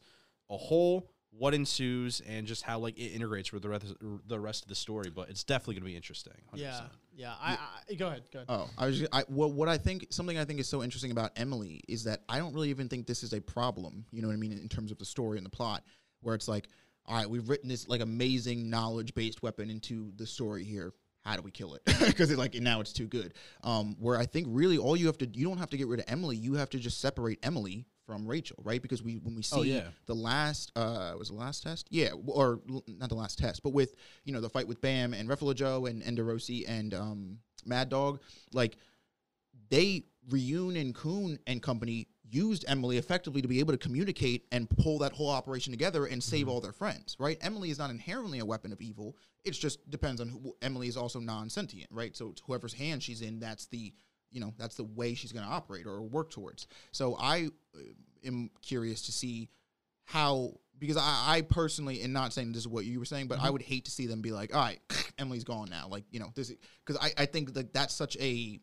[0.50, 3.94] a whole, what ensues, and just how like it integrates with the rest
[4.26, 5.10] the rest of the story.
[5.10, 6.34] But it's definitely going to be interesting.
[6.54, 6.58] 100%.
[6.60, 6.80] Yeah,
[7.14, 7.34] yeah.
[7.40, 7.58] I,
[7.90, 8.22] I go ahead.
[8.32, 8.46] Go ahead.
[8.48, 9.00] Oh, I was.
[9.00, 12.04] Just, I what what I think something I think is so interesting about Emily is
[12.04, 14.04] that I don't really even think this is a problem.
[14.10, 15.84] You know what I mean in terms of the story and the plot,
[16.20, 16.68] where it's like,
[17.06, 20.92] all right, we've written this like amazing knowledge based weapon into the story here.
[21.22, 21.82] How do we kill it?
[22.06, 23.34] Because it like now it's too good.
[23.62, 26.00] Um, where I think really all you have to you don't have to get rid
[26.00, 26.36] of Emily.
[26.36, 28.80] You have to just separate Emily from Rachel, right?
[28.82, 29.88] Because we when we see Oh, yeah.
[30.06, 33.70] the last uh was the last test yeah or l- not the last test but
[33.72, 38.20] with you know the fight with bam and Refalojo and Endorsi and um mad dog
[38.52, 38.76] like
[39.68, 44.68] they Ryun and Kuhn and company used Emily effectively to be able to communicate and
[44.70, 47.36] pull that whole operation together and save all their friends, right?
[47.42, 49.16] Emily is not inherently a weapon of evil.
[49.44, 52.16] It just depends on who Emily is also non-sentient, right?
[52.16, 53.92] So it's whoever's hand she's in, that's the
[54.32, 56.66] you know that's the way she's going to operate or work towards.
[56.90, 57.80] So I uh,
[58.24, 59.50] am curious to see
[60.04, 63.38] how because I, I personally and not saying this is what you were saying, but
[63.40, 64.80] I would hate to see them be like, all right,
[65.18, 66.52] Emily's gone now, like you know this
[66.84, 68.60] because I I think that that's such a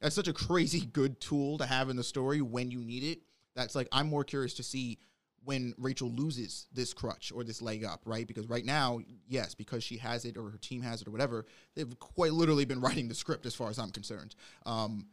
[0.00, 3.20] that's such a crazy good tool to have in the story when you need it.
[3.54, 4.98] That's like I'm more curious to see
[5.44, 8.26] when Rachel loses this crutch or this leg up, right?
[8.26, 11.46] Because right now, yes, because she has it or her team has it or whatever,
[11.74, 14.34] they've quite literally been writing the script as far as I'm concerned.
[14.66, 15.06] Um,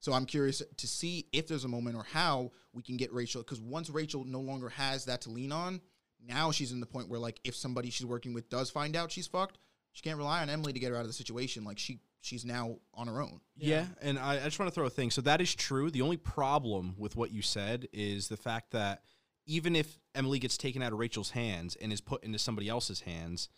[0.00, 3.42] So I'm curious to see if there's a moment or how we can get Rachel
[3.42, 5.80] because once Rachel no longer has that to lean on,
[6.24, 9.10] now she's in the point where like if somebody she's working with does find out
[9.10, 9.58] she's fucked,
[9.92, 11.64] she can't rely on Emily to get her out of the situation.
[11.64, 13.40] Like she she's now on her own.
[13.56, 15.10] Yeah, and I, I just want to throw a thing.
[15.10, 15.90] So that is true.
[15.90, 19.02] The only problem with what you said is the fact that
[19.48, 23.00] even if Emily gets taken out of Rachel's hands and is put into somebody else's
[23.00, 23.48] hands,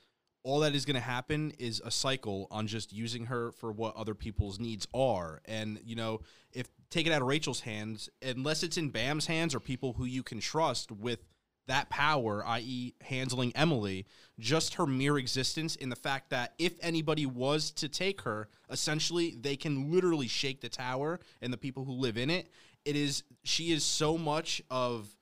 [0.43, 3.97] all that is going to happen is a cycle on just using her for what
[3.97, 5.43] other people's needs are.
[5.45, 6.21] And, you know,
[6.53, 10.23] if taken out of Rachel's hands, unless it's in Bam's hands or people who you
[10.23, 11.27] can trust with
[11.67, 14.07] that power, i.e., handling Emily,
[14.39, 19.37] just her mere existence in the fact that if anybody was to take her, essentially
[19.39, 22.49] they can literally shake the tower and the people who live in it.
[22.85, 25.15] It is she is so much of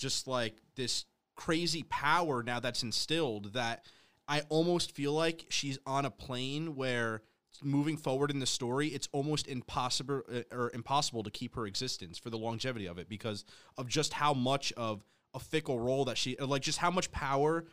[0.00, 1.04] just like this
[1.36, 3.84] crazy power now that's instilled that
[4.28, 7.22] I almost feel like she's on a plane where
[7.62, 12.18] moving forward in the story it's almost impossible uh, or impossible to keep her existence
[12.18, 13.44] for the longevity of it because
[13.76, 15.04] of just how much of
[15.34, 17.64] a fickle role that she like just how much power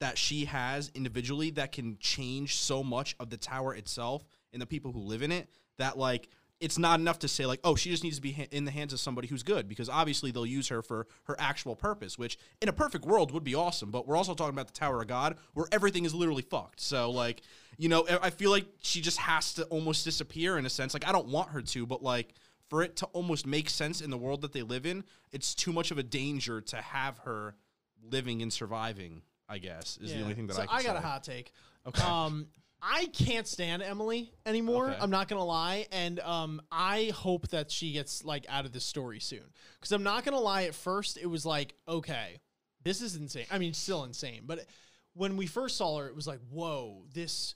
[0.00, 4.66] that she has individually that can change so much of the tower itself and the
[4.66, 6.28] people who live in it that like
[6.60, 8.70] it's not enough to say like oh she just needs to be ha- in the
[8.70, 12.38] hands of somebody who's good because obviously they'll use her for her actual purpose which
[12.62, 15.08] in a perfect world would be awesome but we're also talking about the tower of
[15.08, 17.42] god where everything is literally fucked so like
[17.76, 21.06] you know i feel like she just has to almost disappear in a sense like
[21.06, 22.34] i don't want her to but like
[22.68, 25.72] for it to almost make sense in the world that they live in it's too
[25.72, 27.54] much of a danger to have her
[28.02, 30.96] living and surviving i guess is the only thing that so i can I got
[30.96, 31.52] a hot take.
[31.86, 32.02] Okay.
[32.02, 32.46] Um,
[32.86, 34.90] I can't stand Emily anymore.
[34.90, 34.98] Okay.
[35.00, 38.84] I'm not gonna lie, and um, I hope that she gets like out of this
[38.84, 39.44] story soon.
[39.80, 40.64] Because I'm not gonna lie.
[40.64, 42.40] At first, it was like, okay,
[42.82, 43.46] this is insane.
[43.50, 44.42] I mean, still insane.
[44.44, 44.66] But
[45.14, 47.54] when we first saw her, it was like, whoa, this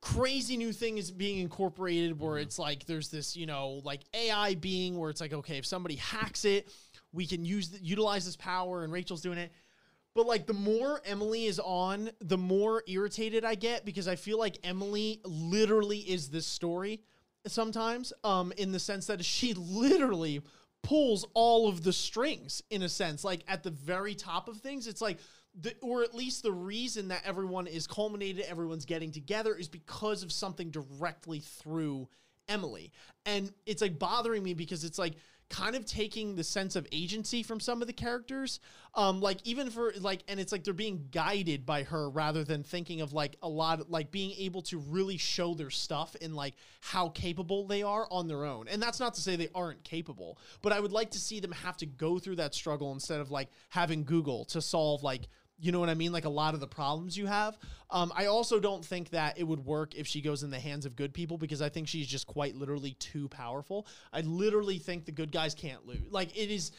[0.00, 4.54] crazy new thing is being incorporated where it's like there's this you know like AI
[4.56, 6.68] being where it's like okay if somebody hacks it
[7.14, 9.50] we can use the, utilize this power and Rachel's doing it
[10.14, 14.38] but like the more Emily is on, the more irritated I get because I feel
[14.38, 17.00] like Emily literally is this story
[17.46, 20.40] sometimes, um, in the sense that she literally
[20.82, 23.24] pulls all of the strings in a sense.
[23.24, 25.18] Like at the very top of things, it's like
[25.60, 30.22] the or at least the reason that everyone is culminated, everyone's getting together is because
[30.22, 32.08] of something directly through
[32.48, 32.92] Emily.
[33.26, 35.14] And it's like bothering me because it's like
[35.50, 38.60] kind of taking the sense of agency from some of the characters.
[38.94, 42.62] Um, like even for like, and it's like they're being guided by her rather than
[42.62, 46.34] thinking of like a lot of like being able to really show their stuff and
[46.34, 48.68] like how capable they are on their own.
[48.68, 51.52] And that's not to say they aren't capable, but I would like to see them
[51.52, 55.72] have to go through that struggle instead of like having Google to solve like you
[55.72, 56.12] know what I mean?
[56.12, 57.56] Like a lot of the problems you have.
[57.90, 60.84] Um, I also don't think that it would work if she goes in the hands
[60.84, 63.86] of good people because I think she's just quite literally too powerful.
[64.12, 66.10] I literally think the good guys can't lose.
[66.10, 66.72] Like it is.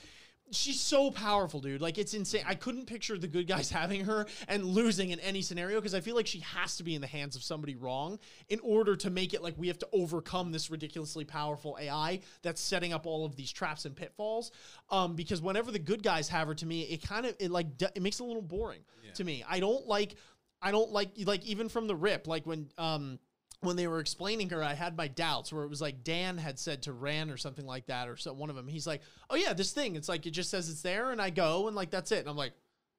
[0.52, 1.82] She's so powerful, dude.
[1.82, 2.44] Like it's insane.
[2.46, 6.02] I couldn't picture the good guys having her and losing in any scenario because I
[6.02, 8.20] feel like she has to be in the hands of somebody wrong
[8.50, 12.62] in order to make it like we have to overcome this ridiculously powerful AI that's
[12.62, 14.52] setting up all of these traps and pitfalls.
[14.92, 17.68] Um, because whenever the good guys have her, to me, it kind of it like
[17.82, 18.82] it makes it a little boring
[19.16, 19.44] to me.
[19.50, 20.16] I don't like.
[20.62, 23.20] I don't like like even from the rip like when um
[23.62, 26.60] when they were explaining her, I had my doubts where it was like Dan had
[26.60, 28.68] said to Ran or something like that, or so one of them.
[28.68, 29.96] He's like, "Oh yeah, this thing.
[29.96, 32.30] It's like it just says it's there, and I go, and like that's it." And
[32.30, 32.54] I'm like,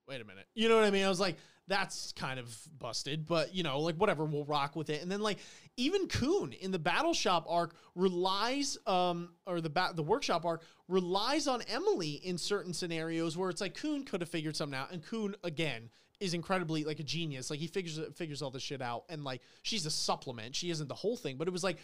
[0.09, 1.05] "Wait a minute," you know what I mean?
[1.05, 1.37] I was like,
[1.69, 5.03] "That's kind of busted," but you know, like whatever, we'll rock with it.
[5.03, 5.39] And then like
[5.77, 10.63] even Kuhn in the Battle Shop arc relies, um, or the ba- the workshop arc
[10.89, 14.91] relies on Emily in certain scenarios where it's like Kuhn could have figured something out,
[14.91, 15.91] and Kuhn again
[16.21, 17.51] is incredibly like a genius.
[17.51, 20.55] Like he figures figures all this shit out, and like she's a supplement.
[20.55, 21.79] She isn't the whole thing, but it was like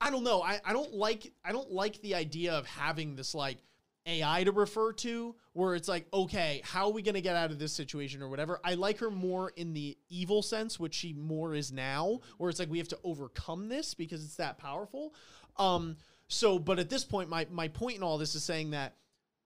[0.00, 0.42] I don't know.
[0.42, 3.58] I, I don't like I don't like the idea of having this like
[4.06, 7.58] AI to refer to where it's like, okay, how are we gonna get out of
[7.58, 8.60] this situation or whatever?
[8.64, 12.58] I like her more in the evil sense, which she more is now, where it's
[12.58, 15.14] like we have to overcome this because it's that powerful.
[15.56, 15.96] Um,
[16.28, 18.94] so but at this point, my my point in all this is saying that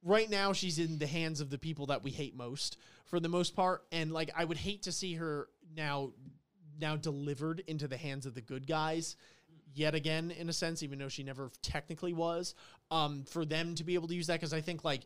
[0.05, 2.77] right now she's in the hands of the people that we hate most
[3.13, 6.13] for the most part and like i would hate to see her now
[6.81, 9.17] now delivered into the hands of the good guys
[9.75, 12.55] yet again in a sense even though she never technically was
[12.91, 15.03] um for them to be able to use that because i think like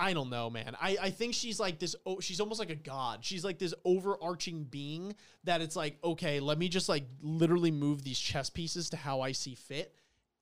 [0.00, 0.76] I don't know, man.
[0.80, 1.96] I, I think she's like this.
[2.06, 3.24] Oh, she's almost like a god.
[3.24, 8.04] She's like this overarching being that it's like, okay, let me just like literally move
[8.04, 9.92] these chess pieces to how I see fit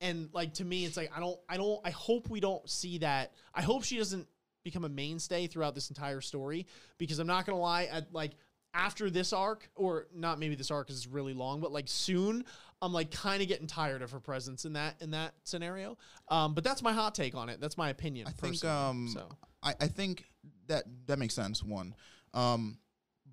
[0.01, 2.99] and like to me it's like i don't i don't i hope we don't see
[2.99, 4.27] that i hope she doesn't
[4.67, 6.67] become a mainstay throughout this entire story
[6.97, 8.31] because i'm not gonna lie at like
[8.73, 12.43] after this arc or not maybe this arc is really long but like soon
[12.81, 15.97] i'm like kind of getting tired of her presence in that in that scenario.
[16.29, 17.59] Um but that's my hot take on it.
[17.59, 19.29] That's my opinion I think um so.
[19.63, 20.25] I, I think
[20.67, 21.95] that that makes sense one.
[22.33, 22.77] Um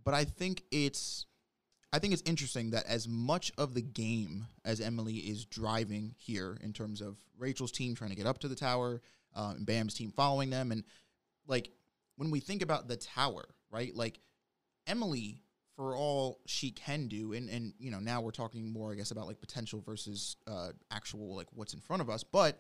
[0.05, 1.27] but I think it's
[1.93, 6.59] I think it's interesting that as much of the game as Emily is driving here
[6.62, 9.01] in terms of Rachel's team trying to get up to the tower
[9.36, 10.85] uh, and Bam's team following them and
[11.47, 11.71] like
[12.16, 14.21] when we think about the tower right like
[14.87, 15.43] Emily
[15.77, 19.11] for all she can do and and you know now we're talking more I guess
[19.11, 22.59] about like potential versus uh actual like what's in front of us but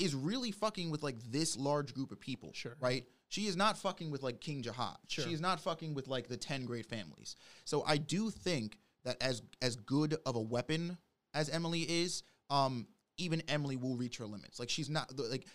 [0.00, 2.50] is really fucking with like this large group of people.
[2.54, 2.76] Sure.
[2.80, 3.04] Right?
[3.28, 4.96] She is not fucking with like King Jahad.
[5.06, 5.24] Sure.
[5.24, 7.36] She is not fucking with like the 10 great families.
[7.64, 10.98] So I do think that as as good of a weapon
[11.34, 12.86] as Emily is, um
[13.18, 14.58] even Emily will reach her limits.
[14.58, 15.46] Like she's not like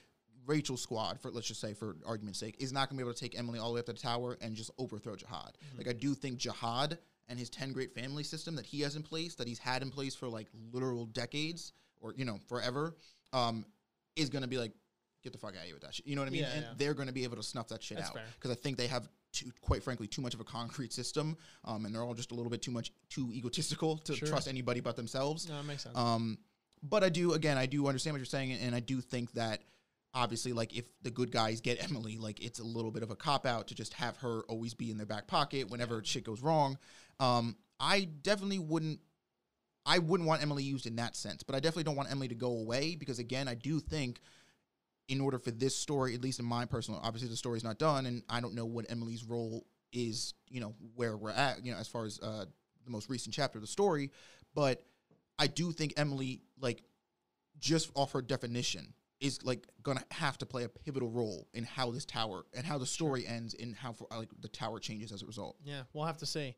[0.46, 3.20] Rachel's squad, for let's just say for argument's sake, is not gonna be able to
[3.20, 5.52] take Emily all the way up to the tower and just overthrow Jahad.
[5.78, 6.98] Like I do think Jahad
[7.28, 9.90] and his ten great family system that he has in place, that he's had in
[9.90, 12.96] place for like literal decades or you know forever,
[13.34, 13.66] um,
[14.16, 14.72] is gonna be like,
[15.24, 16.06] get the fuck out of here with that shit.
[16.06, 16.42] You know what I mean?
[16.42, 16.74] Yeah, and yeah.
[16.78, 19.08] they're gonna be able to snuff that shit That's out because I think they have.
[19.32, 21.36] Too, quite frankly, too much of a concrete system,
[21.66, 24.30] um, and they're all just a little bit too much too egotistical to Sure.
[24.30, 25.50] trust anybody but themselves.
[25.50, 26.38] no that makes sense Um,
[26.82, 29.62] but I do again, I do understand what you're saying, and I do think that
[30.16, 33.16] obviously, like if the good guys get Emily, like it's a little bit of a
[33.16, 36.42] cop out to just have her always be in their back pocket whenever shit goes
[36.42, 36.78] wrong.
[37.20, 39.00] Um, I definitely wouldn't.
[39.88, 42.36] I wouldn't want Emily used in that sense, but I definitely don't want Emily to
[42.36, 44.20] go away because again, I do think
[45.08, 48.06] in order for this story, at least in my personal, obviously the story's not done,
[48.08, 51.78] and I don't know what Emily's role is, you know, where we're at, you know,
[51.78, 52.46] as far as uh,
[52.84, 54.12] the most recent chapter of the story,
[54.54, 54.84] but
[55.38, 56.84] I do think Emily, like,
[57.60, 61.92] just off her definition, is like gonna have to play a pivotal role in how
[61.92, 65.26] this tower and how the story ends, and how like the tower changes as a
[65.26, 65.58] result.
[65.64, 66.56] Yeah, we'll have to see.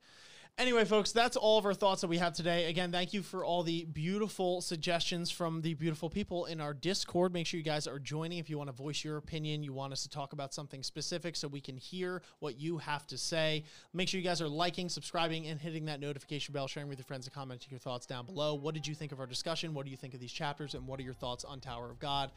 [0.59, 2.65] Anyway, folks, that's all of our thoughts that we have today.
[2.65, 7.31] Again, thank you for all the beautiful suggestions from the beautiful people in our Discord.
[7.31, 9.61] Make sure you guys are joining if you want to voice your opinion.
[9.61, 13.05] You want us to talk about something specific so we can hear what you have
[13.07, 13.65] to say.
[13.93, 17.05] Make sure you guys are liking, subscribing, and hitting that notification bell, sharing with your
[17.05, 18.55] friends, and commenting your thoughts down below.
[18.55, 19.75] What did you think of our discussion?
[19.75, 20.73] What do you think of these chapters?
[20.73, 22.31] And what are your thoughts on Tower of God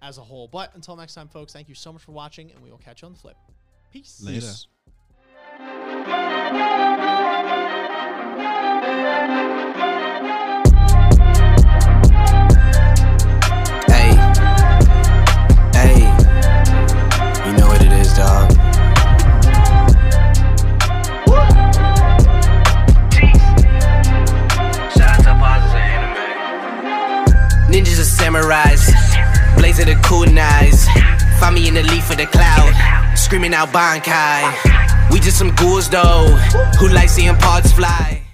[0.00, 0.48] as a whole?
[0.48, 3.02] But until next time, folks, thank you so much for watching, and we will catch
[3.02, 3.36] you on the flip.
[3.92, 4.22] Peace.
[4.24, 4.40] Later.
[4.40, 4.66] Peace.
[28.26, 28.82] samurais.
[29.56, 30.86] Blaze of the cool knives.
[31.38, 32.72] Find me in the leaf of the cloud.
[33.16, 35.10] Screaming out Bankai.
[35.12, 36.26] We just some ghouls though,
[36.78, 38.25] who like seeing parts fly.